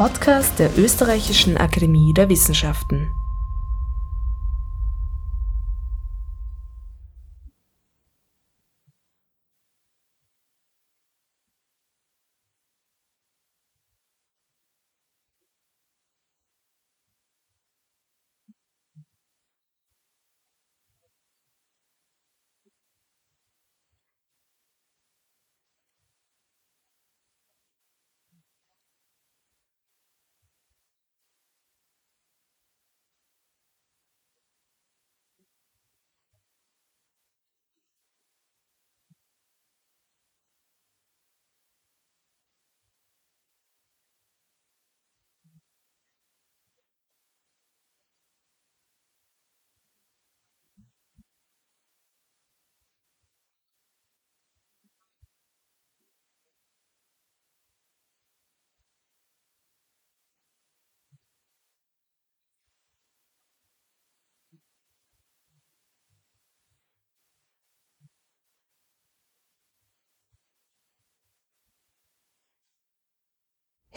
Podcast 0.00 0.58
der 0.58 0.78
Österreichischen 0.78 1.58
Akademie 1.58 2.14
der 2.14 2.30
Wissenschaften. 2.30 3.19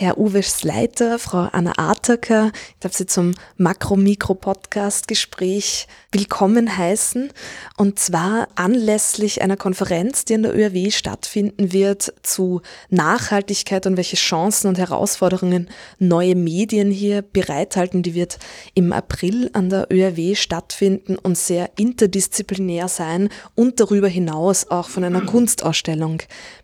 Herr 0.03 0.17
Uwe 0.17 0.41
Sleiter, 0.43 1.17
Frau 1.17 1.47
Anna 1.53 1.77
Artaker, 1.77 2.51
ich 2.53 2.75
darf 2.81 2.91
Sie 2.91 3.05
zum 3.05 3.35
Makro-Mikro-Podcast-Gespräch 3.55 5.87
willkommen 6.11 6.77
heißen. 6.77 7.31
Und 7.77 7.99
zwar 7.99 8.49
anlässlich 8.55 9.41
einer 9.41 9.55
Konferenz, 9.55 10.25
die 10.25 10.35
an 10.35 10.43
der 10.43 10.57
ÖRW 10.57 10.91
stattfinden 10.91 11.71
wird 11.71 12.13
zu 12.21 12.61
Nachhaltigkeit 12.89 13.87
und 13.87 13.95
welche 13.95 14.17
Chancen 14.17 14.67
und 14.67 14.77
Herausforderungen 14.77 15.69
neue 15.99 16.35
Medien 16.35 16.91
hier 16.91 17.21
bereithalten. 17.21 18.03
Die 18.03 18.13
wird 18.13 18.39
im 18.73 18.91
April 18.91 19.51
an 19.53 19.69
der 19.69 19.87
ÖRW 19.89 20.35
stattfinden 20.35 21.15
und 21.15 21.37
sehr 21.37 21.69
interdisziplinär 21.77 22.89
sein 22.89 23.29
und 23.55 23.79
darüber 23.79 24.09
hinaus 24.09 24.69
auch 24.69 24.89
von 24.89 25.05
einer 25.05 25.21
Kunstausstellung 25.21 26.21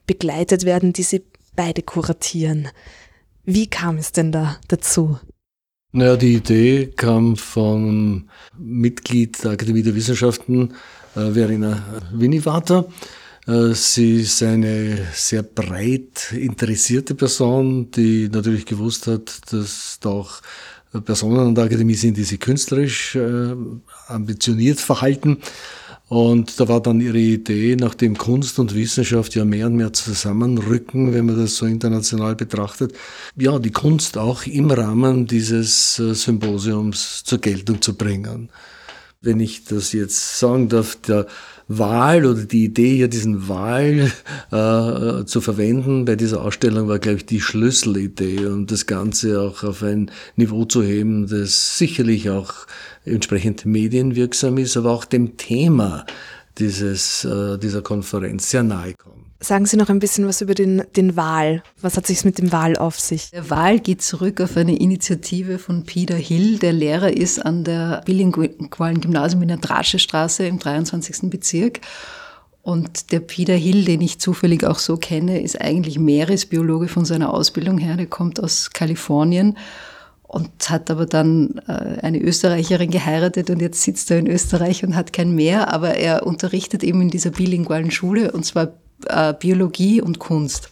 begleitet 0.08 0.66
werden, 0.66 0.92
die 0.92 1.04
Sie 1.04 1.24
beide 1.56 1.84
kuratieren. 1.84 2.68
Wie 3.52 3.66
kam 3.66 3.98
es 3.98 4.12
denn 4.12 4.32
da 4.32 4.58
dazu? 4.68 5.18
Naja, 5.92 6.18
die 6.18 6.36
Idee 6.36 6.86
kam 6.96 7.36
vom 7.36 8.30
Mitglied 8.56 9.44
der 9.44 9.54
Akademie 9.54 9.82
der 9.82 9.96
Wissenschaften, 9.96 10.76
äh, 11.16 11.32
Verena 11.32 11.82
Winivater. 12.14 12.86
Äh, 13.48 13.74
sie 13.74 14.22
ist 14.22 14.44
eine 14.44 15.00
sehr 15.14 15.42
breit 15.42 16.32
interessierte 16.32 17.16
Person, 17.16 17.90
die 17.90 18.30
natürlich 18.30 18.68
gewusst 18.68 19.08
hat, 19.08 19.52
dass 19.52 19.98
da 20.00 20.10
auch 20.10 20.42
Personen 21.04 21.40
an 21.40 21.56
der 21.56 21.64
Akademie 21.64 21.96
sind, 21.96 22.18
die 22.18 22.26
sich 22.26 22.40
künstlerisch 22.40 23.16
äh, 23.16 23.56
ambitioniert 24.10 24.80
verhalten 24.80 25.40
und 26.10 26.60
da 26.60 26.68
war 26.68 26.82
dann 26.82 27.02
ihre 27.02 27.20
Idee, 27.20 27.78
nachdem 27.80 28.18
Kunst 28.18 28.58
und 28.58 28.74
Wissenschaft 28.74 29.36
ja 29.36 29.46
mehr 29.46 29.68
und 29.68 29.76
mehr 29.76 29.94
zusammenrücken, 29.94 31.14
wenn 31.14 31.28
man 31.28 31.38
das 31.38 31.56
so 31.56 31.68
international 31.68 32.36
betrachtet, 32.36 32.94
ja, 33.38 33.60
die 33.60 33.70
Kunst 33.70 34.18
auch 34.18 34.44
im 34.48 34.72
Rahmen 34.72 35.28
dieses 35.28 36.00
äh, 36.00 36.16
Symposiums 36.16 37.24
zur 37.24 37.38
Geltung 37.38 37.80
zu 37.84 37.96
bringen. 37.96 38.50
Wenn 39.22 39.42
ich 39.42 39.66
das 39.66 39.92
jetzt 39.92 40.40
sagen 40.40 40.70
darf, 40.70 40.96
der 40.96 41.28
Wahl 41.68 42.26
oder 42.26 42.46
die 42.46 42.64
Idee, 42.64 42.96
hier 42.96 43.10
diesen 43.10 43.50
Wahl 43.50 44.12
äh, 44.52 45.26
zu 45.26 45.42
verwenden 45.42 46.06
bei 46.06 46.16
dieser 46.16 46.42
Ausstellung 46.42 46.88
war, 46.88 47.00
glaube 47.00 47.18
ich, 47.18 47.26
die 47.26 47.42
Schlüsselidee, 47.42 48.46
um 48.46 48.66
das 48.66 48.86
Ganze 48.86 49.42
auch 49.42 49.64
auf 49.64 49.84
ein 49.84 50.10
Niveau 50.38 50.64
zu 50.64 50.82
heben, 50.84 51.28
das 51.28 51.78
sicherlich 51.78 52.30
auch 52.30 52.54
entsprechend 53.04 53.66
medienwirksam 53.66 54.58
ist, 54.58 54.78
aber 54.78 54.92
auch 54.92 55.04
dem 55.04 55.36
Thema 55.36 56.06
dieses, 56.58 57.26
äh, 57.26 57.58
dieser 57.58 57.82
Konferenz 57.82 58.50
sehr 58.50 58.64
nahe 58.64 58.94
kommt. 58.94 59.29
Sagen 59.42 59.66
Sie 59.66 59.78
noch 59.78 59.90
ein 59.90 60.00
bisschen 60.00 60.28
was 60.28 60.42
über 60.42 60.54
den, 60.54 60.84
den 60.98 61.16
Wahl. 61.16 61.64
Was 61.80 61.96
hat 61.96 62.06
sich 62.06 62.26
mit 62.26 62.40
dem 62.40 62.52
Wahl 62.52 62.76
auf 62.76 63.00
sich? 63.00 63.32
Der 63.32 63.50
Wahl 63.50 63.80
geht 63.80 64.02
zurück 64.02 64.42
auf 64.42 64.58
eine 64.58 64.78
Initiative 64.78 65.60
von 65.60 65.86
Peter 65.86 66.16
Hill, 66.16 66.60
der 66.60 66.74
Lehrer 66.74 67.16
ist 67.16 67.46
an 67.46 67.64
der 67.64 68.02
bilingualen 68.06 69.00
Gymnasium 69.00 69.42
in 69.42 69.48
der 69.48 69.58
Draschestraße 69.58 70.46
im 70.46 70.60
23. 70.60 71.30
Bezirk. 71.30 71.80
Und 72.64 73.14
der 73.14 73.22
Peter 73.22 73.54
Hill, 73.56 73.86
den 73.86 74.02
ich 74.02 74.20
zufällig 74.20 74.66
auch 74.66 74.78
so 74.78 74.98
kenne, 74.98 75.42
ist 75.42 75.62
eigentlich 75.62 75.98
Meeresbiologe 75.98 76.90
von 76.90 77.06
seiner 77.06 77.34
Ausbildung 77.34 77.78
her. 77.78 77.96
Der 77.96 78.08
kommt 78.08 78.44
aus 78.44 78.72
Kalifornien 78.72 79.58
und 80.24 80.70
hat 80.70 80.92
aber 80.92 81.06
dann 81.06 81.62
äh, 81.68 82.02
eine 82.02 82.20
Österreicherin 82.20 82.92
geheiratet 82.92 83.50
und 83.50 83.62
jetzt 83.62 83.82
sitzt 83.82 84.12
er 84.12 84.20
in 84.20 84.28
Österreich 84.28 84.84
und 84.84 84.98
hat 84.98 85.14
kein 85.14 85.34
Meer, 85.34 85.74
aber 85.74 85.96
er 85.96 86.28
unterrichtet 86.28 86.84
eben 86.84 87.02
in 87.02 87.10
dieser 87.10 87.32
bilingualen 87.32 87.90
Schule 87.90 88.34
und 88.34 88.46
zwar 88.46 88.74
äh, 89.08 89.34
Biologie 89.34 90.02
und 90.02 90.20
Kunst. 90.20 90.70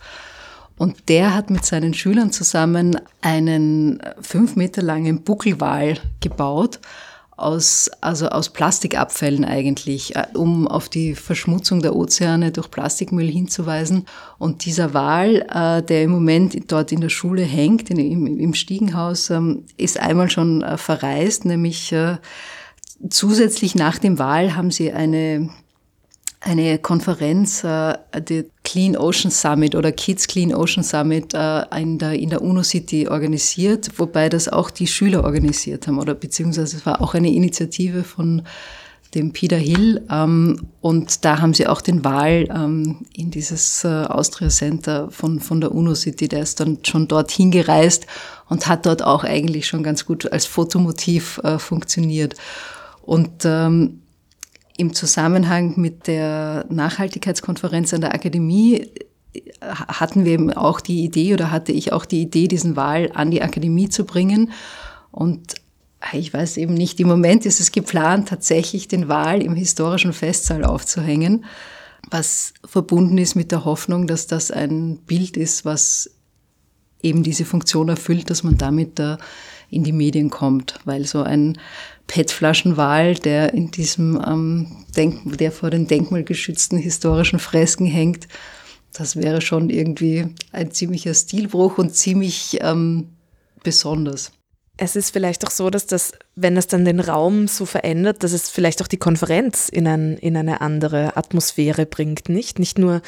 Und 0.77 1.09
der 1.09 1.33
hat 1.33 1.49
mit 1.49 1.65
seinen 1.65 1.93
Schülern 1.93 2.31
zusammen 2.31 2.99
einen 3.21 3.99
fünf 4.21 4.55
Meter 4.55 4.81
langen 4.83 5.23
Buckelwal 5.23 5.97
gebaut, 6.21 6.79
aus, 7.35 7.89
also 8.01 8.29
aus 8.29 8.49
Plastikabfällen 8.49 9.45
eigentlich, 9.45 10.15
äh, 10.15 10.25
um 10.33 10.67
auf 10.67 10.89
die 10.89 11.13
Verschmutzung 11.15 11.81
der 11.81 11.95
Ozeane 11.95 12.51
durch 12.51 12.69
Plastikmüll 12.71 13.29
hinzuweisen. 13.29 14.05
Und 14.39 14.65
dieser 14.65 14.93
Wal, 14.93 15.45
äh, 15.51 15.83
der 15.83 16.03
im 16.03 16.11
Moment 16.11 16.71
dort 16.71 16.91
in 16.91 17.01
der 17.01 17.09
Schule 17.09 17.43
hängt, 17.43 17.89
im, 17.91 18.53
Stiegenhaus, 18.53 19.29
ähm, 19.29 19.65
ist 19.77 19.99
einmal 19.99 20.29
schon 20.31 20.65
verreist, 20.77 21.45
nämlich 21.45 21.93
zusätzlich 23.09 23.75
nach 23.75 23.99
dem 23.99 24.17
Wal 24.17 24.55
haben 24.55 24.71
sie 24.71 24.91
eine 24.91 25.49
eine 26.39 26.77
Konferenz, 26.77 27.63
äh, 27.63 27.97
die 28.19 28.45
Clean 28.63 28.95
Ocean 28.95 29.31
Summit 29.31 29.75
oder 29.75 29.91
Kids 29.91 30.27
Clean 30.27 30.53
Ocean 30.53 30.83
Summit 30.83 31.33
äh, 31.33 31.63
in, 31.79 31.97
der, 31.97 32.13
in 32.13 32.29
der 32.29 32.41
UNO 32.41 32.63
City 32.63 33.07
organisiert, 33.07 33.91
wobei 33.97 34.29
das 34.29 34.47
auch 34.47 34.69
die 34.69 34.87
Schüler 34.87 35.23
organisiert 35.23 35.87
haben 35.87 35.99
oder 35.99 36.13
beziehungsweise 36.13 36.77
es 36.77 36.85
war 36.85 37.01
auch 37.01 37.13
eine 37.13 37.31
Initiative 37.31 38.03
von 38.03 38.43
dem 39.15 39.31
Peter 39.31 39.57
Hill 39.57 40.05
ähm, 40.11 40.67
und 40.81 41.23
da 41.25 41.39
haben 41.39 41.53
sie 41.53 41.65
auch 41.65 41.81
den 41.81 42.03
Wahl 42.03 42.47
ähm, 42.53 43.05
in 43.13 43.31
dieses 43.31 43.83
äh, 43.83 43.87
Austria 43.87 44.49
Center 44.49 45.09
von, 45.09 45.39
von 45.39 45.61
der 45.61 45.71
UNO 45.71 45.95
City, 45.95 46.27
der 46.27 46.41
ist 46.41 46.59
dann 46.59 46.79
schon 46.83 47.07
dorthin 47.07 47.49
gereist 47.49 48.05
und 48.49 48.67
hat 48.67 48.85
dort 48.85 49.01
auch 49.01 49.23
eigentlich 49.23 49.65
schon 49.65 49.81
ganz 49.81 50.05
gut 50.05 50.31
als 50.31 50.45
Fotomotiv 50.45 51.39
äh, 51.43 51.57
funktioniert. 51.57 52.35
Und 53.01 53.45
ähm, 53.45 54.01
im 54.77 54.93
Zusammenhang 54.93 55.73
mit 55.75 56.07
der 56.07 56.65
Nachhaltigkeitskonferenz 56.69 57.93
an 57.93 58.01
der 58.01 58.13
Akademie 58.13 58.87
äh, 59.33 59.41
hatten 59.61 60.23
wir 60.23 60.33
eben 60.33 60.53
auch 60.53 60.79
die 60.79 61.03
Idee 61.03 61.33
oder 61.33 61.51
hatte 61.51 61.71
ich 61.71 61.91
auch 61.91 62.05
die 62.05 62.21
Idee, 62.21 62.47
diesen 62.47 62.75
Wahl 62.75 63.11
an 63.13 63.31
die 63.31 63.41
Akademie 63.41 63.89
zu 63.89 64.05
bringen. 64.05 64.51
Und 65.11 65.55
äh, 66.13 66.17
ich 66.17 66.33
weiß 66.33 66.57
eben 66.57 66.75
nicht, 66.75 66.99
im 66.99 67.07
Moment 67.07 67.45
ist 67.45 67.59
es 67.59 67.71
geplant, 67.71 68.29
tatsächlich 68.29 68.87
den 68.87 69.07
Wahl 69.07 69.41
im 69.41 69.55
historischen 69.55 70.13
Festsaal 70.13 70.63
aufzuhängen, 70.63 71.45
was 72.09 72.53
verbunden 72.63 73.17
ist 73.17 73.35
mit 73.35 73.51
der 73.51 73.65
Hoffnung, 73.65 74.07
dass 74.07 74.27
das 74.27 74.51
ein 74.51 74.97
Bild 75.07 75.35
ist, 75.35 75.65
was 75.65 76.11
eben 77.01 77.23
diese 77.23 77.45
Funktion 77.45 77.89
erfüllt, 77.89 78.29
dass 78.29 78.43
man 78.43 78.57
damit 78.57 78.99
da 78.99 79.17
in 79.69 79.83
die 79.83 79.91
Medien 79.91 80.29
kommt, 80.29 80.79
weil 80.85 81.05
so 81.05 81.23
ein 81.23 81.57
PET-Flaschenwal, 82.07 83.15
der 83.15 83.53
in 83.53 83.71
diesem 83.71 84.21
ähm, 84.25 84.85
Denk 84.95 85.37
der 85.37 85.51
vor 85.51 85.69
den 85.69 85.87
denkmalgeschützten 85.87 86.77
historischen 86.77 87.39
Fresken 87.39 87.85
hängt, 87.85 88.27
das 88.93 89.15
wäre 89.15 89.41
schon 89.41 89.69
irgendwie 89.69 90.33
ein 90.51 90.71
ziemlicher 90.71 91.13
Stilbruch 91.13 91.77
und 91.77 91.95
ziemlich 91.95 92.57
ähm, 92.61 93.09
besonders. 93.63 94.31
Es 94.77 94.95
ist 94.95 95.11
vielleicht 95.11 95.45
auch 95.45 95.51
so, 95.51 95.69
dass 95.69 95.87
das, 95.87 96.13
wenn 96.35 96.55
es 96.55 96.67
dann 96.67 96.85
den 96.85 96.99
Raum 96.99 97.47
so 97.47 97.65
verändert, 97.65 98.23
dass 98.23 98.31
es 98.31 98.49
vielleicht 98.49 98.81
auch 98.81 98.87
die 98.87 98.97
Konferenz 98.97 99.69
in, 99.69 99.87
ein, 99.87 100.17
in 100.17 100.37
eine 100.37 100.61
andere 100.61 101.17
Atmosphäre 101.17 101.85
bringt, 101.85 102.29
nicht? 102.29 102.59
Nicht 102.59 102.77
nur 102.77 103.01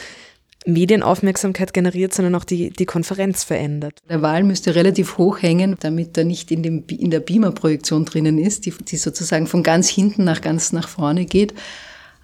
Medienaufmerksamkeit 0.65 1.73
generiert, 1.73 2.13
sondern 2.13 2.35
auch 2.35 2.43
die, 2.43 2.69
die 2.69 2.85
Konferenz 2.85 3.43
verändert. 3.43 3.99
Der 4.09 4.21
Wal 4.21 4.43
müsste 4.43 4.75
relativ 4.75 5.17
hoch 5.17 5.41
hängen, 5.41 5.75
damit 5.79 6.17
er 6.17 6.25
nicht 6.25 6.51
in, 6.51 6.63
dem, 6.63 6.83
in 6.87 7.11
der 7.11 7.21
Beamer-Projektion 7.21 8.05
drinnen 8.05 8.37
ist, 8.37 8.65
die, 8.65 8.71
die 8.71 8.97
sozusagen 8.97 9.47
von 9.47 9.63
ganz 9.63 9.87
hinten 9.87 10.23
nach 10.23 10.41
ganz 10.41 10.73
nach 10.73 10.87
vorne 10.87 11.25
geht. 11.25 11.53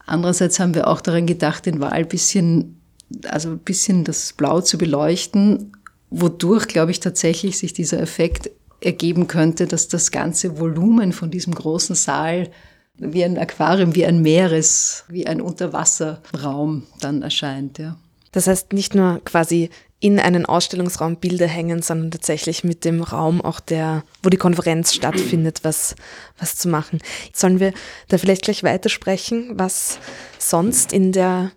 Andererseits 0.05 0.59
haben 0.59 0.75
wir 0.75 0.87
auch 0.87 1.01
daran 1.01 1.25
gedacht, 1.25 1.65
den 1.65 1.79
Wal 1.79 1.93
ein 1.93 2.07
bisschen, 2.07 2.79
also 3.27 3.49
ein 3.49 3.59
bisschen 3.59 4.03
das 4.03 4.33
Blau 4.33 4.61
zu 4.61 4.77
beleuchten, 4.77 5.71
wodurch, 6.09 6.67
glaube 6.67 6.91
ich, 6.91 6.99
tatsächlich 6.99 7.57
sich 7.57 7.73
dieser 7.73 7.99
Effekt 8.01 8.51
ergeben 8.81 9.27
könnte, 9.27 9.65
dass 9.65 9.87
das 9.87 10.11
ganze 10.11 10.59
Volumen 10.59 11.13
von 11.13 11.31
diesem 11.31 11.55
großen 11.55 11.95
Saal 11.95 12.49
wie 12.97 13.23
ein 13.23 13.37
Aquarium, 13.37 13.95
wie 13.95 14.05
ein 14.05 14.21
Meeres, 14.21 15.05
wie 15.07 15.25
ein 15.27 15.41
Unterwasserraum 15.41 16.83
dann 17.01 17.21
erscheint, 17.21 17.79
ja. 17.79 17.97
Das 18.35 18.47
heißt, 18.47 18.73
nicht 18.73 18.93
nur 18.93 19.21
quasi 19.23 19.69
in 20.01 20.19
einen 20.19 20.45
Ausstellungsraum 20.45 21.15
Bilder 21.15 21.47
hängen, 21.47 21.81
sondern 21.81 22.11
tatsächlich 22.11 22.65
mit 22.65 22.83
dem 22.83 23.01
Raum 23.01 23.39
auch 23.39 23.61
der, 23.61 24.03
wo 24.21 24.29
die 24.29 24.35
Konferenz 24.35 24.93
stattfindet, 24.93 25.61
was, 25.63 25.95
was 26.37 26.57
zu 26.57 26.67
machen. 26.67 26.99
Sollen 27.33 27.61
wir 27.61 27.71
da 28.09 28.17
vielleicht 28.17 28.43
gleich 28.43 28.61
weitersprechen, 28.61 29.53
was 29.57 29.99
sonst 30.37 30.91
in 30.91 31.13
der 31.13 31.53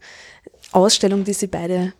Ausstellung, 0.70 1.24
die 1.24 1.32
Sie 1.32 1.48
beide 1.48 1.94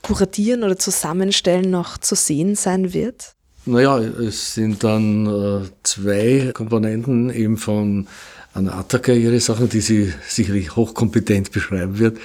kuratieren 0.00 0.62
oder 0.62 0.78
zusammenstellen, 0.78 1.68
noch 1.68 1.98
zu 1.98 2.14
sehen 2.14 2.54
sein 2.54 2.94
wird? 2.94 3.34
Naja, 3.66 3.98
es 3.98 4.54
sind 4.54 4.84
dann 4.84 5.26
äh, 5.26 5.68
zwei 5.82 6.52
Komponenten 6.54 7.30
eben 7.30 7.56
von 7.56 8.06
Anna 8.54 8.78
Attacker, 8.78 9.12
ihre 9.12 9.40
Sachen, 9.40 9.68
die 9.68 9.80
sie 9.80 10.14
sicherlich 10.28 10.76
hochkompetent 10.76 11.50
beschreiben 11.50 11.98
wird. 11.98 12.18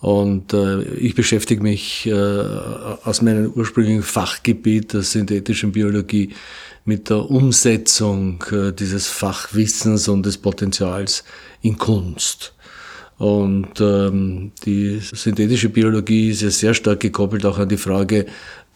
Und 0.00 0.54
äh, 0.54 0.82
ich 0.94 1.14
beschäftige 1.14 1.62
mich 1.62 2.06
äh, 2.06 2.12
aus 2.12 3.20
meinem 3.20 3.52
ursprünglichen 3.52 4.02
Fachgebiet 4.02 4.94
der 4.94 5.02
synthetischen 5.02 5.72
Biologie 5.72 6.30
mit 6.86 7.10
der 7.10 7.30
Umsetzung 7.30 8.42
äh, 8.50 8.72
dieses 8.72 9.08
Fachwissens 9.08 10.08
und 10.08 10.24
des 10.24 10.38
Potenzials 10.38 11.22
in 11.60 11.76
Kunst. 11.76 12.54
Und 13.18 13.78
ähm, 13.82 14.52
die 14.64 14.98
synthetische 15.00 15.68
Biologie 15.68 16.30
ist 16.30 16.40
ja 16.40 16.50
sehr 16.50 16.72
stark 16.72 17.00
gekoppelt 17.00 17.44
auch 17.44 17.58
an 17.58 17.68
die 17.68 17.76
Frage 17.76 18.24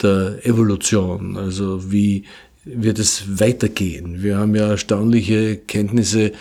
der 0.03 0.44
Evolution. 0.44 1.38
Also 1.38 1.91
wie 1.91 2.25
wird 2.65 2.99
es 2.99 3.41
weitergehen? 3.41 4.23
Wir 4.23 4.37
haben 4.37 4.55
ja 4.55 4.69
erstaunliche 4.69 5.56
Kenntnisse, 5.56 6.32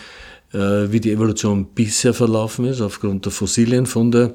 äh, 0.52 0.58
wie 0.92 1.00
die 1.00 1.12
Evolution 1.12 1.64
bisher 1.74 2.12
verlaufen 2.12 2.66
ist, 2.66 2.82
aufgrund 2.82 3.24
der 3.24 3.32
Fossilienfunde 3.32 4.34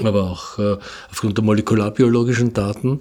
aber 0.00 0.24
auch 0.24 0.58
äh, 0.58 0.78
aufgrund 1.10 1.38
der 1.38 1.44
molekularbiologischen 1.44 2.52
Daten. 2.52 3.00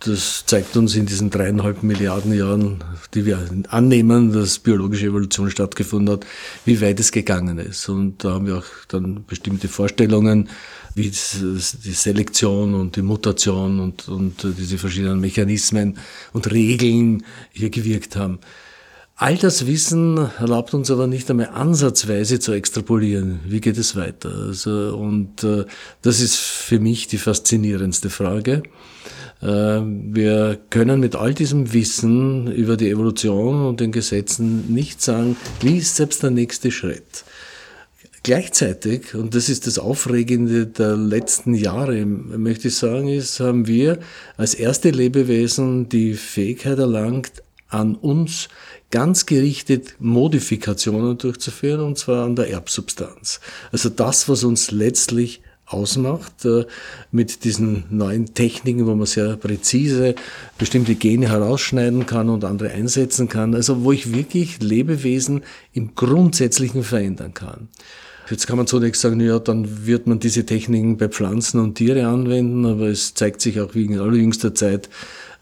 Das 0.00 0.46
zeigt 0.46 0.78
uns 0.78 0.96
in 0.96 1.04
diesen 1.04 1.28
dreieinhalb 1.28 1.82
Milliarden 1.82 2.32
Jahren, 2.32 2.82
die 3.12 3.26
wir 3.26 3.38
annehmen, 3.68 4.32
dass 4.32 4.58
biologische 4.58 5.06
Evolution 5.06 5.50
stattgefunden 5.50 6.14
hat, 6.14 6.26
wie 6.64 6.80
weit 6.80 6.98
es 7.00 7.12
gegangen 7.12 7.58
ist. 7.58 7.86
Und 7.90 8.24
da 8.24 8.30
haben 8.32 8.46
wir 8.46 8.58
auch 8.58 8.86
dann 8.88 9.24
bestimmte 9.26 9.68
Vorstellungen, 9.68 10.48
wie 10.94 11.10
die 11.10 11.92
Selektion 11.92 12.74
und 12.74 12.96
die 12.96 13.02
Mutation 13.02 13.78
und, 13.78 14.08
und 14.08 14.42
diese 14.42 14.78
verschiedenen 14.78 15.20
Mechanismen 15.20 15.98
und 16.32 16.50
Regeln 16.50 17.22
hier 17.52 17.68
gewirkt 17.68 18.16
haben. 18.16 18.38
All 19.22 19.36
das 19.36 19.66
Wissen 19.66 20.16
erlaubt 20.38 20.72
uns 20.72 20.90
aber 20.90 21.06
nicht 21.06 21.30
einmal 21.30 21.50
ansatzweise 21.50 22.40
zu 22.40 22.52
extrapolieren. 22.52 23.40
Wie 23.44 23.60
geht 23.60 23.76
es 23.76 23.94
weiter? 23.94 24.30
Also, 24.46 24.96
und 24.96 25.44
äh, 25.44 25.66
das 26.00 26.22
ist 26.22 26.36
für 26.36 26.80
mich 26.80 27.06
die 27.06 27.18
faszinierendste 27.18 28.08
Frage. 28.08 28.62
Äh, 29.42 29.46
wir 29.46 30.58
können 30.70 31.00
mit 31.00 31.16
all 31.16 31.34
diesem 31.34 31.74
Wissen 31.74 32.50
über 32.50 32.78
die 32.78 32.88
Evolution 32.88 33.66
und 33.66 33.80
den 33.80 33.92
Gesetzen 33.92 34.72
nicht 34.72 35.02
sagen, 35.02 35.36
wie 35.60 35.76
ist 35.76 35.96
selbst 35.96 36.22
der 36.22 36.30
nächste 36.30 36.70
Schritt. 36.70 37.24
Gleichzeitig, 38.22 39.14
und 39.14 39.34
das 39.34 39.50
ist 39.50 39.66
das 39.66 39.78
Aufregende 39.78 40.66
der 40.66 40.96
letzten 40.96 41.52
Jahre, 41.52 42.06
möchte 42.06 42.68
ich 42.68 42.76
sagen, 42.76 43.08
ist, 43.08 43.38
haben 43.38 43.66
wir 43.66 43.98
als 44.38 44.54
erste 44.54 44.88
Lebewesen 44.88 45.90
die 45.90 46.14
Fähigkeit 46.14 46.78
erlangt, 46.78 47.42
an 47.70 47.94
uns 47.94 48.48
ganz 48.90 49.26
gerichtet 49.26 49.94
Modifikationen 49.98 51.18
durchzuführen, 51.18 51.80
und 51.80 51.98
zwar 51.98 52.24
an 52.24 52.36
der 52.36 52.50
Erbsubstanz. 52.50 53.40
Also 53.72 53.88
das, 53.88 54.28
was 54.28 54.44
uns 54.44 54.70
letztlich 54.70 55.42
ausmacht, 55.72 56.44
äh, 56.44 56.66
mit 57.12 57.44
diesen 57.44 57.84
neuen 57.90 58.34
Techniken, 58.34 58.86
wo 58.86 58.94
man 58.94 59.06
sehr 59.06 59.36
präzise 59.36 60.14
bestimmte 60.58 60.96
Gene 60.96 61.28
herausschneiden 61.28 62.06
kann 62.06 62.28
und 62.28 62.44
andere 62.44 62.70
einsetzen 62.70 63.28
kann. 63.28 63.54
Also 63.54 63.84
wo 63.84 63.92
ich 63.92 64.12
wirklich 64.12 64.60
Lebewesen 64.60 65.42
im 65.72 65.94
Grundsätzlichen 65.94 66.82
verändern 66.82 67.34
kann. 67.34 67.68
Jetzt 68.28 68.46
kann 68.46 68.56
man 68.56 68.68
zunächst 68.68 69.00
sagen, 69.00 69.20
ja, 69.20 69.40
dann 69.40 69.86
wird 69.86 70.06
man 70.06 70.20
diese 70.20 70.46
Techniken 70.46 70.96
bei 70.96 71.08
Pflanzen 71.08 71.58
und 71.58 71.74
Tiere 71.74 72.06
anwenden, 72.06 72.64
aber 72.64 72.86
es 72.86 73.14
zeigt 73.14 73.40
sich 73.40 73.60
auch 73.60 73.74
wie 73.74 73.86
in 73.86 73.98
allerjüngster 73.98 74.54
Zeit, 74.54 74.88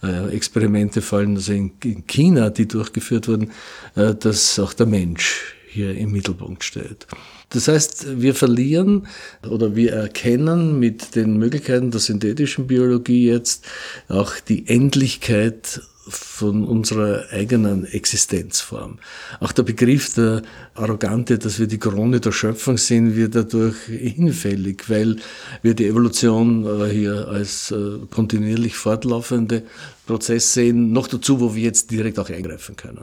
äh, 0.03 0.29
Experimente 0.35 1.03
fallen, 1.03 1.37
also 1.37 1.53
in, 1.53 1.73
in, 1.85 2.07
China, 2.07 2.51
die 2.51 2.69
durchgeführt 2.69 3.29
wurden, 3.29 3.51
äh, 3.97 4.15
dass 4.15 4.59
auch 4.59 4.73
der 4.73 4.87
Mensch 4.87 5.55
hier 5.69 5.97
im 5.97 6.13
Mittelpunkt 6.13 6.65
steht. 6.65 7.07
Das 7.51 7.69
heißt, 7.69 8.21
wir 8.21 8.35
verlieren 8.35 9.07
oder 9.49 9.75
wir 9.75 9.93
erkennen 9.93 10.79
mit 10.79 11.15
den 11.15 11.39
Möglichkeiten 11.39 11.91
der 11.91 12.01
synthetischen 12.01 12.67
Biologie 12.67 13.27
jetzt 13.27 13.67
auch 14.09 14.39
die 14.41 14.69
Endlichkeit 14.69 15.81
von 16.09 16.65
unserer 16.65 17.25
eigenen 17.31 17.85
Existenzform. 17.85 18.99
Auch 19.41 19.53
der 19.53 19.63
Begriff 19.63 20.15
der 20.15 20.43
Arrogante, 20.75 21.39
dass 21.39 21.59
wir 21.59 21.67
die 21.67 21.79
Krone 21.79 22.21
der 22.21 22.33
Schöpfung 22.33 22.79
sind, 22.79 23.17
wird 23.17 23.35
dadurch 23.35 23.77
hinfällig, 23.87 24.89
weil 24.89 25.17
wir 25.63 25.75
die 25.75 25.87
Evolution 25.87 26.65
äh, 26.65 26.89
hier 26.91 27.29
als 27.29 27.71
äh, 27.71 27.99
kontinuierlich 28.11 28.77
fortlaufende 28.77 29.63
Prozess 30.07 30.55
sehen, 30.55 30.93
noch 30.93 31.09
dazu, 31.09 31.41
wo 31.41 31.55
wir 31.55 31.63
jetzt 31.63 31.91
direkt 31.91 32.19
auch 32.19 32.31
eingreifen 32.31 32.77
können. 32.77 33.03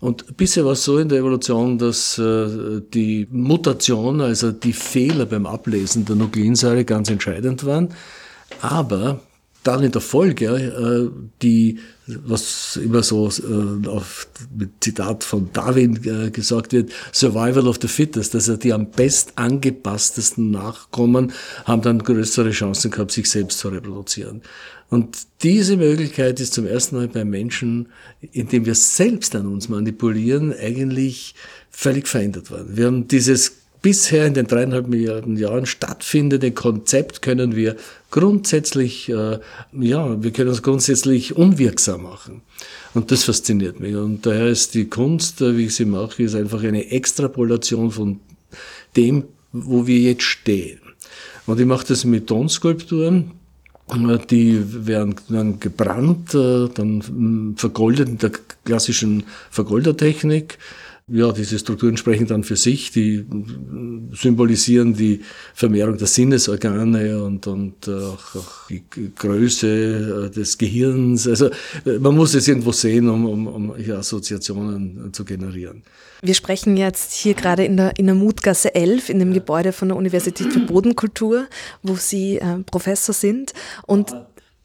Und 0.00 0.36
bisher 0.36 0.64
war 0.64 0.72
es 0.72 0.84
so 0.84 0.98
in 0.98 1.08
der 1.08 1.18
Evolution, 1.18 1.78
dass 1.78 2.18
äh, 2.18 2.82
die 2.92 3.26
Mutation, 3.30 4.20
also 4.20 4.52
die 4.52 4.72
Fehler 4.72 5.26
beim 5.26 5.46
Ablesen 5.46 6.04
der 6.04 6.16
Nukleinsäure 6.16 6.84
ganz 6.84 7.08
entscheidend 7.08 7.64
waren. 7.64 7.88
Aber 8.60 9.20
dann 9.62 9.82
in 9.82 9.90
der 9.90 10.00
Folge 10.00 11.10
die, 11.42 11.80
was 12.06 12.76
immer 12.76 13.02
so 13.02 13.28
äh, 13.28 13.88
auf 13.88 14.28
mit 14.56 14.70
Zitat 14.80 15.24
von 15.24 15.50
Darwin 15.52 15.96
äh, 16.04 16.30
gesagt 16.30 16.72
wird, 16.72 16.92
Survival 17.12 17.66
of 17.66 17.78
the 17.82 17.88
Fittest, 17.88 18.34
also 18.34 18.56
die 18.56 18.72
am 18.72 18.90
best 18.90 19.32
angepasstesten 19.36 20.50
Nachkommen 20.50 21.32
haben 21.64 21.82
dann 21.82 21.98
größere 21.98 22.50
Chancen 22.50 22.90
gehabt, 22.90 23.10
sich 23.10 23.28
selbst 23.28 23.58
zu 23.58 23.68
reproduzieren. 23.68 24.42
Und 24.88 25.18
diese 25.42 25.76
Möglichkeit 25.76 26.38
ist 26.38 26.54
zum 26.54 26.64
ersten 26.64 26.96
Mal 26.96 27.08
beim 27.08 27.28
Menschen, 27.28 27.88
indem 28.20 28.66
wir 28.66 28.76
selbst 28.76 29.34
an 29.34 29.46
uns 29.46 29.68
manipulieren, 29.68 30.54
eigentlich 30.54 31.34
völlig 31.70 32.06
verändert 32.06 32.52
worden. 32.52 32.76
Wir 32.76 32.86
haben 32.86 33.08
dieses 33.08 33.65
bisher 33.86 34.26
in 34.26 34.34
den 34.34 34.48
dreieinhalb 34.48 34.88
Milliarden 34.88 35.36
Jahren 35.36 35.64
stattfindende 35.64 36.50
Konzept 36.50 37.22
können 37.22 37.54
wir 37.54 37.76
grundsätzlich, 38.10 39.08
äh, 39.08 39.38
ja, 39.78 40.20
wir 40.20 40.32
können 40.32 40.50
es 40.50 40.64
grundsätzlich 40.64 41.36
unwirksam 41.36 42.02
machen. 42.02 42.42
Und 42.94 43.12
das 43.12 43.22
fasziniert 43.22 43.78
mich. 43.78 43.94
Und 43.94 44.26
daher 44.26 44.48
ist 44.48 44.74
die 44.74 44.86
Kunst, 44.86 45.40
äh, 45.40 45.56
wie 45.56 45.66
ich 45.66 45.76
sie 45.76 45.84
mache, 45.84 46.24
ist 46.24 46.34
einfach 46.34 46.64
eine 46.64 46.90
Extrapolation 46.90 47.92
von 47.92 48.18
dem, 48.96 49.22
wo 49.52 49.86
wir 49.86 50.00
jetzt 50.00 50.24
stehen. 50.24 50.80
Und 51.46 51.60
ich 51.60 51.66
mache 51.66 51.86
das 51.86 52.04
mit 52.04 52.26
Tonskulpturen. 52.26 53.30
Die 54.30 54.64
werden 54.84 55.14
dann 55.28 55.60
gebrannt, 55.60 56.34
äh, 56.34 56.68
dann 56.74 57.54
vergoldet 57.56 58.08
in 58.08 58.18
der 58.18 58.32
klassischen 58.64 59.22
Vergoldertechnik 59.52 60.58
ja, 61.08 61.30
diese 61.30 61.56
Strukturen 61.58 61.96
sprechen 61.96 62.26
dann 62.26 62.42
für 62.42 62.56
sich, 62.56 62.90
die 62.90 63.24
symbolisieren 64.12 64.94
die 64.94 65.20
Vermehrung 65.54 65.96
der 65.98 66.08
Sinnesorgane 66.08 67.22
und, 67.22 67.46
und 67.46 67.88
auch, 67.88 68.34
auch 68.34 68.68
die 68.68 68.82
Größe 69.14 70.26
äh, 70.26 70.30
des 70.34 70.58
Gehirns. 70.58 71.28
Also 71.28 71.50
äh, 71.84 71.98
man 72.00 72.16
muss 72.16 72.34
es 72.34 72.48
irgendwo 72.48 72.72
sehen, 72.72 73.08
um, 73.08 73.24
um, 73.24 73.46
um 73.46 73.76
hier 73.76 73.98
Assoziationen 73.98 75.12
zu 75.12 75.24
generieren. 75.24 75.84
Wir 76.22 76.34
sprechen 76.34 76.76
jetzt 76.76 77.12
hier 77.12 77.34
gerade 77.34 77.64
in 77.64 77.76
der, 77.76 77.96
in 77.98 78.06
der 78.06 78.16
Mutgasse 78.16 78.74
11, 78.74 79.08
in 79.08 79.20
dem 79.20 79.32
Gebäude 79.32 79.70
von 79.70 79.88
der 79.88 79.96
Universität 79.96 80.52
für 80.52 80.60
Bodenkultur, 80.60 81.46
wo 81.84 81.94
Sie 81.94 82.38
äh, 82.38 82.58
Professor 82.64 83.14
sind. 83.14 83.52
Und 83.86 84.12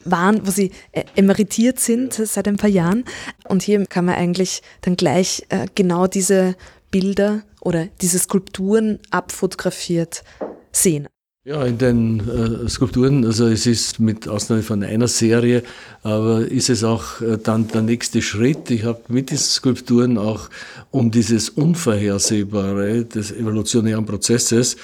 waren, 0.05 0.45
wo 0.45 0.51
sie 0.51 0.71
äh, 0.91 1.03
emeritiert 1.15 1.79
sind 1.79 2.13
seit 2.13 2.47
ein 2.47 2.57
paar 2.57 2.69
Jahren. 2.69 3.05
Und 3.47 3.63
hier 3.63 3.85
kann 3.85 4.05
man 4.05 4.15
eigentlich 4.15 4.61
dann 4.81 4.95
gleich 4.95 5.43
äh, 5.49 5.67
genau 5.75 6.07
diese 6.07 6.55
Bilder 6.91 7.43
oder 7.61 7.87
diese 8.01 8.19
Skulpturen 8.19 8.99
abfotografiert 9.09 10.23
sehen. 10.71 11.07
Ja, 11.43 11.65
in 11.65 11.79
den 11.79 12.19
äh, 12.19 12.69
Skulpturen, 12.69 13.25
also 13.25 13.47
es 13.47 13.65
ist 13.65 13.99
mit 13.99 14.27
Ausnahme 14.27 14.61
von 14.61 14.83
einer 14.83 15.07
Serie, 15.07 15.63
aber 16.03 16.41
ist 16.41 16.69
es 16.69 16.83
auch 16.83 17.19
äh, 17.19 17.39
dann 17.43 17.67
der 17.67 17.81
nächste 17.81 18.21
Schritt. 18.21 18.69
Ich 18.69 18.83
habe 18.83 19.01
mit 19.07 19.31
diesen 19.31 19.49
Skulpturen 19.49 20.19
auch 20.19 20.51
um 20.91 21.09
dieses 21.09 21.49
Unvorhersehbare 21.49 23.05
des 23.05 23.31
evolutionären 23.31 24.05
Prozesses 24.05 24.77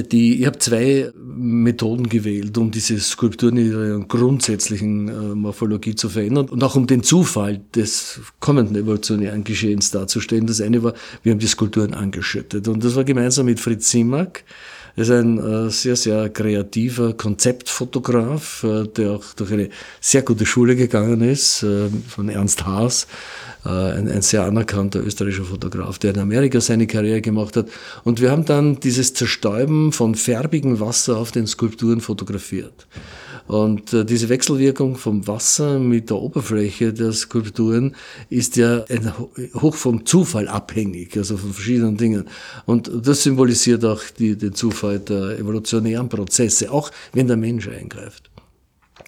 die, 0.00 0.40
ich 0.40 0.46
habe 0.46 0.58
zwei 0.58 1.10
Methoden 1.16 2.08
gewählt, 2.08 2.56
um 2.56 2.70
diese 2.70 2.98
Skulpturen 2.98 3.56
in 3.58 3.66
ihrer 3.66 3.98
grundsätzlichen 4.00 5.08
äh, 5.08 5.34
Morphologie 5.34 5.94
zu 5.94 6.08
verändern 6.08 6.48
und 6.48 6.64
auch 6.64 6.76
um 6.76 6.86
den 6.86 7.02
Zufall 7.02 7.60
des 7.74 8.20
kommenden 8.40 8.76
evolutionären 8.76 9.44
Geschehens 9.44 9.90
darzustellen. 9.90 10.46
Das 10.46 10.60
eine 10.60 10.82
war, 10.82 10.94
wir 11.22 11.32
haben 11.32 11.38
die 11.38 11.46
Skulpturen 11.46 11.94
angeschüttet 11.94 12.68
und 12.68 12.82
das 12.84 12.96
war 12.96 13.04
gemeinsam 13.04 13.46
mit 13.46 13.60
Fritz 13.60 13.90
Simak, 13.90 14.44
er 14.94 15.04
ist 15.04 15.10
ein 15.10 15.38
äh, 15.38 15.70
sehr, 15.70 15.96
sehr 15.96 16.28
kreativer 16.28 17.14
Konzeptfotograf, 17.14 18.62
äh, 18.62 18.86
der 18.88 19.12
auch 19.12 19.24
durch 19.34 19.50
eine 19.50 19.70
sehr 20.02 20.20
gute 20.20 20.44
Schule 20.44 20.76
gegangen 20.76 21.22
ist, 21.22 21.64
von 22.08 22.28
Ernst 22.28 22.66
Haas, 22.66 23.06
ein, 23.64 24.08
ein 24.08 24.22
sehr 24.22 24.44
anerkannter 24.44 25.04
österreichischer 25.04 25.44
Fotograf, 25.44 25.98
der 25.98 26.14
in 26.14 26.20
Amerika 26.20 26.60
seine 26.60 26.86
Karriere 26.86 27.20
gemacht 27.20 27.56
hat. 27.56 27.68
Und 28.04 28.20
wir 28.20 28.30
haben 28.30 28.44
dann 28.44 28.80
dieses 28.80 29.14
Zerstäuben 29.14 29.92
von 29.92 30.14
färbigem 30.14 30.80
Wasser 30.80 31.16
auf 31.16 31.32
den 31.32 31.46
Skulpturen 31.46 32.00
fotografiert. 32.00 32.86
Und 33.46 33.92
äh, 33.92 34.04
diese 34.04 34.28
Wechselwirkung 34.28 34.96
vom 34.96 35.26
Wasser 35.26 35.78
mit 35.78 36.10
der 36.10 36.16
Oberfläche 36.16 36.92
der 36.92 37.12
Skulpturen 37.12 37.94
ist 38.30 38.56
ja 38.56 38.84
ein, 38.88 39.12
hoch 39.54 39.74
vom 39.74 40.06
Zufall 40.06 40.48
abhängig, 40.48 41.16
also 41.16 41.36
von 41.36 41.52
verschiedenen 41.52 41.96
Dingen. 41.96 42.24
Und 42.66 42.90
das 43.04 43.22
symbolisiert 43.22 43.84
auch 43.84 44.02
die, 44.18 44.36
den 44.36 44.54
Zufall 44.54 45.00
der 45.00 45.38
evolutionären 45.38 46.08
Prozesse, 46.08 46.70
auch 46.70 46.90
wenn 47.12 47.26
der 47.26 47.36
Mensch 47.36 47.68
eingreift. 47.68 48.31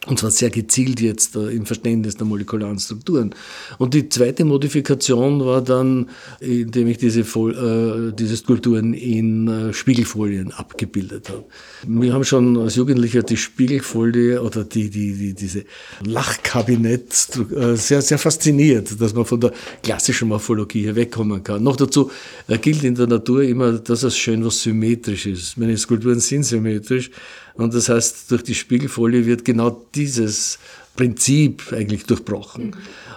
Und 0.06 0.18
zwar 0.18 0.30
sehr 0.30 0.50
gezielt 0.50 1.00
jetzt 1.00 1.34
äh, 1.34 1.48
im 1.48 1.64
Verständnis 1.64 2.16
der 2.16 2.26
molekularen 2.26 2.78
Strukturen. 2.78 3.34
Und 3.78 3.94
die 3.94 4.08
zweite 4.08 4.44
Modifikation 4.44 5.44
war 5.44 5.62
dann, 5.62 6.10
indem 6.40 6.88
ich 6.88 6.98
diese, 6.98 7.20
äh, 7.20 8.12
diese 8.12 8.36
Skulpturen 8.36 8.92
in 8.92 9.48
äh, 9.48 9.72
Spiegelfolien 9.72 10.52
abgebildet 10.52 11.30
habe. 11.30 11.44
Wir 11.86 12.12
haben 12.12 12.24
schon 12.24 12.56
als 12.58 12.76
Jugendlicher 12.76 13.22
die 13.22 13.38
Spiegelfolie 13.38 14.42
oder 14.42 14.64
die, 14.64 14.90
die, 14.90 15.14
die, 15.14 15.32
diese 15.32 15.64
Lachkabinett 16.04 17.28
äh, 17.56 17.76
sehr, 17.76 18.02
sehr 18.02 18.18
fasziniert, 18.18 19.00
dass 19.00 19.14
man 19.14 19.24
von 19.24 19.40
der 19.40 19.52
klassischen 19.82 20.28
Morphologie 20.28 20.82
hier 20.82 20.96
wegkommen 20.96 21.42
kann. 21.42 21.62
Noch 21.62 21.76
dazu 21.76 22.10
äh, 22.48 22.58
gilt 22.58 22.84
in 22.84 22.94
der 22.94 23.06
Natur 23.06 23.42
immer, 23.42 23.72
dass 23.72 24.02
es 24.02 24.18
schön 24.18 24.44
was 24.44 24.62
symmetrisch 24.62 25.26
ist. 25.26 25.56
Meine 25.56 25.78
Skulpturen 25.78 26.20
sind 26.20 26.42
symmetrisch. 26.42 27.10
Und 27.54 27.74
das 27.74 27.88
heißt, 27.88 28.30
durch 28.30 28.42
die 28.42 28.54
Spiegelfolie 28.54 29.26
wird 29.26 29.44
genau 29.44 29.86
dieses 29.94 30.58
Prinzip 30.96 31.72
eigentlich 31.72 32.04
durchbrochen. 32.04 32.76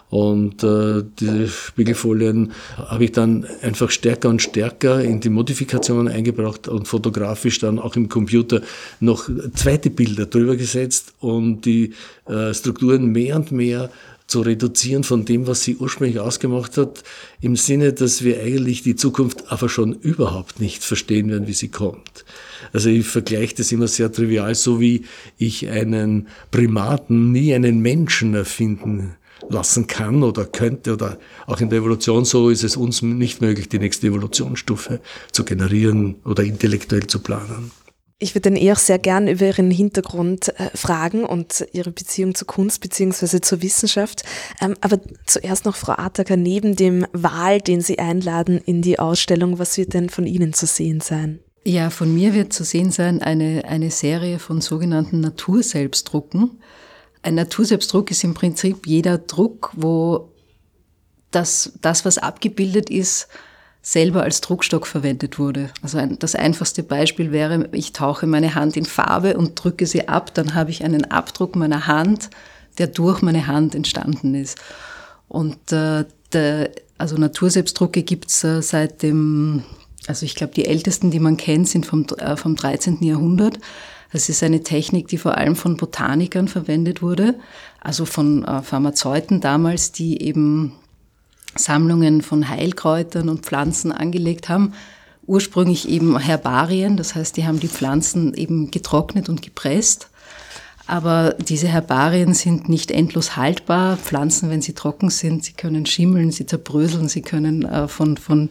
Und 0.10 0.64
äh, 0.64 1.04
diese 1.20 1.48
Spiegelfolien 1.50 2.54
habe 2.78 3.06
ich 3.06 3.12
dann 3.12 3.46
einfach 3.62 3.92
stärker 3.92 4.30
und 4.30 4.42
stärker 4.42 5.04
in 5.04 5.20
die 5.20 5.30
Modifikationen 5.30 6.08
eingebracht 6.08 6.68
und 6.68 6.88
fotografisch 6.88 7.60
dann 7.60 7.78
auch 7.78 7.96
im 7.96 8.08
Computer 8.08 8.62
noch 9.02 9.30
zweite 9.54 9.90
Bilder 9.90 10.26
drüber 10.26 10.56
gesetzt 10.56 11.14
und 11.20 11.66
die 11.66 11.94
äh, 12.26 12.54
Strukturen 12.54 13.08
mehr 13.08 13.36
und 13.36 13.52
mehr 13.52 13.92
zu 14.28 14.42
reduzieren 14.42 15.04
von 15.04 15.26
dem, 15.26 15.46
was 15.46 15.64
sie 15.64 15.76
ursprünglich 15.76 16.20
ausgemacht 16.20 16.78
hat, 16.78 17.04
im 17.42 17.56
Sinne, 17.56 17.94
dass 17.94 18.24
wir 18.24 18.42
eigentlich 18.42 18.84
die 18.84 18.96
Zukunft 18.96 19.52
aber 19.52 19.68
schon 19.70 19.94
überhaupt 19.94 20.60
nicht 20.60 20.84
verstehen 20.84 21.30
werden, 21.30 21.48
wie 21.48 21.54
sie 21.54 21.70
kommt. 21.70 22.26
Also 22.74 22.90
ich 22.90 23.08
vergleiche 23.08 23.56
das 23.56 23.72
immer 23.72 23.88
sehr 23.88 24.12
trivial, 24.12 24.56
so 24.56 24.80
wie 24.80 25.06
ich 25.38 25.70
einen 25.70 26.28
Primaten 26.52 27.32
nie 27.32 27.54
einen 27.54 27.80
Menschen 27.80 28.34
erfinden 28.34 29.16
lassen 29.50 29.88
kann 29.88 30.24
oder 30.24 30.46
könnte 30.46 30.94
oder 30.94 31.18
auch 31.46 31.62
in 31.62 31.70
der 31.70 31.80
Evolution 31.80 32.26
so 32.26 32.50
ist 32.50 32.64
es 32.64 32.76
uns 32.76 33.02
nicht 33.02 33.42
möglich, 33.42 33.70
die 33.70 33.80
nächste 33.80 34.08
Evolutionsstufe 34.08 35.00
zu 35.32 35.46
generieren 35.46 36.16
oder 36.26 36.44
intellektuell 36.44 37.08
zu 37.08 37.20
planen. 37.20 37.72
Ich 38.20 38.34
würde 38.34 38.50
dann 38.50 38.56
eher 38.56 38.76
sehr 38.76 38.98
gern 38.98 39.28
über 39.28 39.46
Ihren 39.46 39.70
Hintergrund 39.70 40.50
äh, 40.60 40.76
fragen 40.76 41.24
und 41.24 41.68
Ihre 41.72 41.92
Beziehung 41.92 42.34
zur 42.34 42.48
Kunst 42.48 42.82
bzw. 42.82 43.42
zur 43.42 43.62
Wissenschaft. 43.62 44.24
Ähm, 44.60 44.74
aber 44.82 45.00
zuerst 45.28 45.66
noch, 45.66 45.76
Frau 45.76 45.94
Attacker, 45.94 46.36
neben 46.36 46.76
dem 46.76 47.06
Wahl, 47.14 47.62
den 47.62 47.82
Sie 47.82 48.00
einladen 48.00 48.60
in 48.66 48.82
die 48.82 48.98
Ausstellung, 48.98 49.60
was 49.60 49.78
wird 49.78 49.94
denn 49.94 50.10
von 50.10 50.26
Ihnen 50.26 50.54
zu 50.54 50.66
sehen 50.66 51.00
sein? 51.00 51.42
Ja, 51.70 51.90
von 51.90 52.14
mir 52.14 52.34
wird 52.34 52.54
zu 52.54 52.64
sehen 52.64 52.92
sein 52.92 53.22
eine, 53.22 53.66
eine 53.66 53.92
Serie 53.92 54.40
von 54.40 54.62
sogenannten 54.62 55.20
Naturselbstdrucken. 55.20 56.62
Ein 57.24 57.36
Naturselbstdruck 57.36 58.10
ist 58.10 58.24
im 58.24 58.34
Prinzip 58.34 58.88
jeder 58.88 59.18
Druck, 59.18 59.72
wo 59.76 60.32
das, 61.30 61.74
das 61.82 62.06
was 62.06 62.20
abgebildet 62.20 62.90
ist, 62.90 63.28
selber 63.82 64.24
als 64.24 64.40
Druckstock 64.40 64.88
verwendet 64.88 65.40
wurde. 65.40 65.70
Also 65.82 65.98
ein, 65.98 66.18
das 66.20 66.36
einfachste 66.36 66.84
Beispiel 66.84 67.34
wäre, 67.34 67.68
ich 67.74 67.92
tauche 67.92 68.28
meine 68.28 68.56
Hand 68.56 68.78
in 68.78 68.86
Farbe 68.86 69.36
und 69.36 69.62
drücke 69.62 69.88
sie 69.88 70.08
ab, 70.08 70.34
dann 70.36 70.56
habe 70.56 70.72
ich 70.72 70.86
einen 70.86 71.12
Abdruck 71.12 71.58
meiner 71.58 71.86
Hand, 71.86 72.30
der 72.78 72.88
durch 72.88 73.22
meine 73.22 73.46
Hand 73.46 73.76
entstanden 73.76 74.36
ist. 74.36 74.58
Und 75.28 75.74
äh, 75.74 76.06
der, 76.32 76.72
also 76.98 77.18
Naturselbstdrucke 77.18 78.04
gibt's 78.04 78.42
äh, 78.46 78.62
seit 78.62 79.04
dem, 79.04 79.64
also 80.08 80.26
ich 80.26 80.36
glaube, 80.36 80.54
die 80.54 80.66
ältesten, 80.66 81.12
die 81.12 81.20
man 81.20 81.38
kennt, 81.38 81.68
sind 81.68 81.86
vom, 81.86 82.06
äh, 82.18 82.36
vom 82.38 82.56
13. 82.56 83.00
Jahrhundert. 83.02 83.60
Es 84.12 84.30
ist 84.30 84.42
eine 84.42 84.64
Technik, 84.64 85.08
die 85.10 85.18
vor 85.18 85.38
allem 85.38 85.56
von 85.56 85.78
Botanikern 85.78 86.48
verwendet 86.48 87.02
wurde, 87.02 87.36
also 87.82 88.06
von 88.06 88.46
äh, 88.46 88.62
Pharmazeuten 88.62 89.42
damals, 89.42 89.92
die 89.92 90.22
eben 90.22 90.74
Sammlungen 91.56 92.22
von 92.22 92.48
Heilkräutern 92.48 93.30
und 93.30 93.46
Pflanzen 93.46 93.92
angelegt 93.92 94.48
haben. 94.50 94.74
Ursprünglich 95.26 95.90
eben 95.90 96.18
Herbarien, 96.18 96.96
das 96.96 97.16
heißt, 97.16 97.36
die 97.36 97.46
haben 97.46 97.60
die 97.60 97.68
Pflanzen 97.68 98.34
eben 98.34 98.72
getrocknet 98.72 99.28
und 99.28 99.42
gepresst. 99.42 100.10
Aber 100.86 101.34
diese 101.34 101.68
Herbarien 101.68 102.34
sind 102.34 102.70
nicht 102.70 102.92
endlos 102.92 103.36
haltbar. 103.36 103.98
Pflanzen, 103.98 104.50
wenn 104.50 104.62
sie 104.62 104.72
trocken 104.72 105.10
sind, 105.10 105.44
sie 105.44 105.52
können 105.52 105.86
schimmeln, 105.86 106.32
sie 106.32 106.46
zerbröseln, 106.46 107.10
sie 107.10 107.22
können 107.22 107.66
äh, 107.66 107.90
von, 107.90 108.16
von 108.16 108.50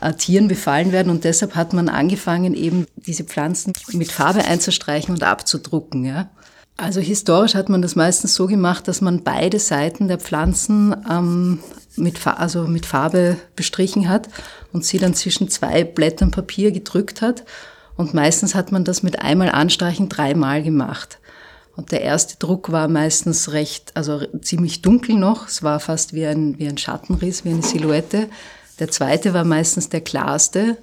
äh, 0.00 0.12
Tieren 0.14 0.48
befallen 0.48 0.92
werden. 0.92 1.10
Und 1.10 1.24
deshalb 1.24 1.54
hat 1.54 1.72
man 1.72 1.88
angefangen, 1.88 2.54
eben 2.54 2.86
diese 2.96 3.24
Pflanzen 3.24 3.72
mit 3.92 4.12
Farbe 4.12 4.44
einzustreichen 4.44 5.14
und 5.14 5.22
abzudrucken. 5.22 6.04
Ja? 6.04 6.30
Also 6.76 7.00
historisch 7.00 7.54
hat 7.54 7.68
man 7.68 7.82
das 7.82 7.96
meistens 7.96 8.34
so 8.34 8.46
gemacht, 8.46 8.86
dass 8.88 9.00
man 9.00 9.24
beide 9.24 9.58
Seiten 9.58 10.08
der 10.08 10.18
Pflanzen 10.18 10.94
ähm, 11.10 11.60
mit, 11.96 12.26
also 12.26 12.66
mit 12.66 12.84
Farbe 12.84 13.38
bestrichen 13.56 14.08
hat 14.08 14.28
und 14.72 14.84
sie 14.84 14.98
dann 14.98 15.14
zwischen 15.14 15.48
zwei 15.48 15.84
Blättern 15.84 16.30
Papier 16.30 16.72
gedrückt 16.72 17.22
hat. 17.22 17.44
Und 17.96 18.12
meistens 18.12 18.54
hat 18.54 18.72
man 18.72 18.84
das 18.84 19.02
mit 19.02 19.22
einmal 19.22 19.48
Anstreichen 19.50 20.10
dreimal 20.10 20.62
gemacht. 20.62 21.18
Und 21.76 21.92
der 21.92 22.02
erste 22.02 22.36
Druck 22.38 22.72
war 22.72 22.88
meistens 22.88 23.52
recht, 23.52 23.92
also 23.94 24.20
ziemlich 24.40 24.82
dunkel 24.82 25.14
noch. 25.16 25.46
Es 25.46 25.62
war 25.62 25.80
fast 25.80 26.14
wie 26.14 26.26
ein, 26.26 26.58
wie 26.58 26.68
ein 26.68 26.78
Schattenriss, 26.78 27.44
wie 27.44 27.50
eine 27.50 27.62
Silhouette. 27.62 28.28
Der 28.78 28.90
zweite 28.90 29.34
war 29.34 29.44
meistens 29.44 29.88
der 29.88 30.02
klarste. 30.02 30.76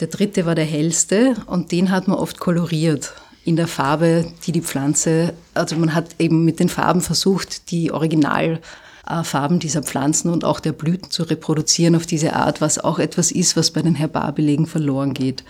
Der 0.00 0.08
dritte 0.08 0.46
war 0.46 0.54
der 0.54 0.64
hellste 0.64 1.34
und 1.46 1.72
den 1.72 1.90
hat 1.90 2.08
man 2.08 2.18
oft 2.18 2.38
koloriert 2.38 3.14
in 3.44 3.56
der 3.56 3.66
Farbe, 3.66 4.26
die 4.46 4.52
die 4.52 4.60
Pflanze, 4.60 5.32
also 5.54 5.74
man 5.76 5.94
hat 5.94 6.16
eben 6.18 6.44
mit 6.44 6.60
den 6.60 6.68
Farben 6.68 7.00
versucht, 7.00 7.70
die 7.70 7.90
Original 7.90 8.60
äh, 9.08 9.58
dieser 9.58 9.82
Pflanzen 9.82 10.30
und 10.30 10.44
auch 10.44 10.60
der 10.60 10.72
Blüten 10.72 11.10
zu 11.10 11.22
reproduzieren 11.22 11.96
auf 11.96 12.04
diese 12.04 12.34
Art, 12.34 12.60
was 12.60 12.78
auch 12.78 12.98
etwas 12.98 13.30
ist, 13.30 13.56
was 13.56 13.70
bei 13.70 13.80
den 13.80 13.94
Herbarbelegen 13.94 14.66
verloren 14.66 15.14
geht, 15.14 15.44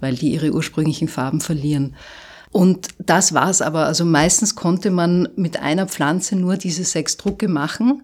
weil 0.00 0.16
die 0.16 0.32
ihre 0.32 0.50
ursprünglichen 0.50 1.06
Farben 1.06 1.40
verlieren. 1.40 1.94
Und 2.50 2.88
das 2.98 3.32
war's 3.32 3.62
aber. 3.62 3.86
Also 3.86 4.04
meistens 4.04 4.56
konnte 4.56 4.90
man 4.90 5.28
mit 5.36 5.60
einer 5.60 5.86
Pflanze 5.86 6.34
nur 6.34 6.56
diese 6.56 6.84
sechs 6.84 7.16
Drucke 7.16 7.46
machen. 7.46 8.02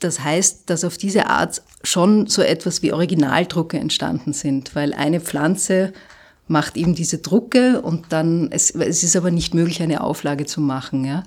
Das 0.00 0.20
heißt, 0.22 0.68
dass 0.68 0.84
auf 0.84 0.98
diese 0.98 1.26
Art 1.26 1.62
schon 1.82 2.26
so 2.26 2.42
etwas 2.42 2.82
wie 2.82 2.92
Originaldrucke 2.92 3.78
entstanden 3.78 4.32
sind, 4.32 4.74
weil 4.74 4.92
eine 4.92 5.20
Pflanze 5.20 5.92
macht 6.48 6.76
eben 6.76 6.94
diese 6.94 7.18
Drucke 7.18 7.80
und 7.80 8.06
dann, 8.10 8.48
es, 8.52 8.70
es 8.70 9.02
ist 9.02 9.16
aber 9.16 9.30
nicht 9.30 9.54
möglich, 9.54 9.82
eine 9.82 10.02
Auflage 10.02 10.46
zu 10.46 10.60
machen. 10.60 11.04
Ja. 11.04 11.24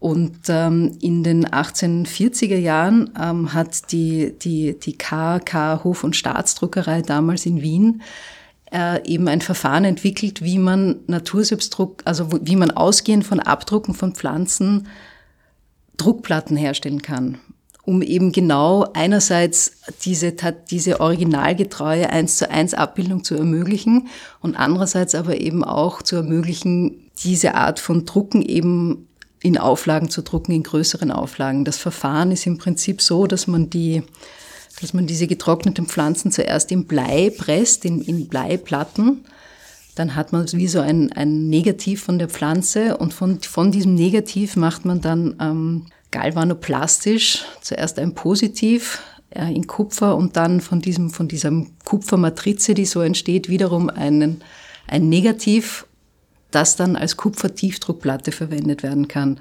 Und 0.00 0.36
ähm, 0.48 0.98
in 1.00 1.22
den 1.22 1.46
1840er 1.46 2.58
Jahren 2.58 3.10
ähm, 3.18 3.54
hat 3.54 3.90
die, 3.90 4.34
die, 4.38 4.78
die 4.78 4.98
KK 4.98 5.82
Hof- 5.82 6.04
und 6.04 6.16
Staatsdruckerei 6.16 7.00
damals 7.00 7.46
in 7.46 7.62
Wien 7.62 8.02
äh, 8.70 9.02
eben 9.08 9.28
ein 9.28 9.40
Verfahren 9.40 9.84
entwickelt, 9.84 10.42
wie 10.42 10.58
man 10.58 10.96
Natursubdruck, 11.06 12.02
also 12.04 12.28
wie 12.42 12.56
man 12.56 12.70
ausgehend 12.70 13.24
von 13.24 13.40
Abdrucken 13.40 13.94
von 13.94 14.14
Pflanzen 14.14 14.88
Druckplatten 15.96 16.56
herstellen 16.56 17.00
kann. 17.00 17.38
Um 17.86 18.02
eben 18.02 18.32
genau 18.32 18.86
einerseits 18.94 19.72
diese, 20.04 20.34
diese 20.70 21.00
originalgetreue 21.00 22.08
1 22.08 22.38
zu 22.38 22.50
1 22.50 22.74
Abbildung 22.74 23.24
zu 23.24 23.34
ermöglichen 23.34 24.08
und 24.40 24.56
andererseits 24.56 25.14
aber 25.14 25.40
eben 25.40 25.64
auch 25.64 26.02
zu 26.02 26.16
ermöglichen, 26.16 27.10
diese 27.22 27.54
Art 27.54 27.80
von 27.80 28.06
Drucken 28.06 28.42
eben 28.42 29.08
in 29.42 29.58
Auflagen 29.58 30.08
zu 30.08 30.22
drucken, 30.22 30.52
in 30.52 30.62
größeren 30.62 31.10
Auflagen. 31.10 31.66
Das 31.66 31.76
Verfahren 31.76 32.32
ist 32.32 32.46
im 32.46 32.56
Prinzip 32.56 33.02
so, 33.02 33.26
dass 33.26 33.46
man 33.46 33.68
die, 33.68 34.02
dass 34.80 34.94
man 34.94 35.06
diese 35.06 35.26
getrockneten 35.26 35.86
Pflanzen 35.86 36.32
zuerst 36.32 36.72
in 36.72 36.86
Blei 36.86 37.30
presst, 37.36 37.84
in, 37.84 38.00
in 38.00 38.28
Bleiplatten. 38.28 39.26
Dann 39.94 40.16
hat 40.16 40.32
man 40.32 40.50
wie 40.52 40.66
so 40.66 40.80
ein, 40.80 41.12
ein 41.12 41.48
Negativ 41.50 42.02
von 42.02 42.18
der 42.18 42.30
Pflanze 42.30 42.96
und 42.96 43.12
von, 43.12 43.42
von 43.42 43.70
diesem 43.70 43.94
Negativ 43.94 44.56
macht 44.56 44.86
man 44.86 45.02
dann 45.02 45.36
ähm, 45.38 45.86
galvanoplastisch 46.14 47.44
zuerst 47.60 47.98
ein 47.98 48.14
Positiv 48.14 49.02
äh, 49.30 49.52
in 49.52 49.66
Kupfer 49.66 50.16
und 50.16 50.36
dann 50.36 50.60
von 50.60 50.80
diesem, 50.80 51.10
von 51.10 51.26
dieser 51.26 51.50
Kupfermatrize, 51.84 52.74
die 52.74 52.86
so 52.86 53.00
entsteht, 53.00 53.48
wiederum 53.48 53.90
einen, 53.90 54.42
ein 54.86 55.08
Negativ 55.08 55.86
das 56.52 56.76
dann 56.76 56.94
als 56.94 57.16
Kupfertiefdruckplatte 57.16 58.30
verwendet 58.30 58.84
werden 58.84 59.08
kann. 59.08 59.40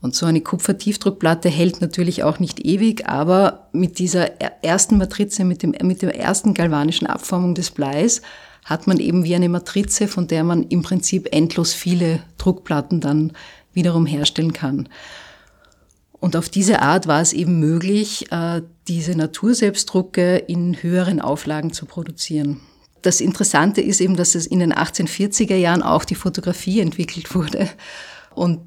Und 0.00 0.16
so 0.16 0.26
eine 0.26 0.40
Kupfertiefdruckplatte 0.40 1.48
hält 1.48 1.80
natürlich 1.80 2.24
auch 2.24 2.40
nicht 2.40 2.58
ewig, 2.64 3.06
aber 3.06 3.68
mit 3.72 4.00
dieser 4.00 4.40
ersten 4.64 4.98
Matrize, 4.98 5.44
mit, 5.44 5.62
dem, 5.62 5.76
mit 5.82 6.02
der 6.02 6.18
ersten 6.18 6.52
galvanischen 6.52 7.06
Abformung 7.06 7.54
des 7.54 7.70
Bleis, 7.70 8.20
hat 8.64 8.88
man 8.88 8.98
eben 8.98 9.22
wie 9.22 9.36
eine 9.36 9.48
Matrize, 9.48 10.08
von 10.08 10.26
der 10.26 10.42
man 10.42 10.64
im 10.64 10.82
Prinzip 10.82 11.28
endlos 11.32 11.72
viele 11.72 12.20
Druckplatten 12.36 13.00
dann 13.00 13.32
wiederum 13.72 14.06
herstellen 14.06 14.52
kann. 14.52 14.88
Und 16.20 16.36
auf 16.36 16.48
diese 16.48 16.82
Art 16.82 17.06
war 17.06 17.20
es 17.20 17.32
eben 17.32 17.58
möglich, 17.58 18.30
äh, 18.30 18.62
diese 18.88 19.16
Naturselbstdrucke 19.16 20.36
in 20.36 20.82
höheren 20.82 21.20
Auflagen 21.20 21.72
zu 21.72 21.86
produzieren 21.86 22.60
das 23.02 23.20
Interessante 23.20 23.80
ist 23.80 24.00
eben, 24.00 24.16
dass 24.16 24.34
es 24.34 24.46
in 24.46 24.60
den 24.60 24.74
1840er 24.74 25.56
Jahren 25.56 25.82
auch 25.82 26.04
die 26.04 26.14
Fotografie 26.14 26.80
entwickelt 26.80 27.34
wurde 27.34 27.68
und 28.34 28.60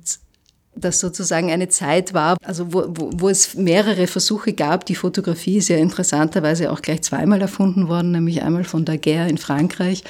das 0.75 0.99
sozusagen 0.99 1.51
eine 1.51 1.67
Zeit 1.67 2.15
war, 2.15 2.35
also 2.43 2.73
wo, 2.73 2.85
wo, 2.87 3.09
wo 3.13 3.29
es 3.29 3.53
mehrere 3.53 4.07
Versuche 4.07 4.53
gab. 4.53 4.87
Die 4.87 4.95
Fotografie 4.95 5.57
ist 5.57 5.67
ja 5.67 5.77
interessanterweise 5.77 6.71
auch 6.71 6.81
gleich 6.81 7.03
zweimal 7.03 7.39
erfunden 7.41 7.87
worden, 7.89 8.11
nämlich 8.11 8.41
einmal 8.41 8.63
von 8.63 8.83
Daguerre 8.83 9.29
in 9.29 9.37
Frankreich 9.37 10.03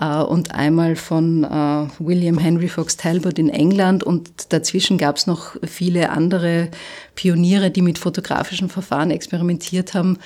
und 0.00 0.54
einmal 0.54 0.96
von 0.96 1.44
äh, 1.44 1.86
William 1.98 2.38
Henry 2.38 2.68
Fox 2.68 2.96
Talbot 2.96 3.38
in 3.38 3.48
England. 3.48 4.02
Und 4.02 4.52
dazwischen 4.52 4.98
gab 4.98 5.16
es 5.16 5.26
noch 5.26 5.56
viele 5.64 6.10
andere 6.10 6.68
Pioniere, 7.14 7.70
die 7.70 7.82
mit 7.82 7.98
fotografischen 7.98 8.68
Verfahren 8.68 9.10
experimentiert 9.10 9.94
haben. 9.94 10.18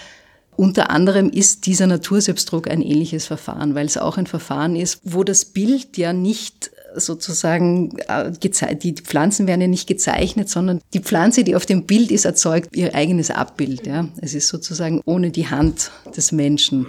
Unter 0.56 0.88
anderem 0.90 1.28
ist 1.28 1.66
dieser 1.66 1.86
Naturselbstdruck 1.86 2.68
ein 2.70 2.80
ähnliches 2.80 3.26
Verfahren, 3.26 3.74
weil 3.74 3.86
es 3.86 3.98
auch 3.98 4.16
ein 4.16 4.26
Verfahren 4.26 4.74
ist, 4.74 5.00
wo 5.04 5.22
das 5.22 5.44
Bild 5.44 5.98
ja 5.98 6.14
nicht 6.14 6.70
sozusagen 6.96 7.96
äh, 8.08 8.32
die 8.32 8.94
Pflanzen 8.94 9.46
werden 9.46 9.60
ja 9.60 9.66
nicht 9.66 9.86
gezeichnet, 9.86 10.48
sondern 10.48 10.80
die 10.94 11.00
Pflanze, 11.00 11.44
die 11.44 11.56
auf 11.56 11.66
dem 11.66 11.84
Bild 11.84 12.10
ist, 12.10 12.24
erzeugt 12.24 12.76
ihr 12.76 12.94
eigenes 12.94 13.30
Abbild. 13.30 13.86
Ja, 13.86 14.08
es 14.20 14.34
ist 14.34 14.48
sozusagen 14.48 15.02
ohne 15.04 15.30
die 15.30 15.48
Hand 15.48 15.90
des 16.16 16.32
Menschen. 16.32 16.86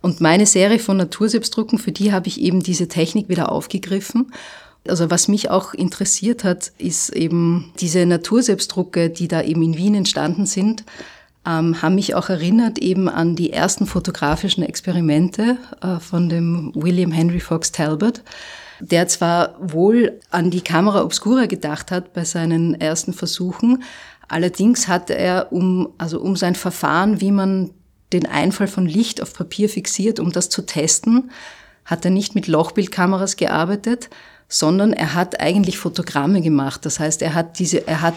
Und 0.00 0.20
meine 0.20 0.46
Serie 0.46 0.78
von 0.78 0.96
Naturselbstdrucken, 0.96 1.78
für 1.78 1.92
die 1.92 2.12
habe 2.12 2.28
ich 2.28 2.40
eben 2.40 2.62
diese 2.62 2.88
Technik 2.88 3.28
wieder 3.28 3.50
aufgegriffen. 3.50 4.32
Also 4.86 5.10
was 5.10 5.28
mich 5.28 5.50
auch 5.50 5.74
interessiert 5.74 6.44
hat, 6.44 6.72
ist 6.78 7.10
eben 7.10 7.72
diese 7.80 8.06
Naturselbstdrucke, 8.06 9.10
die 9.10 9.28
da 9.28 9.42
eben 9.42 9.62
in 9.62 9.76
Wien 9.76 9.94
entstanden 9.96 10.46
sind 10.46 10.84
ähm, 11.48 11.80
haben 11.80 11.94
mich 11.94 12.14
auch 12.14 12.28
erinnert 12.28 12.78
eben 12.78 13.08
an 13.08 13.34
die 13.34 13.52
ersten 13.52 13.86
fotografischen 13.86 14.62
Experimente 14.62 15.56
äh, 15.80 15.98
von 15.98 16.28
dem 16.28 16.72
William 16.74 17.10
Henry 17.10 17.40
Fox 17.40 17.72
Talbot, 17.72 18.22
der 18.80 19.08
zwar 19.08 19.56
wohl 19.60 20.20
an 20.30 20.50
die 20.50 20.60
Kamera 20.60 21.02
Obscura 21.02 21.46
gedacht 21.46 21.90
hat 21.90 22.12
bei 22.12 22.24
seinen 22.24 22.80
ersten 22.80 23.12
Versuchen, 23.12 23.82
allerdings 24.28 24.88
hatte 24.88 25.14
er 25.14 25.52
um, 25.52 25.90
also 25.98 26.20
um 26.20 26.36
sein 26.36 26.54
Verfahren, 26.54 27.20
wie 27.20 27.32
man 27.32 27.70
den 28.12 28.26
Einfall 28.26 28.68
von 28.68 28.86
Licht 28.86 29.20
auf 29.22 29.34
Papier 29.34 29.68
fixiert, 29.68 30.20
um 30.20 30.32
das 30.32 30.48
zu 30.48 30.62
testen, 30.62 31.30
hat 31.84 32.04
er 32.04 32.10
nicht 32.10 32.34
mit 32.34 32.46
Lochbildkameras 32.46 33.36
gearbeitet, 33.36 34.10
sondern 34.48 34.94
er 34.94 35.14
hat 35.14 35.40
eigentlich 35.40 35.78
Fotogramme 35.78 36.40
gemacht. 36.40 36.86
Das 36.86 37.00
heißt, 37.00 37.20
er 37.20 37.34
hat 37.34 37.58
diese, 37.58 37.86
er 37.86 38.00
hat 38.00 38.14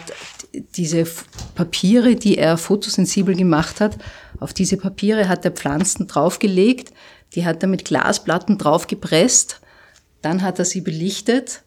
diese 0.76 1.06
Papiere, 1.54 2.14
die 2.14 2.38
er 2.38 2.56
fotosensibel 2.56 3.34
gemacht 3.34 3.80
hat, 3.80 3.98
auf 4.40 4.52
diese 4.52 4.76
Papiere 4.76 5.28
hat 5.28 5.44
er 5.44 5.50
Pflanzen 5.50 6.06
draufgelegt, 6.06 6.92
die 7.34 7.44
hat 7.44 7.62
er 7.62 7.68
mit 7.68 7.84
Glasplatten 7.84 8.58
draufgepresst, 8.58 9.60
dann 10.22 10.42
hat 10.42 10.58
er 10.58 10.64
sie 10.64 10.80
belichtet 10.80 11.62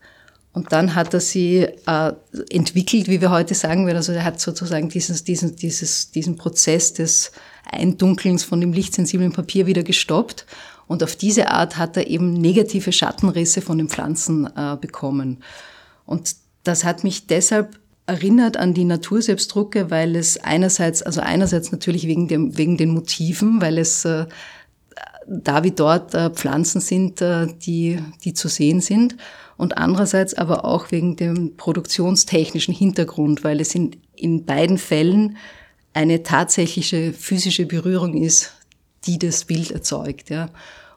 und 0.54 0.72
dann 0.72 0.96
hat 0.96 1.14
er 1.14 1.20
sie 1.20 1.68
äh, 1.86 2.14
entwickelt, 2.50 3.08
wie 3.10 3.22
wir 3.22 3.30
heute 3.30 3.54
sagen 3.54 3.86
würden. 3.86 3.98
Also 3.98 4.14
er 4.14 4.24
hat 4.24 4.40
sozusagen 4.40 4.90
dieses, 4.90 5.24
diesen, 5.24 5.56
dieses, 5.56 6.12
diesen 6.12 6.38
Prozess 6.38 6.94
des 6.94 7.32
Eindunkelns 7.70 8.44
von 8.44 8.62
dem 8.62 8.74
lichtsensiblen 8.74 9.34
Papier 9.34 9.66
wieder 9.66 9.84
gestoppt 9.84 10.46
und 10.88 11.04
auf 11.04 11.16
diese 11.16 11.50
Art 11.50 11.78
hat 11.78 11.98
er 11.98 12.08
eben 12.08 12.34
negative 12.34 12.92
Schattenrisse 12.92 13.62
von 13.62 13.78
den 13.78 13.90
Pflanzen 13.90 14.48
äh, 14.56 14.78
bekommen. 14.80 15.44
Und 16.06 16.36
das 16.64 16.84
hat 16.84 17.04
mich 17.04 17.28
deshalb 17.28 17.80
erinnert 18.08 18.58
an 18.58 18.74
die 18.74 18.84
Naturselbstdrucke, 18.84 19.90
weil 19.90 20.16
es 20.16 20.38
einerseits, 20.38 21.02
also 21.02 21.22
einerseits 21.22 21.72
natürlich 21.72 22.08
wegen, 22.08 22.28
dem, 22.28 22.58
wegen 22.58 22.78
den 22.78 22.90
Motiven, 22.90 23.62
weil 23.62 23.80
es 23.80 24.06
äh, 24.06 24.28
da 25.28 25.64
wie 25.64 25.72
dort 25.72 26.14
äh, 26.14 26.30
Pflanzen 26.30 26.82
sind, 26.82 27.22
äh, 27.22 27.48
die, 27.48 28.00
die 28.24 28.34
zu 28.34 28.48
sehen 28.48 28.82
sind. 28.82 29.16
Und 29.58 29.78
andererseits 29.78 30.34
aber 30.34 30.66
auch 30.66 30.92
wegen 30.92 31.16
dem 31.16 31.56
produktionstechnischen 31.56 32.74
Hintergrund, 32.74 33.44
weil 33.44 33.62
es 33.62 33.74
in, 33.74 33.96
in 34.16 34.46
beiden 34.46 34.78
Fällen 34.78 35.38
eine 35.94 36.24
tatsächliche 36.24 37.14
physische 37.14 37.66
Berührung 37.66 38.22
ist, 38.22 38.52
die 39.06 39.18
das 39.18 39.46
Bild 39.46 39.72
erzeugt. 39.72 40.30
Ja. 40.30 40.50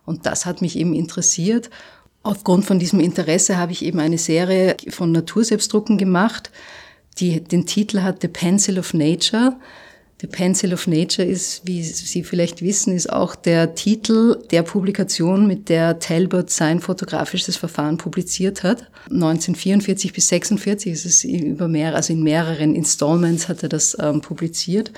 Und 0.05 0.27
das 0.27 0.45
hat 0.45 0.61
mich 0.61 0.77
eben 0.77 0.95
interessiert. 0.95 1.71
Aufgrund 2.23 2.65
von 2.65 2.79
diesem 2.79 2.99
Interesse 2.99 3.57
habe 3.59 3.73
ich 3.73 3.85
eben 3.85 4.01
eine 4.01 4.19
Serie 4.19 4.77
von 4.89 5.13
Naturselbstdrucken 5.13 5.99
gemacht, 5.99 6.51
die 7.19 7.43
den 7.43 7.65
Titel 7.65 8.01
hat 8.01 8.23
The 8.23 8.29
Pencil 8.29 8.79
of 8.79 8.93
Nature. 8.93 9.57
The 10.21 10.27
Pencil 10.27 10.73
of 10.73 10.89
Nature 10.89 11.27
ist, 11.27 11.63
wie 11.65 11.81
Sie 11.83 12.25
vielleicht 12.25 12.61
wissen, 12.61 12.93
ist 12.93 13.13
auch 13.13 13.37
der 13.37 13.77
Titel 13.77 14.43
der 14.51 14.65
Publikation, 14.65 15.47
mit 15.47 15.69
der 15.69 16.01
Talbot 16.01 16.51
sein 16.51 16.81
fotografisches 16.81 17.57
Verfahren 17.57 17.99
publiziert 17.99 18.65
hat. 18.65 18.91
1944 19.11 20.13
bis 20.13 20.29
46 20.29 20.93
ist 20.93 21.05
es 21.07 21.23
über 21.23 21.69
mehr, 21.69 21.95
also 21.95 22.13
in 22.13 22.25
mehreren 22.25 22.75
Installments 22.75 23.49
hat 23.49 23.63
er 23.63 23.69
das 23.69 23.97
ähm, 24.01 24.21
publiziert. 24.21 24.91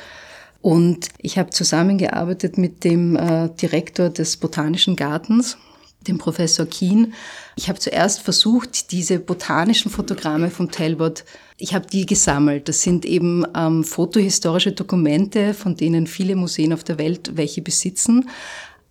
Und 0.63 1.09
ich 1.19 1.39
habe 1.39 1.51
zusammengearbeitet 1.51 2.57
mit 2.57 2.85
dem 2.85 3.17
äh, 3.17 3.51
Direktor 3.61 4.09
des 4.09 4.39
Botanischen 4.39 4.97
Gartens, 4.97 5.59
dem 6.07 6.17
Professor 6.17 6.65
Keen. 6.65 7.13
Ich 7.57 7.69
habe 7.69 7.79
zuerst 7.79 8.23
versucht, 8.23 8.91
diese 8.93 9.19
botanischen 9.19 9.91
Fotogramme 9.91 10.51
vom 10.51 10.71
Talbot, 10.71 11.25
ich 11.61 11.75
habe 11.75 11.87
die 11.87 12.07
gesammelt. 12.07 12.69
Das 12.69 12.83
sind 12.83 13.05
eben 13.05 13.45
ähm, 13.55 13.85
fotohistorische 13.85 14.73
Dokumente, 14.73 15.55
von 15.55 15.77
denen 15.77 16.07
viele 16.07 16.35
Museen 16.35 16.73
auf 16.73 16.85
der 16.85 16.99
Welt 16.99 17.33
welche 17.37 17.63
besitzen. 17.63 18.29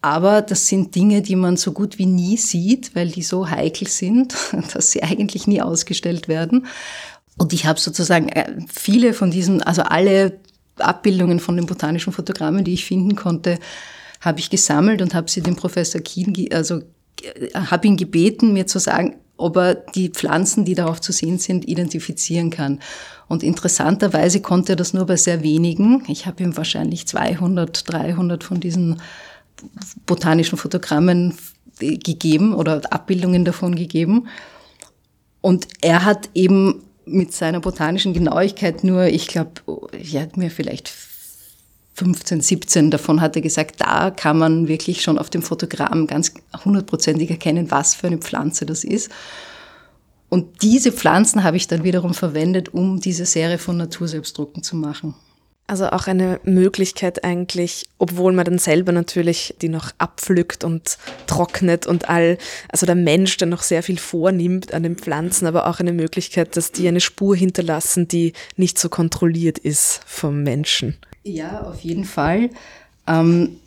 Aber 0.01 0.41
das 0.41 0.67
sind 0.67 0.95
Dinge, 0.95 1.21
die 1.21 1.35
man 1.35 1.57
so 1.57 1.73
gut 1.73 1.97
wie 1.97 2.05
nie 2.05 2.37
sieht, 2.37 2.95
weil 2.95 3.09
die 3.09 3.23
so 3.23 3.49
heikel 3.49 3.87
sind, 3.87 4.35
dass 4.73 4.91
sie 4.91 5.03
eigentlich 5.03 5.47
nie 5.47 5.61
ausgestellt 5.61 6.27
werden. 6.27 6.67
Und 7.37 7.53
ich 7.53 7.65
habe 7.65 7.79
sozusagen 7.79 8.29
äh, 8.29 8.53
viele 8.73 9.13
von 9.13 9.31
diesen, 9.31 9.61
also 9.63 9.81
alle 9.81 10.39
Abbildungen 10.77 11.39
von 11.39 11.55
den 11.55 11.65
botanischen 11.65 12.13
Fotogrammen, 12.13 12.63
die 12.63 12.73
ich 12.73 12.85
finden 12.85 13.15
konnte, 13.15 13.59
habe 14.21 14.39
ich 14.39 14.49
gesammelt 14.49 15.01
und 15.01 15.13
habe 15.13 15.29
sie 15.29 15.41
dem 15.41 15.55
Professor 15.55 16.01
Kien, 16.01 16.47
also 16.51 16.81
habe 17.53 17.87
ihn 17.87 17.97
gebeten, 17.97 18.53
mir 18.53 18.67
zu 18.67 18.79
sagen, 18.79 19.15
ob 19.39 19.55
er 19.57 19.75
die 19.75 20.09
Pflanzen, 20.09 20.65
die 20.65 20.75
darauf 20.75 20.99
zu 21.01 21.11
sehen 21.11 21.39
sind, 21.39 21.67
identifizieren 21.67 22.49
kann. 22.49 22.79
Und 23.27 23.41
interessanterweise 23.43 24.41
konnte 24.41 24.73
er 24.73 24.75
das 24.75 24.93
nur 24.93 25.05
bei 25.05 25.15
sehr 25.15 25.43
wenigen. 25.43 26.03
Ich 26.07 26.25
habe 26.25 26.43
ihm 26.43 26.57
wahrscheinlich 26.57 27.07
200, 27.07 27.91
300 27.91 28.43
von 28.43 28.59
diesen 28.59 29.01
botanischen 30.05 30.57
Fotogrammen 30.57 31.37
gegeben 31.79 32.53
oder 32.53 32.81
Abbildungen 32.91 33.45
davon 33.45 33.75
gegeben. 33.75 34.27
Und 35.41 35.67
er 35.81 36.03
hat 36.03 36.29
eben 36.33 36.83
mit 37.05 37.33
seiner 37.33 37.59
botanischen 37.59 38.13
Genauigkeit 38.13 38.83
nur, 38.83 39.05
ich 39.05 39.27
glaube, 39.27 39.51
er 39.91 40.21
hat 40.21 40.37
mir 40.37 40.51
vielleicht 40.51 40.89
15, 41.99 42.39
17 42.39 42.91
davon 42.91 43.19
hat 43.19 43.35
er 43.35 43.41
gesagt, 43.41 43.81
da 43.81 44.09
kann 44.09 44.37
man 44.37 44.69
wirklich 44.69 45.01
schon 45.01 45.17
auf 45.17 45.29
dem 45.29 45.41
Fotogramm 45.41 46.07
ganz 46.07 46.33
hundertprozentig 46.63 47.29
erkennen, 47.29 47.71
was 47.71 47.93
für 47.93 48.07
eine 48.07 48.19
Pflanze 48.19 48.65
das 48.65 48.85
ist. 48.85 49.11
Und 50.29 50.61
diese 50.61 50.93
Pflanzen 50.93 51.43
habe 51.43 51.57
ich 51.57 51.67
dann 51.67 51.83
wiederum 51.83 52.13
verwendet, 52.13 52.69
um 52.73 53.01
diese 53.01 53.25
Serie 53.25 53.57
von 53.57 53.75
Naturselbstdrucken 53.75 54.63
zu 54.63 54.77
machen. 54.77 55.13
Also 55.67 55.89
auch 55.89 56.07
eine 56.07 56.39
Möglichkeit 56.45 57.23
eigentlich, 57.23 57.85
obwohl 57.97 58.31
man 58.31 58.45
dann 58.45 58.59
selber 58.59 58.91
natürlich 58.91 59.53
die 59.61 59.69
noch 59.69 59.91
abpflückt 59.97 60.63
und 60.63 60.97
trocknet 61.27 61.85
und 61.85 62.09
all, 62.09 62.37
also 62.69 62.85
der 62.85 62.95
Mensch 62.95 63.37
dann 63.37 63.49
noch 63.49 63.61
sehr 63.61 63.83
viel 63.83 63.99
vornimmt 63.99 64.73
an 64.73 64.83
den 64.83 64.95
Pflanzen, 64.95 65.45
aber 65.45 65.67
auch 65.67 65.79
eine 65.79 65.93
Möglichkeit, 65.93 66.55
dass 66.55 66.71
die 66.71 66.87
eine 66.87 67.01
Spur 67.01 67.35
hinterlassen, 67.35 68.07
die 68.07 68.33
nicht 68.55 68.79
so 68.79 68.89
kontrolliert 68.89 69.59
ist 69.59 70.01
vom 70.05 70.41
Menschen. 70.41 70.97
Ja, 71.23 71.61
auf 71.61 71.81
jeden 71.81 72.05
Fall. 72.05 72.49
Ähm, 73.07 73.57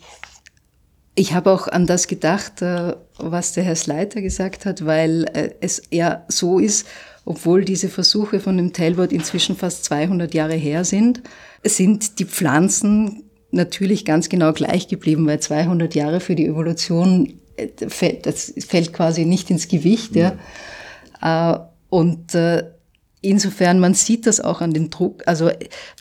ich 1.15 1.33
habe 1.33 1.51
auch 1.51 1.67
an 1.67 1.85
das 1.85 2.07
gedacht, 2.07 2.61
äh, 2.61 2.95
was 3.17 3.53
der 3.53 3.63
Herr 3.63 3.75
Sleiter 3.75 4.21
gesagt 4.21 4.65
hat, 4.65 4.85
weil 4.85 5.25
äh, 5.33 5.51
es 5.61 5.83
ja 5.91 6.23
so 6.27 6.59
ist, 6.59 6.87
obwohl 7.25 7.63
diese 7.63 7.89
Versuche 7.89 8.39
von 8.39 8.57
dem 8.57 8.73
Talbot 8.73 9.11
inzwischen 9.11 9.55
fast 9.55 9.85
200 9.85 10.33
Jahre 10.33 10.55
her 10.55 10.83
sind, 10.83 11.21
sind 11.63 12.19
die 12.19 12.25
Pflanzen 12.25 13.23
natürlich 13.51 14.03
ganz 14.03 14.27
genau 14.27 14.51
gleich 14.51 14.87
geblieben, 14.87 15.27
weil 15.27 15.39
200 15.39 15.93
Jahre 15.95 16.19
für 16.19 16.35
die 16.35 16.47
Evolution, 16.47 17.33
äh, 17.57 17.67
das 18.21 18.53
fällt 18.67 18.93
quasi 18.93 19.25
nicht 19.25 19.51
ins 19.51 19.67
Gewicht. 19.67 20.15
Ja. 20.15 20.35
ja. 21.21 21.53
Äh, 21.53 21.59
und 21.89 22.33
äh, 22.33 22.63
insofern, 23.23 23.79
man 23.79 23.95
sieht 23.95 24.27
das 24.27 24.39
auch 24.39 24.61
an 24.61 24.73
den 24.73 24.89
Druck. 24.91 25.23
Also 25.25 25.49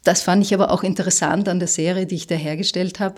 das 0.05 0.23
fand 0.23 0.45
ich 0.45 0.53
aber 0.53 0.71
auch 0.71 0.83
interessant 0.83 1.49
an 1.49 1.59
der 1.59 1.69
Serie, 1.69 2.07
die 2.07 2.17
ich 2.17 2.27
da 2.27 2.35
hergestellt 2.35 3.01
habe, 3.01 3.17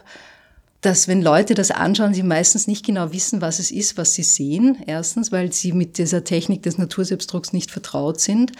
dass 0.80 1.08
wenn 1.08 1.22
Leute 1.22 1.54
das 1.54 1.70
anschauen, 1.70 2.12
sie 2.12 2.22
meistens 2.22 2.66
nicht 2.66 2.84
genau 2.84 3.12
wissen, 3.12 3.40
was 3.40 3.58
es 3.58 3.70
ist, 3.70 3.96
was 3.96 4.12
sie 4.12 4.22
sehen. 4.22 4.82
Erstens, 4.86 5.32
weil 5.32 5.50
sie 5.52 5.72
mit 5.72 5.96
dieser 5.96 6.24
Technik 6.24 6.62
des 6.62 6.76
Naturselbstdrucks 6.76 7.54
nicht 7.54 7.70
vertraut 7.70 8.20
sind 8.20 8.52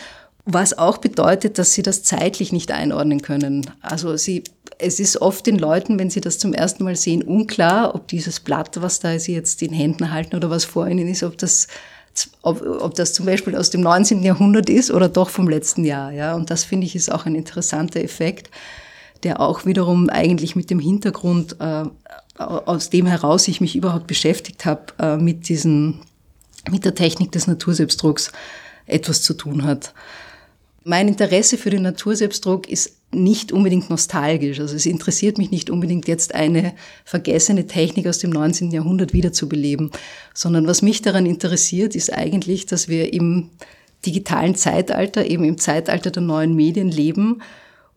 was 0.47 0.77
auch 0.77 0.99
bedeutet, 0.99 1.59
dass 1.59 1.73
sie 1.73 1.83
das 1.83 2.03
zeitlich 2.03 2.53
nicht 2.53 2.71
einordnen 2.71 3.23
können. 3.23 3.71
Also 3.81 4.17
sie, 4.17 4.45
es 4.79 5.01
ist 5.01 5.21
oft 5.23 5.47
den 5.47 5.59
Leuten, 5.59 5.99
wenn 5.99 6.11
sie 6.11 6.21
das 6.21 6.39
zum 6.39 6.53
ersten 6.53 6.85
Mal 6.85 6.97
sehen, 6.97 7.23
unklar, 7.23 7.95
ob 7.95 8.09
dieses 8.09 8.41
Blatt, 8.41 8.81
was 8.83 9.01
da 9.01 9.19
sie 9.19 9.35
jetzt 9.35 9.63
in 9.63 9.73
Händen 9.73 10.13
halten 10.13 10.37
oder 10.37 10.51
was 10.51 10.65
vor 10.65 10.87
ihnen 10.87 11.09
ist, 11.09 11.23
ob 11.23 11.39
das, 11.39 11.67
ob, 12.43 12.63
ob 12.63 12.95
das 12.95 13.13
zum 13.13 13.27
Beispiel 13.27 13.57
aus 13.57 13.71
dem 13.71 13.81
19. 13.81 14.23
Jahrhundert 14.23 14.69
ist 14.69 14.91
oder 14.91 15.09
doch 15.09 15.31
vom 15.31 15.49
letzten 15.49 15.85
Jahr. 15.85 16.13
Ja, 16.13 16.35
und 16.35 16.51
das 16.51 16.65
finde 16.65 16.87
ich 16.87 16.95
ist 16.95 17.11
auch 17.11 17.27
ein 17.27 17.35
interessanter 17.35 18.01
Effekt, 18.01 18.51
der 19.23 19.41
auch 19.41 19.65
wiederum 19.67 20.09
eigentlich 20.11 20.57
mit 20.57 20.71
dem 20.71 20.79
Hintergrund, 20.79 21.57
äh, 21.61 21.85
aus 22.37 22.91
dem 22.91 23.07
heraus 23.07 23.49
ich 23.49 23.61
mich 23.61 23.77
überhaupt 23.77 24.07
beschäftigt 24.07 24.65
habe, 24.65 24.87
äh, 24.99 25.17
mit 25.17 25.49
diesen, 25.49 26.01
mit 26.71 26.85
der 26.85 26.95
Technik 26.95 27.33
des 27.33 27.47
Naturselbstdrucks 27.47 28.33
etwas 28.87 29.23
zu 29.23 29.35
tun 29.35 29.65
hat. 29.65 29.95
Mein 30.87 31.09
Interesse 31.09 31.57
für 31.57 31.71
den 31.71 31.83
Naturselbstdruck 31.83 32.69
ist 32.69 32.99
nicht 33.11 33.53
unbedingt 33.53 33.89
nostalgisch. 33.89 34.61
Also 34.61 34.77
es 34.77 34.85
interessiert 34.85 35.39
mich 35.39 35.51
nicht 35.51 35.71
unbedingt 35.71 36.07
jetzt 36.09 36.35
eine 36.35 36.75
vergessene 37.07 37.67
Technik 37.67 38.07
aus 38.07 38.19
dem 38.19 38.31
19. 38.31 38.71
Jahrhundert 38.71 39.15
wiederzubeleben, 39.15 39.91
sondern 40.35 40.67
was 40.67 40.83
mich 40.83 41.01
daran 41.01 41.25
interessiert, 41.25 41.95
ist 41.95 42.13
eigentlich, 42.13 42.67
dass 42.67 42.89
wir 42.89 43.15
im 43.15 43.51
digitalen 44.05 44.55
Zeitalter, 44.57 45.25
eben 45.25 45.45
im 45.45 45.57
Zeitalter 45.57 46.11
der 46.11 46.23
neuen 46.23 46.55
Medien 46.55 46.91
leben 46.91 47.41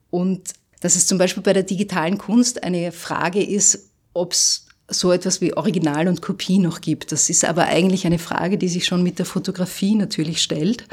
und 0.10 0.54
dass 0.80 0.96
es 0.96 1.08
zum 1.08 1.18
Beispiel 1.18 1.44
bei 1.44 1.54
der 1.54 1.64
digitalen 1.64 2.18
Kunst 2.18 2.64
eine 2.64 2.94
Frage 2.94 3.44
ist, 3.44 3.90
ob 4.14 4.32
es 4.32 4.68
so 4.88 5.12
etwas 5.12 5.42
wie 5.42 5.58
Original 5.58 6.08
und 6.08 6.22
Kopie 6.22 6.60
noch 6.60 6.80
gibt. 6.80 7.12
Das 7.12 7.30
ist 7.30 7.44
aber 7.44 7.66
eigentlich 7.66 8.06
eine 8.06 8.20
Frage, 8.20 8.58
die 8.58 8.70
sich 8.70 8.86
schon 8.86 9.04
mit 9.04 9.20
der 9.20 9.26
Fotografie 9.26 9.96
natürlich 9.96 10.42
stellt. 10.42 10.86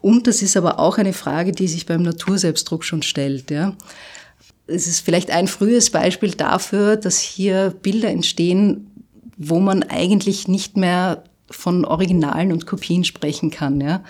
Und 0.00 0.26
das 0.26 0.42
ist 0.42 0.56
aber 0.56 0.78
auch 0.78 0.98
eine 0.98 1.12
Frage, 1.12 1.52
die 1.52 1.68
sich 1.68 1.86
beim 1.86 2.02
Naturselbstdruck 2.02 2.84
schon 2.84 3.02
stellt. 3.02 3.50
Ja. 3.50 3.74
Es 4.66 4.86
ist 4.86 5.00
vielleicht 5.00 5.30
ein 5.30 5.48
frühes 5.48 5.90
Beispiel 5.90 6.32
dafür, 6.32 6.96
dass 6.96 7.18
hier 7.18 7.74
Bilder 7.82 8.08
entstehen, 8.08 8.90
wo 9.36 9.60
man 9.60 9.82
eigentlich 9.82 10.48
nicht 10.48 10.76
mehr 10.76 11.24
von 11.50 11.84
Originalen 11.84 12.52
und 12.52 12.66
Kopien 12.66 13.04
sprechen 13.04 13.50
kann. 13.50 13.80
Ja. 13.80 14.04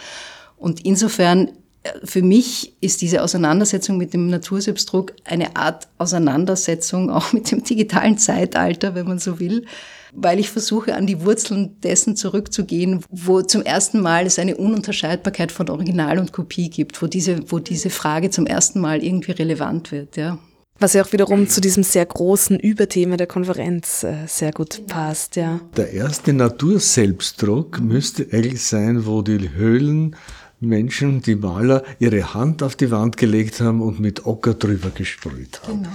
Und 0.57 0.85
insofern, 0.85 1.49
äh, 1.83 1.91
für 2.05 2.23
mich 2.23 2.75
ist 2.81 3.03
diese 3.03 3.23
Auseinandersetzung 3.23 3.97
mit 3.97 4.15
dem 4.15 4.29
Naturselbstdruck 4.29 5.13
eine 5.25 5.57
Art 5.57 5.89
Auseinandersetzung 5.99 7.11
auch 7.11 7.33
mit 7.35 7.51
dem 7.51 7.63
digitalen 7.63 8.19
Zeitalter, 8.19 8.95
wenn 8.95 9.07
man 9.07 9.19
so 9.19 9.41
will 9.41 9.67
weil 10.15 10.39
ich 10.39 10.51
versuche, 10.51 10.95
an 10.95 11.07
die 11.07 11.23
Wurzeln 11.23 11.81
dessen 11.81 12.17
zurückzugehen, 12.17 13.05
wo 13.11 13.43
zum 13.43 13.63
ersten 13.63 14.01
Mal 14.01 14.27
es 14.27 14.39
eine 14.39 14.57
Ununterscheidbarkeit 14.57 15.53
von 15.53 15.69
Original 15.69 16.19
und 16.19 16.33
Kopie 16.33 16.71
gibt, 16.71 17.01
wo 17.03 17.07
diese, 17.07 17.51
wo 17.51 17.59
diese 17.59 17.91
Frage 17.91 18.31
zum 18.31 18.47
ersten 18.47 18.81
Mal 18.81 19.03
irgendwie 19.03 19.33
relevant 19.33 19.93
wird, 19.93 20.17
ja. 20.17 20.39
Was 20.81 20.93
ja 20.93 21.05
auch 21.05 21.13
wiederum 21.13 21.49
zu 21.49 21.61
diesem 21.61 21.85
sehr 21.85 22.05
großen 22.05 22.59
Überthema 22.59 23.17
der 23.17 23.29
Konferenz 23.29 24.03
äh, 24.03 24.27
sehr 24.27 24.53
gut 24.53 24.87
passt, 24.89 25.37
ja. 25.37 25.61
Der 25.77 25.93
erste 25.93 26.33
Naturselbstdruck 26.33 27.81
müsste 27.81 28.27
eigentlich 28.33 28.63
sein, 28.65 29.07
wo 29.07 29.23
die 29.23 29.51
Höhlen 29.51 30.17
Menschen, 30.61 31.23
die 31.23 31.37
Maler, 31.37 31.85
ihre 31.99 32.35
Hand 32.35 32.63
auf 32.63 32.75
die 32.75 32.91
Wand 32.91 33.17
gelegt 33.17 33.61
haben 33.61 33.83
und 33.83 34.01
mit 34.01 34.27
Ocker 34.27 34.55
drüber 34.55 34.91
gesprüht 34.91 35.61
haben. 35.63 35.83
Genau. 35.83 35.95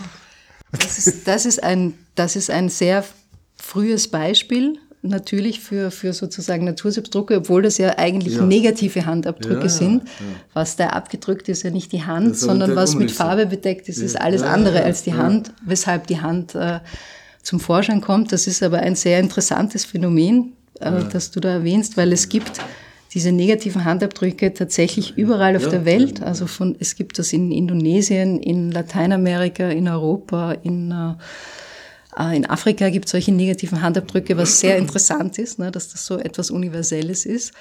Das 0.72 0.98
ist, 1.00 1.28
das 1.28 1.46
ist, 1.46 1.64
ein, 1.64 1.96
das 2.16 2.36
ist 2.36 2.52
ein 2.52 2.70
sehr 2.70 3.04
frühes 3.70 4.08
Beispiel 4.08 4.80
natürlich 5.02 5.60
für, 5.60 5.92
für 5.92 6.12
sozusagen 6.12 6.66
Natursubdrucke, 6.66 7.38
obwohl 7.38 7.62
das 7.62 7.78
ja 7.78 7.98
eigentlich 7.98 8.36
ja. 8.36 8.42
negative 8.44 9.06
Handabdrücke 9.06 9.64
ja, 9.64 9.70
sind. 9.70 10.04
Ja. 10.04 10.10
Was 10.54 10.76
da 10.76 10.88
abgedrückt 10.88 11.48
ist, 11.50 11.64
ja 11.64 11.70
nicht 11.70 11.92
die 11.92 12.04
Hand, 12.04 12.36
sondern 12.36 12.76
was 12.76 12.96
mit 12.96 13.12
Farbe 13.12 13.46
bedeckt 13.46 13.88
ist, 13.88 14.00
ist 14.00 14.20
alles 14.20 14.42
andere 14.42 14.84
als 14.84 15.04
die 15.04 15.14
Hand, 15.14 15.54
weshalb 15.64 16.08
die 16.08 16.20
Hand 16.20 16.56
äh, 16.56 16.80
zum 17.44 17.60
Vorschein 17.60 18.02
kommt. 18.02 18.32
Das 18.32 18.48
ist 18.48 18.62
aber 18.62 18.80
ein 18.80 18.96
sehr 18.96 19.20
interessantes 19.20 19.86
Phänomen, 19.86 20.54
äh, 20.80 21.04
das 21.12 21.32
du 21.32 21.40
da 21.40 21.50
erwähnst, 21.50 21.96
weil 21.96 22.12
es 22.12 22.28
gibt 22.28 22.60
diese 23.14 23.32
negativen 23.32 23.86
Handabdrücke 23.86 24.54
tatsächlich 24.54 25.18
überall 25.18 25.56
auf 25.56 25.68
der 25.70 25.86
Welt. 25.86 26.22
Also 26.22 26.46
von, 26.46 26.76
es 26.80 26.96
gibt 26.96 27.18
das 27.20 27.32
in 27.34 27.52
Indonesien, 27.52 28.40
in 28.40 28.72
Lateinamerika, 28.72 29.70
in 29.70 29.88
Europa, 29.88 30.52
in 30.52 30.92
äh, 30.92 31.14
in 32.28 32.46
Afrika 32.46 32.90
gibt 32.90 33.06
es 33.06 33.12
solche 33.12 33.32
negativen 33.32 33.82
Handabdrücke, 33.82 34.36
was 34.36 34.60
sehr 34.60 34.78
interessant 34.78 35.38
ist, 35.38 35.58
ne, 35.58 35.72
dass 35.72 35.90
das 35.90 36.06
so 36.06 36.18
etwas 36.18 36.52
Universelles 36.52 37.26
ist. 37.26 37.54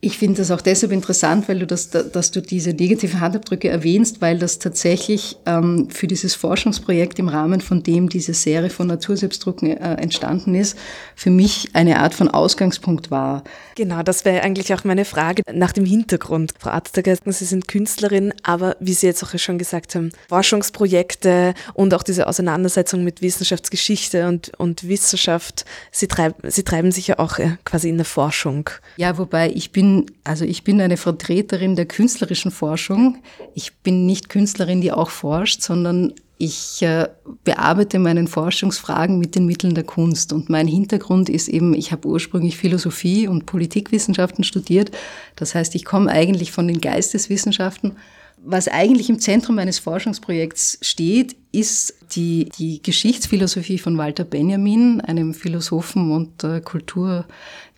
Ich 0.00 0.16
finde 0.16 0.36
das 0.36 0.52
auch 0.52 0.60
deshalb 0.60 0.92
interessant, 0.92 1.48
weil 1.48 1.58
du 1.58 1.66
das, 1.66 1.90
dass 1.90 2.30
du 2.30 2.40
diese 2.40 2.70
negativen 2.70 3.18
Handabdrücke 3.18 3.68
erwähnst, 3.68 4.20
weil 4.20 4.38
das 4.38 4.60
tatsächlich 4.60 5.38
ähm, 5.44 5.90
für 5.90 6.06
dieses 6.06 6.36
Forschungsprojekt 6.36 7.18
im 7.18 7.28
Rahmen 7.28 7.60
von 7.60 7.82
dem 7.82 8.08
diese 8.08 8.32
Serie 8.32 8.70
von 8.70 8.86
Naturselbstdrucken 8.86 9.76
äh, 9.76 9.94
entstanden 9.94 10.54
ist, 10.54 10.78
für 11.16 11.30
mich 11.30 11.70
eine 11.72 11.98
Art 11.98 12.14
von 12.14 12.28
Ausgangspunkt 12.28 13.10
war. 13.10 13.42
Genau, 13.74 14.04
das 14.04 14.24
wäre 14.24 14.42
eigentlich 14.42 14.72
auch 14.72 14.84
meine 14.84 15.04
Frage 15.04 15.42
nach 15.52 15.72
dem 15.72 15.84
Hintergrund. 15.84 16.52
Frau 16.60 16.70
Arzter, 16.70 17.02
Sie 17.24 17.44
sind 17.44 17.66
Künstlerin, 17.66 18.32
aber 18.44 18.76
wie 18.78 18.92
Sie 18.94 19.06
jetzt 19.08 19.24
auch 19.24 19.36
schon 19.36 19.58
gesagt 19.58 19.96
haben, 19.96 20.12
Forschungsprojekte 20.28 21.54
und 21.74 21.92
auch 21.92 22.04
diese 22.04 22.28
Auseinandersetzung 22.28 23.02
mit 23.02 23.20
Wissenschaftsgeschichte 23.20 24.28
und, 24.28 24.52
und 24.58 24.88
Wissenschaft, 24.88 25.64
Sie, 25.90 26.06
treib, 26.06 26.36
Sie 26.44 26.62
treiben 26.62 26.92
sich 26.92 27.08
ja 27.08 27.18
auch 27.18 27.40
äh, 27.40 27.56
quasi 27.64 27.88
in 27.88 27.96
der 27.96 28.04
Forschung. 28.04 28.70
Ja, 28.96 29.18
wobei 29.18 29.50
ich 29.50 29.72
bin 29.72 29.87
bin, 29.88 30.06
also 30.24 30.44
ich 30.44 30.64
bin 30.64 30.80
eine 30.80 30.96
Vertreterin 30.96 31.76
der 31.76 31.86
künstlerischen 31.86 32.50
Forschung. 32.50 33.18
Ich 33.54 33.76
bin 33.76 34.06
nicht 34.06 34.28
Künstlerin, 34.28 34.80
die 34.80 34.92
auch 34.92 35.10
forscht, 35.10 35.62
sondern 35.62 36.12
ich 36.36 36.82
äh, 36.82 37.08
bearbeite 37.42 37.98
meinen 37.98 38.28
Forschungsfragen 38.28 39.18
mit 39.18 39.34
den 39.34 39.46
Mitteln 39.46 39.74
der 39.74 39.84
Kunst. 39.84 40.32
Und 40.32 40.48
mein 40.48 40.68
Hintergrund 40.68 41.28
ist 41.28 41.48
eben, 41.48 41.74
ich 41.74 41.90
habe 41.90 42.06
ursprünglich 42.06 42.56
Philosophie 42.56 43.26
und 43.26 43.46
Politikwissenschaften 43.46 44.44
studiert. 44.44 44.92
Das 45.34 45.54
heißt, 45.54 45.74
ich 45.74 45.84
komme 45.84 46.10
eigentlich 46.10 46.52
von 46.52 46.68
den 46.68 46.80
Geisteswissenschaften 46.80 47.96
was 48.44 48.68
eigentlich 48.68 49.08
im 49.08 49.18
Zentrum 49.18 49.56
meines 49.56 49.78
Forschungsprojekts 49.78 50.78
steht, 50.82 51.36
ist 51.50 51.94
die, 52.14 52.48
die 52.58 52.82
Geschichtsphilosophie 52.82 53.78
von 53.78 53.98
Walter 53.98 54.24
Benjamin, 54.24 55.00
einem 55.00 55.34
Philosophen 55.34 56.10
und 56.12 56.44
äh, 56.44 56.60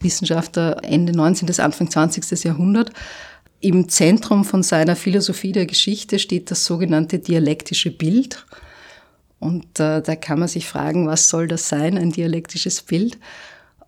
Kulturwissenschaftler 0.00 0.82
Ende 0.82 1.12
19. 1.12 1.46
bis 1.46 1.60
Anfang 1.60 1.90
20. 1.90 2.44
Jahrhundert. 2.44 2.90
Im 3.60 3.88
Zentrum 3.88 4.44
von 4.44 4.62
seiner 4.62 4.96
Philosophie 4.96 5.52
der 5.52 5.66
Geschichte 5.66 6.18
steht 6.18 6.50
das 6.50 6.64
sogenannte 6.64 7.18
dialektische 7.18 7.90
Bild. 7.90 8.46
Und 9.38 9.78
äh, 9.78 10.00
da 10.00 10.16
kann 10.16 10.38
man 10.38 10.48
sich 10.48 10.66
fragen, 10.66 11.06
was 11.06 11.28
soll 11.28 11.46
das 11.46 11.68
sein, 11.68 11.98
ein 11.98 12.10
dialektisches 12.10 12.82
Bild? 12.82 13.18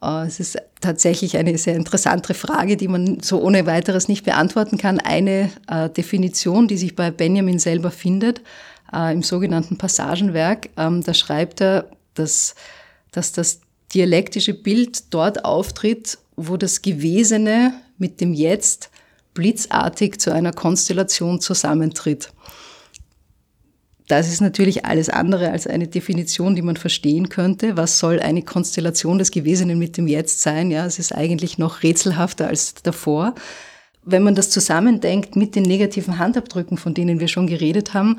Äh, 0.02 0.26
es 0.26 0.40
ist 0.40 0.58
tatsächlich 0.80 1.38
eine 1.38 1.56
sehr 1.56 1.76
interessante 1.76 2.34
Frage, 2.34 2.76
die 2.76 2.88
man 2.88 3.20
so 3.20 3.40
ohne 3.40 3.64
weiteres 3.64 4.08
nicht 4.08 4.24
beantworten 4.24 4.76
kann. 4.76 5.00
Eine 5.00 5.50
äh, 5.68 5.88
Definition, 5.88 6.68
die 6.68 6.76
sich 6.76 6.94
bei 6.94 7.10
Benjamin 7.10 7.58
selber 7.58 7.90
findet, 7.90 8.42
äh, 8.92 9.12
im 9.12 9.22
sogenannten 9.22 9.78
Passagenwerk, 9.78 10.68
ähm, 10.76 11.02
da 11.02 11.14
schreibt 11.14 11.62
er, 11.62 11.86
dass, 12.14 12.54
dass 13.10 13.32
das 13.32 13.61
dialektische 13.94 14.54
Bild 14.54 15.12
dort 15.12 15.44
auftritt, 15.44 16.18
wo 16.36 16.56
das 16.56 16.82
Gewesene 16.82 17.74
mit 17.98 18.20
dem 18.20 18.32
Jetzt 18.34 18.90
blitzartig 19.34 20.20
zu 20.20 20.32
einer 20.32 20.52
Konstellation 20.52 21.40
zusammentritt. 21.40 22.30
das 24.08 24.28
ist 24.28 24.42
natürlich 24.42 24.84
alles 24.84 25.08
andere 25.08 25.50
als 25.50 25.66
eine 25.66 25.88
Definition, 25.88 26.54
die 26.54 26.60
man 26.60 26.76
verstehen 26.76 27.30
könnte. 27.30 27.78
Was 27.78 27.98
soll 27.98 28.20
eine 28.20 28.42
Konstellation 28.42 29.16
des 29.16 29.30
Gewesenen 29.30 29.78
mit 29.78 29.96
dem 29.96 30.06
Jetzt 30.06 30.42
sein? 30.42 30.70
Ja, 30.70 30.84
es 30.84 30.98
ist 30.98 31.14
eigentlich 31.14 31.56
noch 31.56 31.82
rätselhafter 31.82 32.48
als 32.48 32.74
davor. 32.74 33.34
Wenn 34.04 34.22
man 34.22 34.34
das 34.34 34.50
zusammendenkt 34.50 35.36
mit 35.36 35.54
den 35.54 35.62
negativen 35.62 36.18
Handabdrücken, 36.18 36.76
von 36.76 36.92
denen 36.92 37.20
wir 37.20 37.28
schon 37.28 37.46
geredet 37.46 37.94
haben, 37.94 38.18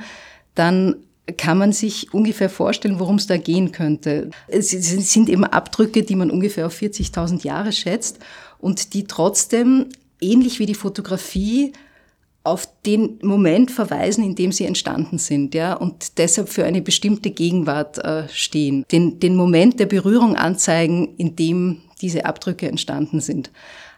dann 0.56 0.96
kann 1.38 1.58
man 1.58 1.72
sich 1.72 2.14
ungefähr 2.14 2.50
vorstellen, 2.50 3.00
worum 3.00 3.16
es 3.16 3.28
da 3.28 3.38
gehen 3.38 3.72
könnte. 3.72 4.30
Es 4.48 4.70
sind 4.72 5.30
eben 5.30 5.46
Abdrücke, 5.46 6.04
die 6.04 6.16
man 6.16 6.30
ungefähr 6.30 6.68
auf 6.68 6.82
40.000 6.82 7.44
Jahre 7.46 7.72
schätzt 7.72 8.20
und 8.60 8.94
die 8.94 9.06
trotzdem, 9.06 9.88
ähnlich 10.20 10.60
wie 10.60 10.66
die 10.66 10.76
Fotografie, 10.76 11.72
auf 12.46 12.68
den 12.86 13.20
Moment 13.22 13.72
verweisen, 13.72 14.22
in 14.24 14.36
dem 14.36 14.52
sie 14.52 14.66
entstanden 14.66 15.18
sind, 15.18 15.56
ja, 15.56 15.76
und 15.76 16.18
deshalb 16.18 16.50
für 16.50 16.66
eine 16.66 16.82
bestimmte 16.82 17.32
Gegenwart 17.32 18.00
äh, 18.00 18.28
stehen. 18.28 18.84
Den, 18.92 19.20
den 19.22 19.38
Moment 19.38 19.80
der 19.80 19.86
Berührung 19.86 20.36
anzeigen, 20.36 21.16
in 21.16 21.38
dem 21.38 21.82
diese 22.02 22.26
Abdrücke 22.26 22.68
entstanden 22.68 23.22
sind. 23.22 23.50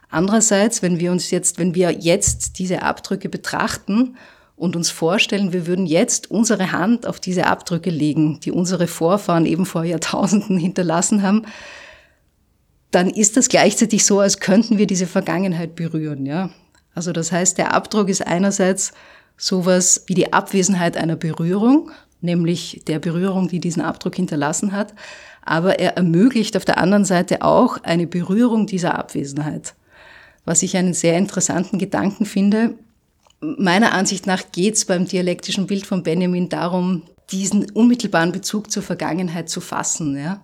Andererseits, 0.08 0.80
wenn 0.80 1.00
wir 1.00 1.10
uns 1.10 1.32
jetzt, 1.32 1.58
wenn 1.58 1.74
wir 1.74 1.90
jetzt 1.90 2.60
diese 2.60 2.82
Abdrücke 2.82 3.28
betrachten 3.28 4.16
und 4.56 4.74
uns 4.74 4.90
vorstellen, 4.90 5.52
wir 5.52 5.66
würden 5.66 5.86
jetzt 5.86 6.30
unsere 6.30 6.72
Hand 6.72 7.06
auf 7.06 7.20
diese 7.20 7.46
Abdrücke 7.46 7.90
legen, 7.90 8.40
die 8.40 8.50
unsere 8.50 8.86
Vorfahren 8.86 9.46
eben 9.46 9.66
vor 9.66 9.84
Jahrtausenden 9.84 10.58
hinterlassen 10.58 11.22
haben, 11.22 11.42
dann 12.90 13.10
ist 13.10 13.36
das 13.36 13.48
gleichzeitig 13.48 14.04
so, 14.04 14.20
als 14.20 14.40
könnten 14.40 14.78
wir 14.78 14.86
diese 14.86 15.06
Vergangenheit 15.06 15.74
berühren, 15.74 16.24
ja. 16.24 16.50
Also 16.94 17.12
das 17.12 17.30
heißt, 17.30 17.58
der 17.58 17.74
Abdruck 17.74 18.08
ist 18.08 18.26
einerseits 18.26 18.92
sowas 19.36 20.04
wie 20.06 20.14
die 20.14 20.32
Abwesenheit 20.32 20.96
einer 20.96 21.16
Berührung, 21.16 21.90
nämlich 22.22 22.82
der 22.86 22.98
Berührung, 22.98 23.48
die 23.48 23.60
diesen 23.60 23.82
Abdruck 23.82 24.16
hinterlassen 24.16 24.72
hat, 24.72 24.94
aber 25.42 25.78
er 25.78 25.98
ermöglicht 25.98 26.56
auf 26.56 26.64
der 26.64 26.78
anderen 26.78 27.04
Seite 27.04 27.42
auch 27.42 27.82
eine 27.82 28.06
Berührung 28.06 28.66
dieser 28.66 28.98
Abwesenheit. 28.98 29.74
Was 30.46 30.62
ich 30.62 30.76
einen 30.76 30.94
sehr 30.94 31.18
interessanten 31.18 31.78
Gedanken 31.78 32.24
finde, 32.24 32.74
Meiner 33.40 33.92
Ansicht 33.92 34.26
nach 34.26 34.50
geht 34.52 34.74
es 34.74 34.84
beim 34.84 35.06
dialektischen 35.06 35.66
Bild 35.66 35.86
von 35.86 36.02
Benjamin 36.02 36.48
darum, 36.48 37.02
diesen 37.30 37.70
unmittelbaren 37.70 38.32
Bezug 38.32 38.70
zur 38.70 38.82
Vergangenheit 38.82 39.50
zu 39.50 39.60
fassen. 39.60 40.16
Ja? 40.16 40.42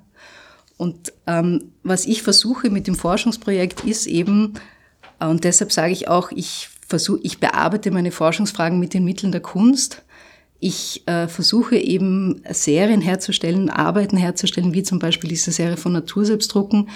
Und 0.76 1.12
ähm, 1.26 1.72
was 1.82 2.06
ich 2.06 2.22
versuche 2.22 2.70
mit 2.70 2.86
dem 2.86 2.94
Forschungsprojekt 2.94 3.84
ist 3.84 4.06
eben, 4.06 4.54
äh, 5.20 5.26
und 5.26 5.44
deshalb 5.44 5.72
sage 5.72 5.92
ich 5.92 6.08
auch, 6.08 6.32
ich 6.32 6.68
versuche, 6.86 7.20
ich 7.22 7.38
bearbeite 7.38 7.90
meine 7.90 8.10
Forschungsfragen 8.10 8.78
mit 8.78 8.92
den 8.94 9.04
Mitteln 9.04 9.32
der 9.32 9.40
Kunst. 9.40 10.02
Ich 10.58 11.06
äh, 11.06 11.28
versuche 11.28 11.76
eben 11.76 12.42
Serien 12.50 13.00
herzustellen, 13.00 13.70
Arbeiten 13.70 14.16
herzustellen, 14.16 14.74
wie 14.74 14.82
zum 14.82 14.98
Beispiel 14.98 15.30
diese 15.30 15.50
Serie 15.50 15.76
von 15.76 15.92
Naturselbstdrucken, 15.92 16.90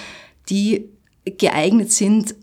die 0.48 0.90
geeignet 1.24 1.90
sind, 1.90 2.34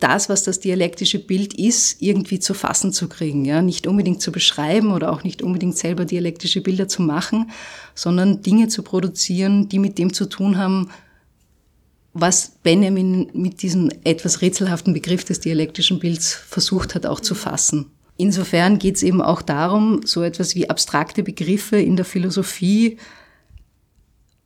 das, 0.00 0.28
was 0.28 0.42
das 0.42 0.60
dialektische 0.60 1.18
Bild 1.18 1.54
ist, 1.54 2.02
irgendwie 2.02 2.38
zu 2.38 2.52
fassen 2.52 2.92
zu 2.92 3.08
kriegen. 3.08 3.44
Ja? 3.44 3.62
Nicht 3.62 3.86
unbedingt 3.86 4.20
zu 4.20 4.30
beschreiben 4.32 4.92
oder 4.92 5.10
auch 5.12 5.24
nicht 5.24 5.42
unbedingt 5.42 5.76
selber 5.76 6.04
dialektische 6.04 6.60
Bilder 6.60 6.88
zu 6.88 7.02
machen, 7.02 7.50
sondern 7.94 8.42
Dinge 8.42 8.68
zu 8.68 8.82
produzieren, 8.82 9.68
die 9.68 9.78
mit 9.78 9.98
dem 9.98 10.12
zu 10.12 10.26
tun 10.26 10.58
haben, 10.58 10.90
was 12.12 12.52
Benjamin 12.62 13.30
mit 13.32 13.62
diesem 13.62 13.90
etwas 14.04 14.42
rätselhaften 14.42 14.92
Begriff 14.92 15.24
des 15.24 15.40
dialektischen 15.40 15.98
Bilds 15.98 16.34
versucht 16.34 16.94
hat 16.94 17.06
auch 17.06 17.20
zu 17.20 17.34
fassen. 17.34 17.86
Insofern 18.16 18.78
geht 18.78 18.96
es 18.96 19.02
eben 19.02 19.22
auch 19.22 19.42
darum, 19.42 20.00
so 20.04 20.22
etwas 20.22 20.54
wie 20.56 20.68
abstrakte 20.68 21.22
Begriffe 21.22 21.76
in 21.76 21.94
der 21.94 22.04
Philosophie 22.04 22.98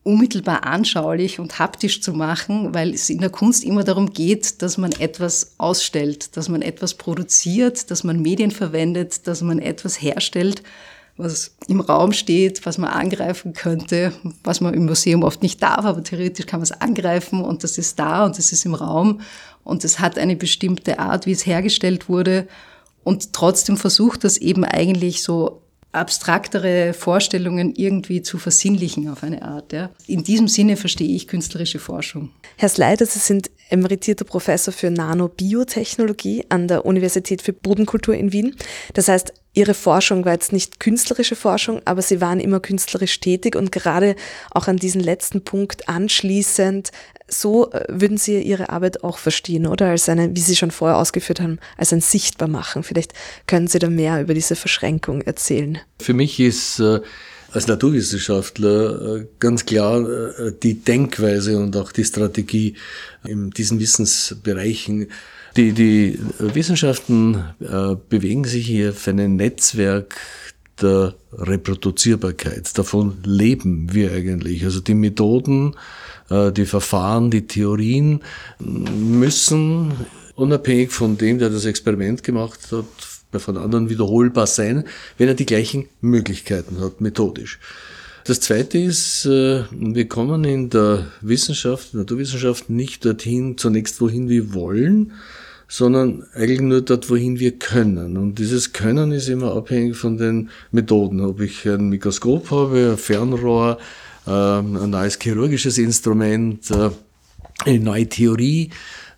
unmittelbar 0.04 0.64
anschaulich 0.64 1.38
und 1.38 1.58
haptisch 1.58 2.02
zu 2.02 2.12
machen, 2.12 2.74
weil 2.74 2.92
es 2.92 3.08
in 3.08 3.18
der 3.18 3.30
Kunst 3.30 3.62
immer 3.62 3.84
darum 3.84 4.12
geht, 4.12 4.60
dass 4.60 4.76
man 4.76 4.92
etwas 4.92 5.54
ausstellt, 5.58 6.36
dass 6.36 6.48
man 6.48 6.60
etwas 6.60 6.94
produziert, 6.94 7.90
dass 7.90 8.02
man 8.02 8.20
Medien 8.20 8.50
verwendet, 8.50 9.26
dass 9.28 9.42
man 9.42 9.60
etwas 9.60 10.02
herstellt, 10.02 10.62
was 11.16 11.54
im 11.68 11.80
Raum 11.80 12.12
steht, 12.12 12.66
was 12.66 12.78
man 12.78 12.90
angreifen 12.90 13.52
könnte, 13.52 14.12
was 14.42 14.60
man 14.60 14.74
im 14.74 14.86
Museum 14.86 15.22
oft 15.22 15.42
nicht 15.42 15.62
darf, 15.62 15.84
aber 15.84 16.02
theoretisch 16.02 16.46
kann 16.46 16.58
man 16.60 16.64
es 16.64 16.72
angreifen 16.72 17.40
und 17.44 17.62
das 17.62 17.78
ist 17.78 17.98
da 17.98 18.24
und 18.24 18.36
das 18.38 18.50
ist 18.50 18.64
im 18.64 18.74
Raum 18.74 19.20
und 19.62 19.84
es 19.84 20.00
hat 20.00 20.18
eine 20.18 20.34
bestimmte 20.34 20.98
Art, 20.98 21.26
wie 21.26 21.32
es 21.32 21.46
hergestellt 21.46 22.08
wurde 22.08 22.48
und 23.04 23.32
trotzdem 23.32 23.76
versucht 23.76 24.24
das 24.24 24.36
eben 24.38 24.64
eigentlich 24.64 25.22
so 25.22 25.62
abstraktere 25.92 26.94
Vorstellungen 26.94 27.74
irgendwie 27.74 28.22
zu 28.22 28.38
versinnlichen 28.38 29.08
auf 29.08 29.22
eine 29.22 29.42
Art. 29.42 29.72
Ja. 29.72 29.90
In 30.06 30.24
diesem 30.24 30.48
Sinne 30.48 30.76
verstehe 30.76 31.14
ich 31.14 31.28
künstlerische 31.28 31.78
Forschung. 31.78 32.30
Herr 32.56 32.70
Sleider, 32.70 33.06
Sie 33.06 33.18
sind 33.18 33.50
emeritierter 33.68 34.24
Professor 34.24 34.72
für 34.72 34.90
Nanobiotechnologie 34.90 36.46
an 36.48 36.68
der 36.68 36.86
Universität 36.86 37.42
für 37.42 37.52
Bodenkultur 37.52 38.14
in 38.14 38.32
Wien. 38.32 38.56
Das 38.94 39.08
heißt, 39.08 39.32
Ihre 39.54 39.74
Forschung 39.74 40.24
war 40.24 40.32
jetzt 40.32 40.52
nicht 40.52 40.80
künstlerische 40.80 41.36
Forschung, 41.36 41.82
aber 41.84 42.00
Sie 42.00 42.22
waren 42.22 42.40
immer 42.40 42.58
künstlerisch 42.58 43.20
tätig 43.20 43.54
und 43.54 43.70
gerade 43.70 44.16
auch 44.50 44.66
an 44.66 44.78
diesen 44.78 45.02
letzten 45.02 45.44
Punkt 45.44 45.90
anschließend, 45.90 46.90
so 47.28 47.70
äh, 47.70 47.84
würden 47.88 48.16
Sie 48.16 48.40
Ihre 48.40 48.70
Arbeit 48.70 49.04
auch 49.04 49.18
verstehen, 49.18 49.66
oder? 49.66 49.88
Als 49.88 50.08
eine, 50.08 50.34
wie 50.34 50.40
Sie 50.40 50.56
schon 50.56 50.70
vorher 50.70 50.96
ausgeführt 50.96 51.40
haben, 51.40 51.58
als 51.76 51.92
ein 51.92 52.00
Sichtbarmachen. 52.00 52.82
Vielleicht 52.82 53.12
können 53.46 53.66
Sie 53.66 53.78
da 53.78 53.90
mehr 53.90 54.22
über 54.22 54.32
diese 54.32 54.56
Verschränkung 54.56 55.20
erzählen. 55.20 55.78
Für 56.00 56.14
mich 56.14 56.40
ist 56.40 56.78
äh, 56.80 57.00
als 57.52 57.66
Naturwissenschaftler 57.66 59.16
äh, 59.16 59.26
ganz 59.38 59.66
klar 59.66 60.02
die 60.62 60.82
Denkweise 60.82 61.58
und 61.58 61.76
auch 61.76 61.92
die 61.92 62.04
Strategie 62.04 62.76
in 63.24 63.50
diesen 63.50 63.80
Wissensbereichen. 63.80 65.08
Die, 65.56 65.72
die 65.72 66.18
Wissenschaften 66.38 67.44
äh, 67.60 67.96
bewegen 68.08 68.44
sich 68.44 68.66
hier 68.66 68.92
für 68.92 69.10
ein 69.10 69.36
Netzwerk 69.36 70.16
der 70.80 71.14
Reproduzierbarkeit. 71.32 72.76
Davon 72.76 73.18
leben 73.24 73.92
wir 73.92 74.12
eigentlich. 74.12 74.64
Also 74.64 74.80
die 74.80 74.94
Methoden, 74.94 75.76
die 76.30 76.64
Verfahren, 76.64 77.30
die 77.30 77.46
Theorien 77.46 78.22
müssen 78.58 79.92
unabhängig 80.34 80.90
von 80.90 81.18
dem, 81.18 81.38
der 81.38 81.50
das 81.50 81.66
Experiment 81.66 82.22
gemacht 82.22 82.60
hat, 82.72 83.40
von 83.40 83.56
anderen 83.56 83.88
wiederholbar 83.88 84.46
sein, 84.46 84.84
wenn 85.18 85.28
er 85.28 85.34
die 85.34 85.46
gleichen 85.46 85.88
Möglichkeiten 86.00 86.80
hat, 86.80 87.00
methodisch. 87.00 87.58
Das 88.24 88.40
zweite 88.40 88.78
ist, 88.78 89.26
äh, 89.26 89.64
wir 89.70 90.06
kommen 90.06 90.44
in 90.44 90.70
der 90.70 91.06
Wissenschaft, 91.22 91.94
Naturwissenschaft 91.94 92.70
nicht 92.70 93.04
dorthin 93.04 93.58
zunächst, 93.58 94.00
wohin 94.00 94.28
wir 94.28 94.54
wollen, 94.54 95.12
sondern 95.72 96.26
eigentlich 96.34 96.60
nur 96.60 96.82
dort, 96.82 97.08
wohin 97.08 97.38
wir 97.38 97.52
können. 97.52 98.18
Und 98.18 98.34
dieses 98.38 98.74
Können 98.74 99.10
ist 99.10 99.30
immer 99.30 99.56
abhängig 99.56 99.96
von 99.96 100.18
den 100.18 100.50
Methoden. 100.70 101.22
Ob 101.22 101.40
ich 101.40 101.66
ein 101.66 101.88
Mikroskop 101.88 102.50
habe, 102.50 102.90
ein 102.90 102.98
Fernrohr, 102.98 103.78
ähm, 104.26 104.76
ein 104.76 104.90
neues 104.90 105.18
chirurgisches 105.18 105.78
Instrument, 105.78 106.70
äh, 106.70 106.90
eine 107.64 107.78
neue 107.80 108.06
Theorie 108.06 108.68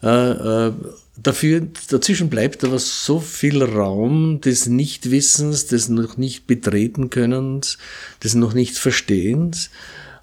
äh, 0.01 0.71
Dafür, 1.17 1.62
dazwischen 1.90 2.29
bleibt 2.29 2.64
aber 2.64 2.81
so 2.81 3.21
viel 3.21 3.62
Raum 3.62 4.40
des 4.40 4.67
Nichtwissens, 4.67 5.67
des 5.67 5.88
noch 5.88 6.17
nicht 6.17 6.49
betreten 6.49 7.09
Könnens, 7.09 7.79
des 8.23 8.35
noch 8.35 8.53
nicht 8.53 8.77
Verstehens. 8.77 9.71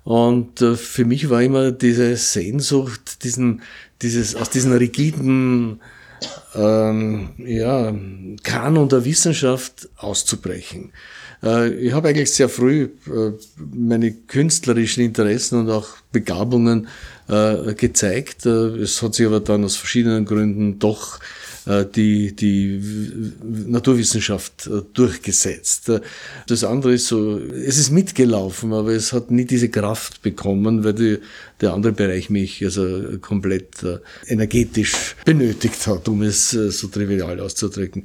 Und 0.03 0.61
äh, 0.61 0.75
für 0.75 1.05
mich 1.05 1.29
war 1.29 1.41
immer 1.41 1.71
diese 1.71 2.15
Sehnsucht, 2.17 3.23
diesen, 3.23 3.61
dieses, 4.01 4.35
aus 4.35 4.49
diesen 4.49 4.73
rigiden 4.73 5.79
ähm, 6.55 7.29
ja, 7.37 7.93
Kanon 8.43 8.89
der 8.89 9.05
Wissenschaft 9.05 9.89
auszubrechen. 9.97 10.91
Äh, 11.43 11.73
ich 11.73 11.93
habe 11.93 12.09
eigentlich 12.09 12.33
sehr 12.33 12.49
früh 12.49 12.89
äh, 13.07 13.31
meine 13.57 14.11
künstlerischen 14.11 15.03
Interessen 15.03 15.59
und 15.59 15.69
auch 15.69 15.87
Begabungen 16.11 16.87
äh, 17.27 17.73
gezeigt. 17.73 18.45
Es 18.45 19.01
hat 19.01 19.15
sich 19.15 19.25
aber 19.25 19.39
dann 19.39 19.63
aus 19.63 19.75
verschiedenen 19.75 20.25
Gründen 20.25 20.79
doch 20.79 21.19
äh, 21.19 21.21
die, 21.65 22.35
die 22.35 22.81
Naturwissenschaft 23.43 24.67
äh, 24.67 24.81
durchgesetzt. 24.93 25.89
Äh, 25.89 26.01
das 26.47 26.63
andere 26.63 26.93
ist 26.93 27.07
so, 27.07 27.37
es 27.37 27.77
ist 27.77 27.91
mitgelaufen, 27.91 28.73
aber 28.73 28.91
es 28.91 29.13
hat 29.13 29.29
nie 29.29 29.45
diese 29.45 29.69
Kraft 29.69 30.21
bekommen, 30.21 30.83
weil 30.83 30.93
die, 30.93 31.17
der 31.59 31.73
andere 31.73 31.93
Bereich 31.93 32.29
mich 32.29 32.63
also 32.63 33.19
komplett 33.21 33.85
energetisch 34.25 35.15
benötigt 35.25 35.85
hat, 35.85 36.07
um 36.07 36.23
es 36.23 36.49
so 36.49 36.87
trivial 36.87 37.39
auszudrücken. 37.39 38.03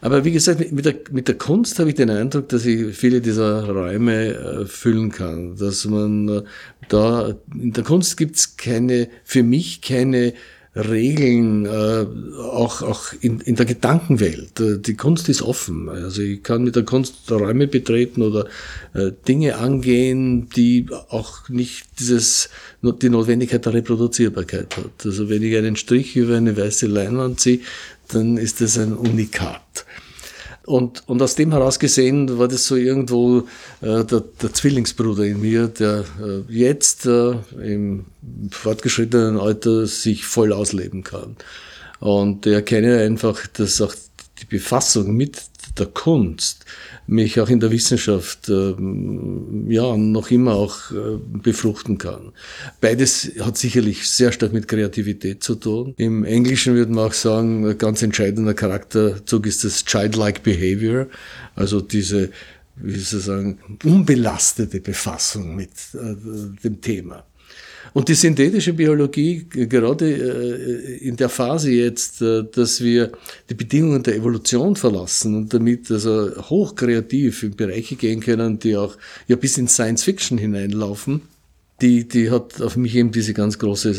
Aber 0.00 0.24
wie 0.24 0.30
gesagt, 0.30 0.70
mit 0.70 0.84
der, 0.84 0.94
mit 1.10 1.26
der 1.26 1.36
Kunst 1.36 1.80
habe 1.80 1.90
ich 1.90 1.96
den 1.96 2.10
Eindruck, 2.10 2.48
dass 2.50 2.64
ich 2.64 2.96
viele 2.96 3.20
dieser 3.20 3.68
Räume 3.68 4.66
füllen 4.68 5.10
kann, 5.10 5.56
dass 5.56 5.84
man 5.84 6.44
da, 6.88 7.34
in 7.52 7.72
der 7.72 7.82
Kunst 7.82 8.16
gibt 8.16 8.36
es 8.36 8.56
keine, 8.56 9.08
für 9.24 9.42
mich 9.42 9.80
keine 9.80 10.34
Regeln, 10.74 11.66
äh, 11.66 12.06
auch, 12.40 12.80
auch 12.80 13.12
in, 13.20 13.40
in 13.40 13.56
der 13.56 13.66
Gedankenwelt. 13.66 14.58
Äh, 14.58 14.78
die 14.78 14.94
Kunst 14.94 15.28
ist 15.28 15.42
offen. 15.42 15.90
Also 15.90 16.22
ich 16.22 16.42
kann 16.42 16.64
mit 16.64 16.76
der 16.76 16.84
Kunst 16.84 17.30
Räume 17.30 17.66
betreten 17.66 18.22
oder 18.22 18.46
äh, 18.94 19.12
Dinge 19.28 19.56
angehen, 19.58 20.48
die 20.56 20.86
auch 21.10 21.48
nicht 21.50 21.84
dieses, 21.98 22.48
die 22.82 23.10
Notwendigkeit 23.10 23.66
der 23.66 23.74
Reproduzierbarkeit 23.74 24.74
hat. 24.78 25.04
Also 25.04 25.28
wenn 25.28 25.42
ich 25.42 25.56
einen 25.56 25.76
Strich 25.76 26.16
über 26.16 26.36
eine 26.36 26.56
weiße 26.56 26.86
Leinwand 26.86 27.40
ziehe, 27.40 27.60
dann 28.08 28.38
ist 28.38 28.62
das 28.62 28.78
ein 28.78 28.94
Unikat. 28.94 29.84
Und, 30.64 31.02
und 31.08 31.20
aus 31.20 31.34
dem 31.34 31.50
heraus 31.50 31.78
gesehen 31.78 32.38
war 32.38 32.46
das 32.46 32.66
so 32.66 32.76
irgendwo 32.76 33.40
äh, 33.80 34.04
der, 34.04 34.22
der 34.40 34.52
Zwillingsbruder 34.52 35.24
in 35.24 35.40
mir, 35.40 35.66
der 35.68 36.04
äh, 36.20 36.52
jetzt 36.52 37.04
äh, 37.06 37.34
im 37.60 38.04
fortgeschrittenen 38.50 39.38
Alter 39.38 39.86
sich 39.86 40.24
voll 40.24 40.52
ausleben 40.52 41.02
kann. 41.02 41.36
Und 41.98 42.46
ich 42.46 42.52
erkenne 42.52 42.98
einfach, 42.98 43.46
dass 43.48 43.80
auch 43.80 43.94
die 44.40 44.44
Befassung 44.44 45.16
mit 45.16 45.42
der 45.78 45.86
Kunst 45.86 46.64
mich 47.06 47.40
auch 47.40 47.48
in 47.48 47.60
der 47.60 47.70
Wissenschaft 47.70 48.48
äh, 48.48 48.74
ja 49.68 49.96
noch 49.96 50.30
immer 50.30 50.54
auch 50.54 50.90
äh, 50.92 51.18
befruchten 51.42 51.98
kann. 51.98 52.32
Beides 52.80 53.32
hat 53.40 53.58
sicherlich 53.58 54.08
sehr 54.08 54.32
stark 54.32 54.52
mit 54.52 54.68
Kreativität 54.68 55.42
zu 55.42 55.56
tun. 55.56 55.94
Im 55.96 56.24
Englischen 56.24 56.74
würde 56.74 56.92
man 56.92 57.08
auch 57.08 57.12
sagen, 57.12 57.66
ein 57.66 57.78
ganz 57.78 58.02
entscheidender 58.02 58.54
Charakterzug 58.54 59.46
ist 59.46 59.64
das 59.64 59.84
childlike 59.84 60.40
behavior, 60.42 61.08
also 61.54 61.80
diese 61.80 62.30
wie 62.76 62.98
soll 62.98 63.20
ich 63.20 63.26
sagen, 63.26 63.58
unbelastete 63.84 64.80
Befassung 64.80 65.54
mit 65.54 65.70
äh, 65.94 66.14
dem 66.64 66.80
Thema. 66.80 67.24
Und 67.94 68.08
die 68.08 68.14
synthetische 68.14 68.72
Biologie, 68.72 69.46
gerade 69.48 70.06
äh, 70.06 70.96
in 70.98 71.16
der 71.16 71.28
Phase 71.28 71.70
jetzt, 71.70 72.22
äh, 72.22 72.44
dass 72.50 72.80
wir 72.80 73.12
die 73.50 73.54
Bedingungen 73.54 74.02
der 74.02 74.16
Evolution 74.16 74.76
verlassen 74.76 75.34
und 75.34 75.52
damit 75.52 75.90
also 75.90 76.30
hochkreativ 76.48 77.42
in 77.42 77.56
Bereiche 77.56 77.96
gehen 77.96 78.20
können, 78.20 78.58
die 78.58 78.76
auch 78.76 78.96
ja 79.28 79.36
bis 79.36 79.58
in 79.58 79.68
Science 79.68 80.04
Fiction 80.04 80.38
hineinlaufen, 80.38 81.22
die, 81.82 82.06
die 82.06 82.30
hat 82.30 82.62
auf 82.62 82.76
mich 82.76 82.94
eben 82.94 83.10
diese 83.10 83.34
ganz 83.34 83.58
große 83.58 83.90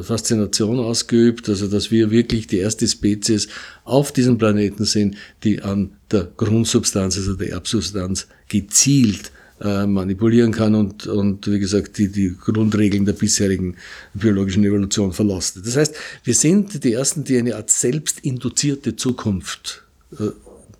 äh, 0.00 0.02
Faszination 0.02 0.80
ausgeübt, 0.80 1.48
also 1.48 1.68
dass 1.68 1.90
wir 1.90 2.10
wirklich 2.10 2.48
die 2.48 2.58
erste 2.58 2.88
Spezies 2.88 3.48
auf 3.84 4.10
diesem 4.12 4.36
Planeten 4.36 4.84
sind, 4.84 5.16
die 5.44 5.62
an 5.62 5.92
der 6.10 6.28
Grundsubstanz, 6.36 7.16
also 7.16 7.34
der 7.34 7.50
Erbsubstanz, 7.50 8.26
gezielt 8.48 9.30
äh, 9.60 9.86
manipulieren 9.86 10.52
kann 10.52 10.74
und, 10.74 11.06
und 11.06 11.46
wie 11.46 11.58
gesagt, 11.58 11.98
die, 11.98 12.08
die 12.08 12.34
Grundregeln 12.34 13.04
der 13.04 13.12
bisherigen 13.12 13.76
biologischen 14.14 14.64
Evolution 14.64 15.12
verlasst. 15.12 15.58
Das 15.64 15.76
heißt, 15.76 15.94
wir 16.24 16.34
sind 16.34 16.82
die 16.82 16.94
Ersten, 16.94 17.24
die 17.24 17.38
eine 17.38 17.56
Art 17.56 17.70
selbstinduzierte 17.70 18.96
Zukunft 18.96 19.82
äh, 20.12 20.30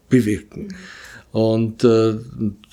bewirken. 0.09 0.75
Und 1.33 1.85
äh, 1.85 2.15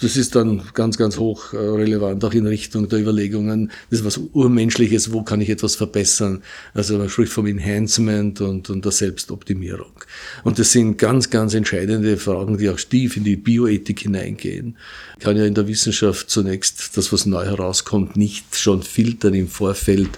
das 0.02 0.18
ist 0.18 0.36
dann 0.36 0.64
ganz, 0.74 0.98
ganz 0.98 1.20
hoch 1.20 1.54
äh, 1.54 1.58
relevant, 1.58 2.26
auch 2.26 2.34
in 2.34 2.48
Richtung 2.48 2.90
der 2.90 3.00
Überlegungen, 3.00 3.72
das 3.92 4.00
ist 4.00 4.06
was 4.06 4.18
Urmenschliches, 4.34 5.14
wo 5.14 5.22
kann 5.22 5.42
ich 5.42 5.50
etwas 5.50 5.76
verbessern. 5.76 6.42
Also 6.74 6.98
man 6.98 7.08
spricht 7.10 7.32
vom 7.32 7.46
Enhancement 7.46 8.42
und, 8.42 8.72
und 8.72 8.84
der 8.84 8.92
Selbstoptimierung. 8.92 9.92
Und 10.44 10.58
das 10.58 10.72
sind 10.72 10.98
ganz, 10.98 11.30
ganz 11.30 11.54
entscheidende 11.54 12.18
Fragen, 12.18 12.58
die 12.58 12.70
auch 12.70 12.80
tief 12.80 13.16
in 13.16 13.24
die 13.24 13.36
Bioethik 13.36 14.00
hineingehen. 14.00 14.78
Ich 15.20 15.24
kann 15.24 15.38
ja 15.38 15.46
in 15.46 15.54
der 15.54 15.68
Wissenschaft 15.68 16.30
zunächst 16.30 16.98
das, 16.98 17.14
was 17.14 17.28
neu 17.28 17.46
herauskommt, 17.46 18.18
nicht 18.18 18.56
schon 18.56 18.82
filtern 18.82 19.36
im 19.36 19.50
Vorfeld 19.50 20.10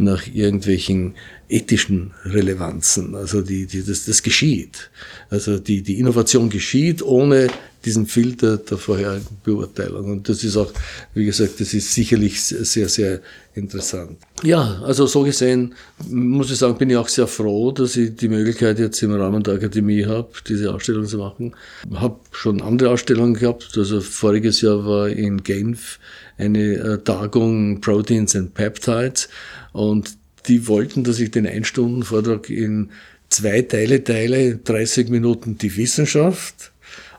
nach 0.00 0.26
irgendwelchen 0.26 1.14
ethischen 1.48 2.12
Relevanzen. 2.24 3.14
Also 3.14 3.42
die, 3.42 3.66
die, 3.66 3.84
das, 3.84 4.04
das 4.04 4.22
geschieht. 4.22 4.90
Also 5.30 5.58
die, 5.58 5.82
die 5.82 5.98
Innovation 6.00 6.50
geschieht 6.50 7.02
ohne 7.02 7.48
diesen 7.84 8.06
Filter 8.06 8.56
der 8.56 8.78
vorherigen. 8.78 9.26
Und 9.44 10.28
das 10.28 10.44
ist 10.44 10.56
auch, 10.56 10.72
wie 11.14 11.24
gesagt, 11.24 11.60
das 11.60 11.74
ist 11.74 11.92
sicherlich 11.92 12.42
sehr, 12.42 12.88
sehr 12.88 13.20
interessant. 13.54 14.18
Ja, 14.42 14.82
also 14.82 15.06
so 15.06 15.22
gesehen 15.22 15.74
muss 16.08 16.50
ich 16.50 16.58
sagen, 16.58 16.76
bin 16.76 16.90
ich 16.90 16.96
auch 16.96 17.08
sehr 17.08 17.26
froh, 17.26 17.70
dass 17.70 17.96
ich 17.96 18.16
die 18.16 18.28
Möglichkeit 18.28 18.78
jetzt 18.78 19.02
im 19.02 19.12
Rahmen 19.12 19.42
der 19.42 19.54
Akademie 19.54 20.04
habe, 20.04 20.28
diese 20.48 20.72
Ausstellung 20.72 21.06
zu 21.06 21.18
machen. 21.18 21.54
Habe 21.94 22.18
schon 22.32 22.62
andere 22.62 22.90
Ausstellungen 22.90 23.34
gehabt. 23.34 23.76
Also 23.76 24.00
voriges 24.00 24.60
Jahr 24.60 24.84
war 24.86 25.08
in 25.08 25.42
Genf 25.42 25.98
eine 26.38 26.74
äh, 26.74 26.98
Tagung 26.98 27.80
Proteins 27.80 28.34
and 28.34 28.54
Peptides 28.54 29.28
und 29.72 30.16
die 30.48 30.66
wollten, 30.66 31.04
dass 31.04 31.20
ich 31.20 31.30
den 31.30 31.46
Einstundenvortrag 31.46 32.50
in 32.50 32.90
zwei 33.28 33.62
Teile 33.62 34.04
teile, 34.04 34.56
30 34.56 35.08
Minuten 35.08 35.58
die 35.58 35.76
Wissenschaft 35.76 36.72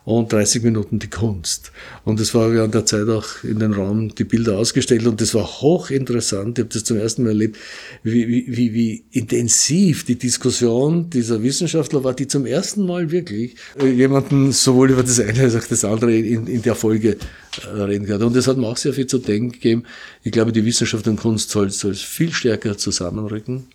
und 0.06 0.32
30 0.32 0.64
Minuten 0.64 1.00
die 1.00 1.10
Kunst. 1.10 1.72
Und 2.04 2.20
es 2.20 2.34
war 2.36 2.54
während 2.54 2.76
der 2.76 2.86
Zeit 2.86 3.10
auch 3.10 3.44
in 3.44 3.60
den 3.60 3.74
Raum 3.74 4.14
die 4.14 4.24
Bilder 4.24 4.58
ausgestellt 4.58 5.06
und 5.08 5.20
das 5.20 5.34
war 5.34 5.62
hochinteressant. 5.62 6.58
Ich 6.58 6.64
habe 6.64 6.74
das 6.74 6.84
zum 6.84 6.98
ersten 6.98 7.24
Mal 7.24 7.30
erlebt, 7.30 7.58
wie, 8.04 8.46
wie, 8.48 8.74
wie 8.74 9.04
intensiv 9.12 10.06
die 10.06 10.16
Diskussion 10.16 11.10
dieser 11.10 11.42
Wissenschaftler 11.42 12.04
war, 12.04 12.14
die 12.14 12.28
zum 12.28 12.46
ersten 12.46 12.86
Mal 12.86 13.12
wirklich 13.12 13.56
äh, 13.82 13.88
jemanden 13.88 14.52
sowohl 14.52 14.92
über 14.92 15.02
das 15.02 15.20
eine 15.20 15.42
als 15.42 15.56
auch 15.56 15.68
das 15.68 15.84
andere 15.84 16.16
in, 16.16 16.46
in 16.46 16.62
der 16.62 16.76
Folge 16.76 17.18
äh, 17.64 17.82
reden 17.82 18.06
kann. 18.06 18.22
Und 18.22 18.36
das 18.36 18.48
hat 18.48 18.58
mir 18.58 18.68
auch 18.68 18.78
sehr 18.78 18.94
viel 18.94 19.08
zu 19.08 19.18
denken 19.18 19.54
gegeben. 19.54 19.84
Ich 20.24 20.32
glaube, 20.32 20.52
die 20.52 20.66
Wissenschaft 20.66 21.08
und 21.08 21.20
Kunst 21.20 21.50
soll, 21.50 21.72
soll 21.72 21.96
viel 21.96 22.32
stärker 22.32 22.78
zusammenrücken. 22.78 23.68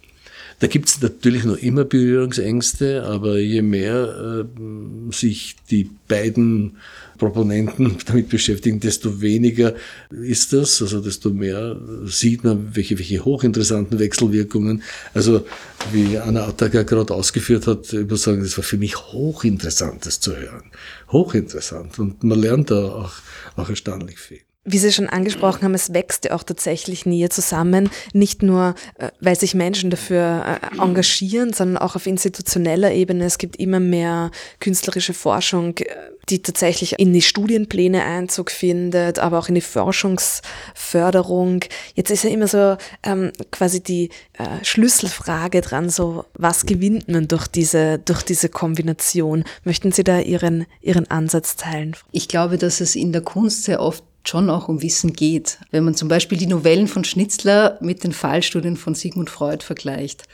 Da 0.61 0.67
gibt 0.67 0.91
es 0.91 1.01
natürlich 1.01 1.45
noch 1.45 1.57
immer 1.57 1.85
Berührungsängste, 1.85 3.05
aber 3.05 3.39
je 3.39 3.63
mehr 3.63 4.45
äh, 4.45 5.11
sich 5.13 5.57
die 5.71 5.89
beiden 6.07 6.77
Proponenten 7.17 7.97
damit 8.07 8.29
beschäftigen, 8.29 8.79
desto 8.79 9.23
weniger 9.23 9.75
ist 10.11 10.53
das, 10.53 10.83
also 10.83 11.01
desto 11.01 11.31
mehr 11.31 11.81
sieht 12.05 12.45
man, 12.45 12.77
welche, 12.77 12.99
welche 12.99 13.25
hochinteressanten 13.25 13.99
Wechselwirkungen. 13.99 14.83
Also 15.15 15.47
wie 15.93 16.19
Anna 16.19 16.47
Attacker 16.47 16.85
gerade 16.85 17.15
ausgeführt 17.15 17.67
hat, 17.67 17.91
ich 17.95 18.07
muss 18.07 18.23
sagen, 18.23 18.43
das 18.43 18.59
war 18.59 18.65
für 18.65 18.77
mich 18.77 18.99
hochinteressant, 18.99 20.05
das 20.05 20.21
zu 20.21 20.37
hören. 20.37 20.71
Hochinteressant. 21.11 21.99
Und 21.99 22.23
man 22.23 22.39
lernt 22.39 22.71
da 22.71 22.85
auch, 22.85 23.15
auch 23.57 23.71
erstaunlich 23.71 24.19
viel. 24.19 24.41
Wie 24.65 24.77
Sie 24.77 24.93
schon 24.93 25.09
angesprochen 25.09 25.63
haben, 25.63 25.75
es 25.75 25.95
wächst 25.95 26.27
ja 26.27 26.33
auch 26.33 26.43
tatsächlich 26.43 27.07
Nähe 27.07 27.31
zusammen, 27.31 27.89
nicht 28.13 28.43
nur, 28.43 28.75
äh, 28.99 29.09
weil 29.19 29.35
sich 29.35 29.55
Menschen 29.55 29.89
dafür 29.89 30.61
äh, 30.61 30.79
engagieren, 30.79 31.55
sondern 31.55 31.79
auch 31.79 31.97
auf 31.97 32.07
institutioneller 32.07 32.93
Ebene. 32.93 33.25
Es 33.25 33.39
gibt 33.39 33.57
immer 33.57 33.81
mehr 33.81 34.31
künstlerische 34.59 35.15
Forschung, 35.15 35.79
äh, 35.79 35.87
die 36.29 36.43
tatsächlich 36.43 36.99
in 36.99 37.15
die 37.15 37.23
Studienpläne 37.23 38.05
Einzug 38.05 38.51
findet, 38.51 39.19
aber 39.19 39.39
auch 39.39 39.49
in 39.49 39.55
die 39.55 39.63
Forschungsförderung. 39.63 41.65
Jetzt 41.95 42.11
ist 42.11 42.25
ja 42.25 42.31
immer 42.31 42.47
so 42.47 42.77
ähm, 43.03 43.33
quasi 43.51 43.83
die 43.83 44.11
äh, 44.35 44.63
Schlüsselfrage 44.63 45.63
dran, 45.63 45.89
so 45.89 46.27
was 46.35 46.67
gewinnt 46.67 47.09
man 47.09 47.29
durch 47.29 47.47
diese, 47.47 47.99
durch 47.99 48.23
diese 48.23 48.51
Kombination? 48.51 49.45
Möchten 49.65 49.91
Sie 49.91 50.05
da 50.05 50.21
Ihren, 50.21 50.67
Ihren 50.83 51.11
Ansatz 51.11 51.57
teilen? 51.57 51.97
Ich 52.13 52.29
glaube, 52.29 52.59
dass 52.59 52.83
es 52.83 52.95
in 52.95 53.13
der 53.13 53.23
Kunst 53.23 53.65
sehr 53.65 53.81
oft 53.81 54.05
schon 54.25 54.51
auch 54.51 54.69
um 54.69 54.83
Wissen 54.83 55.13
geht. 55.13 55.59
Wenn 55.71 55.85
man 55.85 55.95
zum 55.95 56.09
Beispiel 56.09 56.39
die 56.39 56.47
Novellen 56.47 56.89
von 56.89 57.05
Schnitzler 57.05 57.79
mit 57.81 58.05
den 58.05 58.13
Fallstudien 58.13 58.77
von 58.77 58.95
Sigmund 58.95 59.31
Freud 59.31 59.65
vergleicht. 59.65 60.25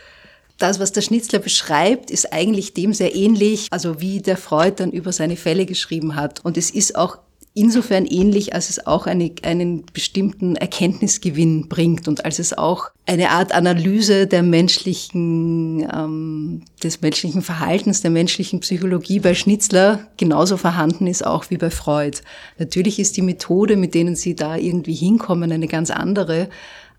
Das, 0.59 0.81
was 0.81 0.92
der 0.92 1.03
Schnitzler 1.03 1.38
beschreibt, 1.38 2.11
ist 2.11 2.33
eigentlich 2.33 2.72
dem 2.72 2.94
sehr 2.94 3.14
ähnlich, 3.14 3.68
also 3.70 4.01
wie 4.01 4.22
der 4.22 4.38
Freud 4.38 4.77
dann 4.77 4.90
über 4.90 5.12
seine 5.12 5.37
Fälle 5.37 5.66
geschrieben 5.66 6.16
hat. 6.16 6.44
Und 6.44 6.57
es 6.57 6.70
ist 6.70 6.96
auch 6.96 7.18
insofern 7.57 8.05
ähnlich, 8.05 8.55
als 8.55 8.69
es 8.69 8.87
auch 8.87 9.07
eine, 9.07 9.33
einen 9.42 9.85
bestimmten 9.92 10.57
Erkenntnisgewinn 10.57 11.69
bringt 11.69 12.07
und 12.07 12.25
als 12.25 12.38
es 12.38 12.57
auch 12.57 12.90
eine 13.07 13.31
Art 13.31 13.53
Analyse 13.53 14.27
der 14.27 14.42
menschlichen, 14.42 15.88
ähm, 15.92 16.62
des 16.83 17.01
menschlichen 17.01 17.40
Verhaltens, 17.40 18.03
der 18.03 18.11
menschlichen 18.11 18.61
Psychologie 18.61 19.21
bei 19.21 19.35
Schnitzler 19.35 20.07
genauso 20.19 20.59
vorhanden 20.59 21.07
ist 21.07 21.27
auch 21.27 21.48
wie 21.48 21.57
bei 21.57 21.71
Freud. 21.71 22.19
Natürlich 22.59 22.98
ist 22.98 23.17
die 23.17 23.23
Methode, 23.23 23.77
mit 23.77 23.94
denen 23.94 24.17
sie 24.17 24.35
da 24.35 24.57
irgendwie 24.57 24.94
hinkommen, 24.94 25.50
eine 25.50 25.67
ganz 25.67 25.90
andere. 25.90 26.50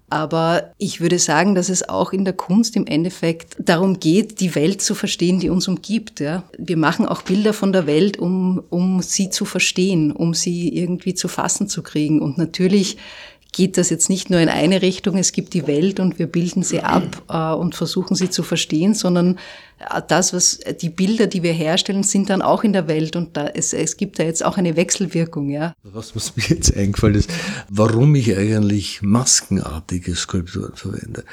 Aber 0.10 0.72
ich 0.78 1.01
würde 1.01 1.20
sagen, 1.20 1.53
dass 1.53 1.68
es 1.68 1.89
auch 1.89 2.14
in 2.14 2.24
der 2.24 2.34
Kunst 2.34 2.78
im 2.78 2.88
Endeffekt 2.88 3.58
darum 3.60 3.99
geht, 3.99 4.39
die 4.39 4.55
Welt 4.55 4.82
zu 4.82 4.95
verstehen, 4.95 5.39
die 5.39 5.49
uns 5.49 5.68
umgibt. 5.68 6.22
Ja. 6.22 6.43
Wir 6.58 6.78
machen 6.78 7.05
auch 7.05 7.24
Bilder 7.24 7.51
von 7.51 7.74
der 7.74 7.88
Welt, 7.88 8.18
um, 8.18 8.64
um 8.70 9.01
sie 9.01 9.30
zu 9.30 9.43
verstehen, 9.43 10.14
um 10.14 10.34
sie 10.34 10.74
irgendwie 10.74 11.14
zu 11.14 11.28
fassen 11.28 11.68
zu 11.68 11.84
kriegen. 11.84 12.22
Und 12.22 12.38
natürlich 12.38 12.97
geht 13.52 13.78
das 13.78 13.89
jetzt 13.89 14.10
nicht 14.10 14.30
nur 14.30 14.39
in 14.39 14.50
eine 14.50 14.82
Richtung, 14.82 15.18
es 15.18 15.32
gibt 15.32 15.54
die 15.54 15.68
Welt 15.68 16.00
und 16.00 16.20
wir 16.20 16.28
bilden 16.28 16.64
sie 16.64 16.82
ab 16.82 17.24
äh, 17.30 17.54
und 17.54 17.76
versuchen 17.76 18.16
sie 18.16 18.30
zu 18.30 18.43
verstehen, 18.43 18.93
sondern 18.93 19.38
äh, 19.80 20.02
das, 20.08 20.34
was 20.34 20.60
die 20.82 20.89
Bilder, 20.89 21.28
die 21.28 21.43
wir 21.43 21.54
herstellen, 21.54 22.04
sind 22.04 22.30
dann 22.30 22.41
auch 22.41 22.64
in 22.64 22.74
der 22.74 22.88
Welt 22.88 23.16
und 23.16 23.38
da, 23.38 23.48
es, 23.48 23.74
es 23.74 23.98
gibt 23.98 24.20
da 24.20 24.24
jetzt 24.24 24.43
auch 24.43 24.58
eine 24.58 24.76
Wechselwirkung. 24.76 25.50
Ja. 25.50 25.74
Was, 25.84 26.16
was 26.16 26.36
mir 26.36 26.43
jetzt 26.43 26.76
eingefallen 26.76 27.16
ist, 27.16 27.30
warum 27.70 28.16
ich 28.16 28.36
eigentlich 28.36 29.02
maskenartige 29.02 30.16
Skulpturen 30.16 30.76
verwende. 30.76 31.24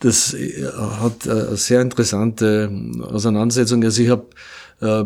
Das 0.00 0.34
äh, 0.34 0.64
hat 1.00 1.28
eine 1.28 1.56
sehr 1.56 1.80
interessante 1.80 2.70
Auseinandersetzung. 3.02 3.82
Also 3.84 4.02
ich 4.02 4.10
habe 4.10 4.26
äh, 4.82 5.04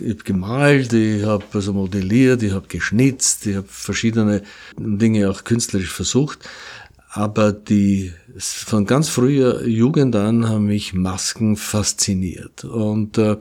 ich 0.00 0.10
habe 0.10 0.24
gemalt, 0.24 0.92
ich 0.92 1.24
habe 1.24 1.44
also 1.52 1.72
modelliert, 1.72 2.42
ich 2.42 2.52
habe 2.52 2.68
geschnitzt, 2.68 3.46
ich 3.46 3.56
habe 3.56 3.66
verschiedene 3.68 4.42
Dinge 4.78 5.30
auch 5.30 5.44
künstlerisch 5.44 5.92
versucht. 5.92 6.48
Aber 7.08 7.52
die 7.52 8.12
von 8.38 8.84
ganz 8.84 9.08
früher 9.08 9.66
Jugend 9.66 10.14
an 10.14 10.48
haben 10.48 10.66
mich 10.66 10.92
Masken 10.92 11.56
fasziniert. 11.56 12.64
Und 12.64 13.16
äh, 13.16 13.38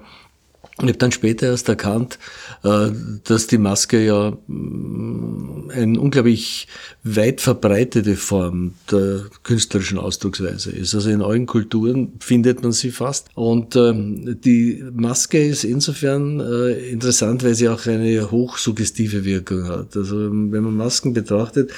ich 0.82 0.90
habe 0.90 0.98
dann 0.98 1.14
später 1.14 1.48
erst 1.48 1.70
erkannt, 1.70 2.20
äh, 2.64 2.90
dass 3.24 3.48
die 3.48 3.58
Maske 3.58 4.04
ja 4.04 4.38
mm, 4.48 5.72
eine 5.74 6.00
unglaublich 6.00 6.68
weit 7.04 7.40
verbreitete 7.40 8.18
Form 8.18 8.74
der 8.92 9.22
künstlerischen 9.44 9.98
Ausdrucksweise 9.98 10.72
ist. 10.72 10.94
Also 10.94 11.10
in 11.10 11.22
allen 11.22 11.46
Kulturen 11.46 12.14
findet 12.20 12.62
man 12.62 12.74
sie 12.74 12.92
fast. 12.92 13.30
Und 13.36 13.78
ähm, 13.78 14.38
die 14.42 14.84
Maske 14.92 15.42
ist 15.42 15.64
insofern 15.64 16.42
äh, 16.42 16.90
interessant, 16.90 17.46
weil 17.46 17.56
sie 17.56 17.70
auch 17.70 17.86
eine 17.86 18.30
hochsuggestive 18.30 19.24
Wirkung 19.24 19.70
hat. 19.70 19.96
Also 19.96 20.30
wenn 20.30 20.64
man 20.64 20.76
Masken 20.76 21.14
betrachtet, 21.14 21.72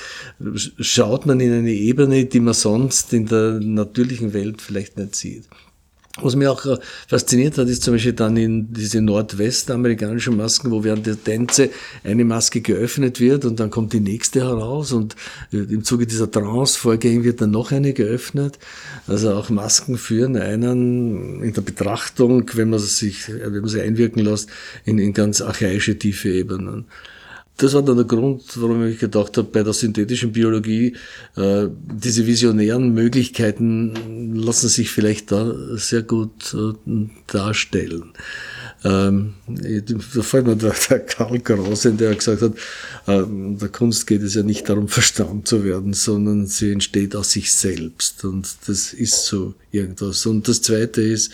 schaut 0.79 1.27
man 1.27 1.39
in 1.39 1.53
eine 1.53 1.71
Ebene, 1.71 2.25
die 2.25 2.39
man 2.39 2.55
sonst 2.55 3.13
in 3.13 3.27
der 3.27 3.59
natürlichen 3.59 4.33
Welt 4.33 4.59
vielleicht 4.63 4.97
nicht 4.97 5.13
sieht. 5.13 5.43
Was 6.21 6.35
mich 6.35 6.47
auch 6.47 6.65
äh, 6.65 6.77
fasziniert 7.07 7.57
hat, 7.57 7.67
ist 7.67 7.83
zum 7.83 7.93
Beispiel 7.93 8.13
dann 8.13 8.37
in 8.37 8.73
diese 8.73 9.01
nordwestamerikanischen 9.01 10.35
Masken, 10.35 10.71
wo 10.71 10.83
während 10.83 11.05
der 11.05 11.21
Tänze 11.21 11.69
eine 12.03 12.25
Maske 12.25 12.61
geöffnet 12.61 13.19
wird 13.19 13.45
und 13.45 13.59
dann 13.59 13.69
kommt 13.69 13.93
die 13.93 13.99
nächste 13.99 14.41
heraus 14.41 14.91
und 14.91 15.15
äh, 15.53 15.57
im 15.57 15.83
Zuge 15.83 16.07
dieser 16.07 16.29
Trance-Vorgänge 16.31 17.23
wird 17.23 17.41
dann 17.41 17.51
noch 17.51 17.71
eine 17.71 17.93
geöffnet. 17.93 18.57
Also 19.05 19.33
auch 19.33 19.49
Masken 19.49 19.97
führen 19.97 20.37
einen 20.37 21.43
in 21.43 21.53
der 21.53 21.61
Betrachtung, 21.61 22.49
wenn 22.53 22.69
man 22.69 22.79
sich, 22.79 23.29
wenn 23.29 23.61
man 23.61 23.69
sie 23.69 23.81
einwirken 23.81 24.23
lässt, 24.23 24.49
in, 24.85 24.97
in 24.97 25.13
ganz 25.13 25.41
archaische 25.41 25.97
tiefe 25.99 26.29
Ebenen 26.29 26.85
das 27.57 27.73
war 27.73 27.81
dann 27.81 27.97
der 27.97 28.05
Grund, 28.05 28.43
warum 28.55 28.85
ich 28.85 28.99
gedacht 28.99 29.35
habe, 29.37 29.47
bei 29.51 29.63
der 29.63 29.73
synthetischen 29.73 30.31
Biologie, 30.31 30.95
äh, 31.35 31.67
diese 31.71 32.27
visionären 32.27 32.93
Möglichkeiten 32.93 34.35
lassen 34.35 34.69
sich 34.69 34.91
vielleicht 34.91 35.31
da 35.31 35.53
sehr 35.75 36.03
gut 36.03 36.53
äh, 36.53 36.73
darstellen. 37.25 38.13
Ähm, 38.83 39.33
da 39.47 40.21
fällt 40.21 40.45
mir 40.45 40.55
der, 40.55 40.71
Karl 40.99 41.39
Krause, 41.39 41.93
der 41.93 42.13
gesagt 42.13 42.43
hat, 42.43 42.53
äh, 43.07 43.23
der 43.27 43.69
Kunst 43.69 44.05
geht 44.05 44.21
es 44.21 44.35
ja 44.35 44.43
nicht 44.43 44.69
darum, 44.69 44.87
verstanden 44.87 45.43
zu 45.45 45.63
werden, 45.63 45.93
sondern 45.93 46.45
sie 46.45 46.71
entsteht 46.71 47.15
aus 47.15 47.31
sich 47.31 47.51
selbst. 47.51 48.23
Und 48.23 48.55
das 48.67 48.93
ist 48.93 49.25
so 49.25 49.55
irgendwas. 49.71 50.27
Und 50.27 50.47
das 50.47 50.61
Zweite 50.61 51.01
ist, 51.01 51.31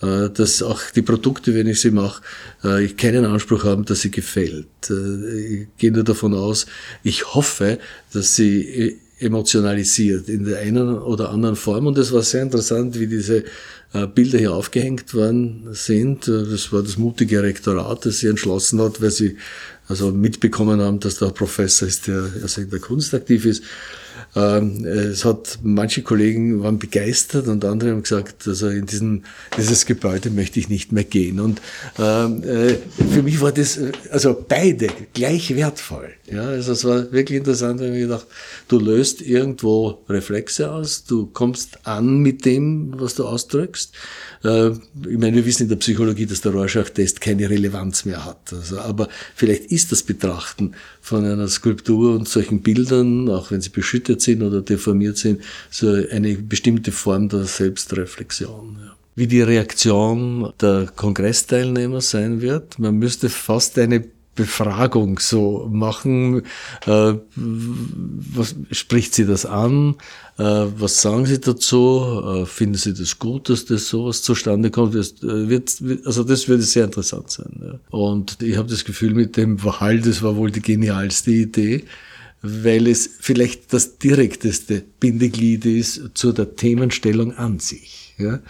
dass 0.00 0.62
auch 0.62 0.80
die 0.94 1.02
Produkte, 1.02 1.54
wenn 1.54 1.66
ich 1.66 1.80
sie 1.80 1.90
mache, 1.90 2.22
äh, 2.62 2.86
keinen 2.88 3.24
Anspruch 3.24 3.64
haben, 3.64 3.84
dass 3.84 4.02
sie 4.02 4.10
gefällt. 4.10 4.66
Äh, 4.90 5.38
ich 5.38 5.68
gehe 5.78 5.92
nur 5.92 6.04
davon 6.04 6.34
aus, 6.34 6.66
ich 7.02 7.34
hoffe, 7.34 7.78
dass 8.12 8.34
sie 8.34 8.98
emotionalisiert 9.20 10.28
in 10.28 10.44
der 10.44 10.58
einen 10.58 10.98
oder 10.98 11.30
anderen 11.30 11.56
Form. 11.56 11.86
Und 11.86 11.96
es 11.98 12.12
war 12.12 12.22
sehr 12.22 12.42
interessant, 12.42 12.98
wie 12.98 13.06
diese 13.06 13.44
Bilder 14.16 14.38
hier 14.38 14.52
aufgehängt 14.52 15.14
worden 15.14 15.68
sind. 15.70 16.26
Das 16.26 16.72
war 16.72 16.82
das 16.82 16.98
mutige 16.98 17.44
Rektorat, 17.44 18.04
das 18.04 18.18
sie 18.18 18.26
entschlossen 18.26 18.80
hat, 18.82 19.00
weil 19.00 19.12
sie 19.12 19.36
also 19.86 20.10
mitbekommen 20.10 20.80
haben, 20.80 20.98
dass 20.98 21.16
da 21.18 21.30
Professor 21.30 21.86
ist, 21.86 22.08
der 22.08 22.28
also 22.42 22.60
in 22.60 22.70
der 22.70 22.80
Kunst 22.80 23.14
aktiv 23.14 23.44
ist. 23.46 23.62
Ähm, 24.36 24.84
es 24.84 25.24
hat 25.24 25.58
manche 25.62 26.02
Kollegen 26.02 26.62
waren 26.62 26.78
begeistert 26.78 27.46
und 27.46 27.64
andere 27.64 27.90
haben 27.90 28.02
gesagt, 28.02 28.46
also 28.48 28.68
in 28.68 28.86
diesen, 28.86 29.24
dieses 29.56 29.86
Gebäude 29.86 30.30
möchte 30.30 30.58
ich 30.58 30.68
nicht 30.68 30.92
mehr 30.92 31.04
gehen. 31.04 31.40
Und 31.40 31.60
ähm, 31.98 32.42
äh, 32.42 32.76
für 33.12 33.22
mich 33.22 33.40
war 33.40 33.52
das 33.52 33.78
also 34.10 34.44
beide 34.48 34.88
gleich 35.12 35.54
wertvoll. 35.54 36.10
Ja, 36.26 36.44
also 36.44 36.72
es 36.72 36.84
war 36.84 37.12
wirklich 37.12 37.38
interessant, 37.38 37.80
wenn 37.80 37.92
ich 37.92 38.02
gedacht, 38.02 38.26
du 38.68 38.78
löst 38.78 39.20
irgendwo 39.20 40.02
Reflexe 40.08 40.72
aus, 40.72 41.04
du 41.04 41.26
kommst 41.26 41.86
an 41.86 42.18
mit 42.18 42.46
dem, 42.46 42.94
was 42.98 43.14
du 43.14 43.26
ausdrückst. 43.26 43.94
Äh, 44.42 44.70
ich 44.70 45.18
meine, 45.18 45.36
wir 45.36 45.44
wissen 45.44 45.64
in 45.64 45.68
der 45.68 45.76
Psychologie, 45.76 46.24
dass 46.24 46.40
der 46.40 46.52
Rorschach-Test 46.52 47.20
keine 47.20 47.50
Relevanz 47.50 48.06
mehr 48.06 48.24
hat. 48.24 48.52
Also, 48.52 48.78
aber 48.78 49.08
vielleicht 49.34 49.64
ist 49.64 49.92
das 49.92 50.02
Betrachten 50.02 50.74
von 51.02 51.26
einer 51.26 51.48
Skulptur 51.48 52.14
und 52.14 52.26
solchen 52.26 52.62
Bildern, 52.62 53.28
auch 53.28 53.50
wenn 53.50 53.60
sie 53.60 53.70
beschüttet 53.70 54.22
sind 54.22 54.42
oder 54.42 54.62
deformiert 54.62 55.18
sind, 55.18 55.42
so 55.70 55.88
eine 55.88 56.34
bestimmte 56.36 56.90
Form 56.90 57.28
der 57.28 57.44
Selbstreflexion. 57.44 58.78
Ja. 58.82 58.96
Wie 59.16 59.26
die 59.26 59.42
Reaktion 59.42 60.52
der 60.60 60.88
Kongressteilnehmer 60.96 62.00
sein 62.00 62.40
wird, 62.40 62.78
man 62.80 62.96
müsste 62.96 63.28
fast 63.28 63.78
eine 63.78 64.02
Befragung 64.34 65.18
so 65.18 65.68
machen. 65.70 66.42
Äh, 66.86 67.14
was, 67.36 68.54
spricht 68.70 69.14
sie 69.14 69.26
das 69.26 69.46
an? 69.46 69.96
Äh, 70.38 70.42
was 70.42 71.00
sagen 71.00 71.26
Sie 71.26 71.40
dazu? 71.40 72.22
Äh, 72.42 72.46
finden 72.46 72.76
Sie 72.76 72.94
das 72.94 73.18
gut, 73.18 73.48
dass 73.48 73.64
das 73.64 73.88
sowas 73.88 74.22
zustande 74.22 74.70
kommt? 74.70 74.94
Das 74.94 75.12
äh, 75.22 75.48
wird, 75.48 75.76
also 76.04 76.24
das 76.24 76.48
würde 76.48 76.62
sehr 76.62 76.84
interessant 76.84 77.30
sein. 77.30 77.60
Ja. 77.62 77.78
Und 77.90 78.42
ich 78.42 78.56
habe 78.56 78.68
das 78.68 78.84
Gefühl, 78.84 79.14
mit 79.14 79.36
dem 79.36 79.62
Wahal, 79.62 80.00
das 80.00 80.22
war 80.22 80.36
wohl 80.36 80.50
die 80.50 80.62
genialste 80.62 81.30
Idee, 81.30 81.84
weil 82.42 82.88
es 82.88 83.08
vielleicht 83.20 83.72
das 83.72 83.98
direkteste 83.98 84.82
Bindeglied 85.00 85.64
ist 85.64 86.10
zu 86.14 86.32
der 86.32 86.56
Themenstellung 86.56 87.32
an 87.32 87.58
sich. 87.60 88.14
Ja 88.18 88.40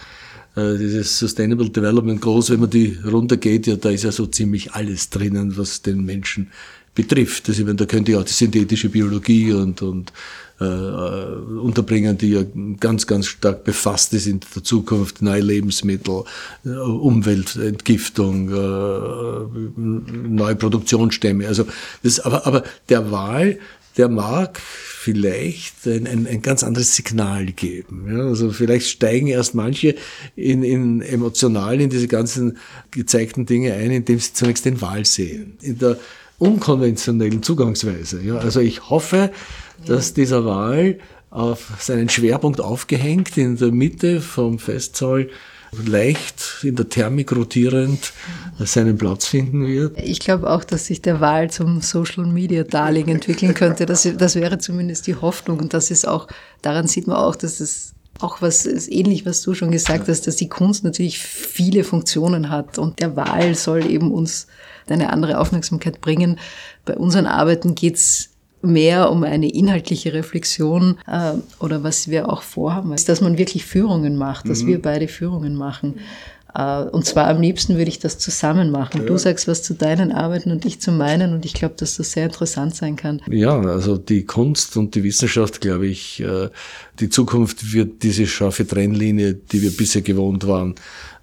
dieses 0.57 1.19
Sustainable 1.19 1.69
Development 1.69 2.21
Goals, 2.21 2.51
wenn 2.51 2.61
man 2.61 2.71
die 2.71 2.99
runtergeht, 3.05 3.67
ja, 3.67 3.77
da 3.77 3.91
ist 3.91 4.05
ja 4.05 4.13
so 4.13 4.27
ziemlich 4.27 4.73
alles 4.73 5.11
drinnen, 5.11 5.57
was 5.57 5.83
den 5.83 6.05
Menschen 6.05 6.49
betrifft. 6.95 7.49
Also, 7.49 7.65
meine, 7.65 7.75
da 7.75 7.87
könnte 7.87 8.13
ja 8.13 8.21
auch 8.21 8.25
die 8.25 8.33
synthetische 8.33 8.89
Biologie 8.89 9.53
und, 9.53 9.83
und 9.83 10.13
äh, 10.61 10.65
unterbringen, 10.65 12.17
die 12.17 12.31
ja 12.31 12.45
ganz, 12.79 13.07
ganz 13.07 13.27
stark 13.27 13.65
befasst 13.65 14.15
ist 14.15 14.27
in 14.27 14.41
der 14.55 14.63
Zukunft, 14.63 15.21
neue 15.23 15.41
Lebensmittel, 15.41 16.23
äh, 16.65 16.69
Umweltentgiftung, 16.69 18.49
äh, 18.51 19.77
neue 19.77 20.55
Produktionsstämme. 20.55 21.49
Also 21.49 21.67
das, 22.03 22.21
aber, 22.21 22.47
aber 22.47 22.63
der 22.89 23.11
Wahl, 23.11 23.59
der 23.97 24.09
mag 24.09 24.61
vielleicht 24.61 25.86
ein, 25.86 26.07
ein, 26.07 26.26
ein 26.26 26.42
ganz 26.42 26.64
anderes 26.64 26.97
Signal 26.97 27.47
geben. 27.47 28.07
Ja, 28.11 28.24
also 28.24 28.51
vielleicht 28.51 28.88
steigen 28.88 29.28
erst 29.28 29.55
manche 29.55 29.95
in, 30.34 30.62
in 30.64 31.01
emotional 31.03 31.80
in 31.80 31.90
diese 31.90 32.09
ganzen 32.09 32.59
gezeigten 32.90 33.47
Dinge 33.47 33.74
ein, 33.74 33.90
indem 33.90 34.18
sie 34.18 34.32
zunächst 34.32 34.64
den 34.64 34.80
Wahl 34.80 35.05
sehen. 35.05 35.59
In 35.61 35.78
der 35.78 35.99
unkonventionellen 36.38 37.42
Zugangsweise. 37.42 38.20
Ja, 38.20 38.38
also 38.38 38.61
ich 38.61 38.90
hoffe, 38.90 39.30
dass 39.86 40.14
dieser 40.14 40.45
Wahl 40.45 40.99
auf 41.30 41.72
seinen 41.80 42.09
Schwerpunkt 42.09 42.61
aufgehängt 42.61 43.36
in 43.36 43.57
der 43.57 43.72
Mitte 43.72 44.20
vom 44.20 44.59
Festsaal 44.59 45.28
leicht 45.87 46.61
in 46.62 46.77
der 46.77 46.89
Thermik 46.89 47.33
rotierend 47.33 48.12
seinen 48.59 48.97
Platz 48.99 49.27
finden 49.27 49.66
wird. 49.66 49.99
Ich 49.99 50.20
glaube 50.20 50.51
auch, 50.51 50.64
dass 50.64 50.87
sich 50.87 51.03
der 51.03 51.20
Wahl 51.20 51.51
zum 51.51 51.81
Social 51.81 52.27
Media 52.27 52.64
Darling 52.64 53.09
entwickeln 53.09 53.55
könnte. 53.55 53.87
Das, 53.87 54.09
das 54.16 54.35
wäre 54.37 54.59
zumindest 54.59 55.07
die 55.07 55.16
Hoffnung. 55.16 55.59
Und 55.61 55.75
das 55.75 55.91
ist 55.91 56.07
auch, 56.07 56.29
daran 56.62 56.87
sieht 56.87 57.07
man 57.07 57.16
auch, 57.16 57.37
dass 57.37 57.61
es 57.61 57.95
auch 58.20 58.41
was 58.41 58.64
ist 58.64 58.91
ähnlich, 58.91 59.27
was 59.27 59.43
du 59.43 59.55
schon 59.55 59.72
gesagt 59.72 60.09
hast, 60.09 60.27
dass 60.27 60.37
die 60.37 60.49
Kunst 60.49 60.85
natürlich 60.85 61.18
viele 61.18 61.83
Funktionen 61.83 62.49
hat 62.49 62.79
und 62.79 63.01
der 63.01 63.16
Wahl 63.16 63.55
soll 63.57 63.91
eben 63.91 64.12
uns 64.12 64.47
eine 64.87 65.12
andere 65.12 65.39
Aufmerksamkeit 65.39 66.01
bringen. 66.01 66.39
Bei 66.85 66.97
unseren 66.97 67.27
Arbeiten 67.27 67.75
geht's 67.75 68.31
mehr 68.65 69.11
um 69.11 69.25
eine 69.25 69.51
inhaltliche 69.51 70.12
Reflexion 70.12 70.99
äh, 71.07 71.33
oder 71.61 71.83
was 71.83 72.09
wir 72.09 72.29
auch 72.29 72.43
vorhaben, 72.43 72.93
ist, 72.93 73.09
dass 73.09 73.21
man 73.21 73.39
wirklich 73.39 73.65
Führungen 73.65 74.17
macht, 74.17 74.49
dass 74.49 74.62
mhm. 74.62 74.69
wir 74.69 74.83
beide 74.83 75.09
Führungen 75.09 75.55
machen. 75.55 75.95
Äh, 76.55 76.85
und 76.85 77.05
zwar 77.05 77.27
am 77.29 77.41
liebsten 77.41 77.77
würde 77.77 77.89
ich 77.89 77.99
das 77.99 78.19
zusammen 78.19 78.71
machen. 78.71 79.03
Ja. 79.03 79.07
Du 79.07 79.19
sagst 79.19 79.49
was 79.49 79.62
zu 79.62 79.75
deinen 79.75 80.12
Arbeiten 80.12 80.53
und 80.53 80.65
ich 80.65 80.81
zu 80.81 80.93
meinen 80.93 81.35
und 81.35 81.45
ich 81.45 81.55
glaube, 81.55 81.75
dass 81.77 81.97
das 81.97 82.12
sehr 82.12 82.27
interessant 82.27 82.75
sein 82.75 82.97
kann. 82.97 83.21
Ja, 83.29 83.59
also 83.61 83.97
die 83.97 84.25
Kunst 84.25 84.77
und 84.77 84.95
die 84.95 85.03
Wissenschaft, 85.03 85.61
glaube 85.61 85.87
ich, 85.87 86.21
äh, 86.21 86.49
die 87.01 87.09
Zukunft 87.09 87.72
wird 87.72 88.03
diese 88.03 88.26
scharfe 88.26 88.66
Trennlinie, 88.66 89.34
die 89.34 89.62
wir 89.62 89.70
bisher 89.70 90.03
gewohnt 90.03 90.47
waren 90.47 90.74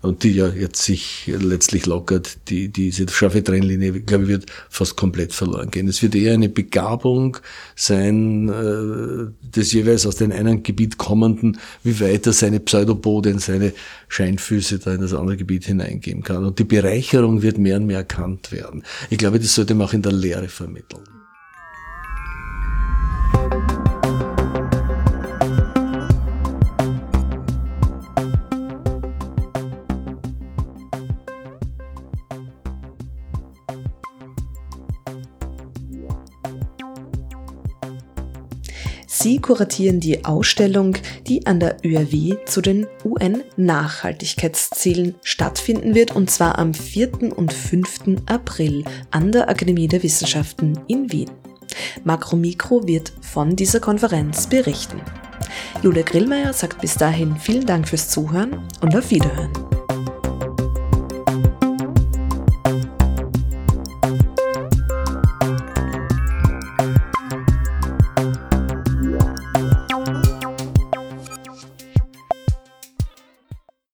und 0.01 0.24
die 0.24 0.32
ja 0.32 0.49
jetzt 0.49 0.84
sich 0.84 1.28
letztlich 1.28 1.86
lockert, 1.86 2.49
die, 2.49 2.69
diese 2.69 3.07
scharfe 3.07 3.43
Trennlinie, 3.43 4.01
glaube 4.01 4.24
ich, 4.24 4.30
wird 4.30 4.45
fast 4.69 4.95
komplett 4.97 5.34
verloren 5.34 5.69
gehen. 5.69 5.88
Es 5.88 6.01
wird 6.01 6.15
eher 6.15 6.34
eine 6.34 6.49
Begabung 6.49 7.38
sein, 7.76 8.49
äh, 8.49 9.55
des 9.55 9.72
jeweils 9.72 10.05
aus 10.05 10.15
dem 10.15 10.32
einen 10.32 10.63
Gebiet 10.63 10.97
kommenden, 10.97 11.57
wie 11.84 11.99
weit 11.99 12.26
er 12.26 12.34
seine 12.34 12.59
Pseudobode 12.59 13.38
seine 13.39 13.74
Scheinfüße 14.07 14.80
da 14.80 14.93
in 14.93 15.01
das 15.01 15.13
andere 15.13 15.38
Gebiet 15.38 15.65
hineingeben 15.65 16.24
kann. 16.24 16.45
Und 16.45 16.59
die 16.59 16.63
Bereicherung 16.63 17.41
wird 17.41 17.57
mehr 17.57 17.78
und 17.78 17.86
mehr 17.86 17.99
erkannt 17.99 18.51
werden. 18.51 18.84
Ich 19.09 19.17
glaube, 19.17 19.39
das 19.39 19.55
sollte 19.55 19.76
man 19.76 19.88
auch 19.88 19.93
in 19.93 20.01
der 20.01 20.11
Lehre 20.11 20.47
vermitteln. 20.47 21.20
Sie 39.22 39.38
kuratieren 39.38 39.99
die 39.99 40.26
Ausstellung, 40.26 40.97
die 41.28 41.45
an 41.45 41.59
der 41.59 41.78
ÖRW 41.86 42.38
zu 42.47 42.59
den 42.59 42.88
UN-Nachhaltigkeitszielen 43.05 45.13
stattfinden 45.22 45.93
wird, 45.93 46.15
und 46.15 46.32
zwar 46.32 46.57
am 46.57 46.74
4. 46.74 47.38
und 47.38 47.53
5. 47.53 48.17
April 48.26 48.84
an 49.11 49.32
der 49.32 49.47
Akademie 49.47 49.88
der 49.88 50.01
Wissenschaften 50.01 50.80
in 50.88 51.11
Wien. 51.11 51.30
Makromikro 52.03 52.88
wird 52.88 53.13
von 53.22 53.55
dieser 53.55 53.80
Konferenz 53.80 54.47
berichten. 54.47 54.99
Julia 55.84 56.01
Grillmeier 56.01 56.51
sagt 56.51 56.82
bis 56.82 56.95
dahin 56.95 57.38
vielen 57.38 57.67
Dank 57.67 57.88
fürs 57.88 58.09
Zuhören 58.09 58.67
und 58.82 58.95
auf 58.95 59.11
Wiederhören. 59.11 59.51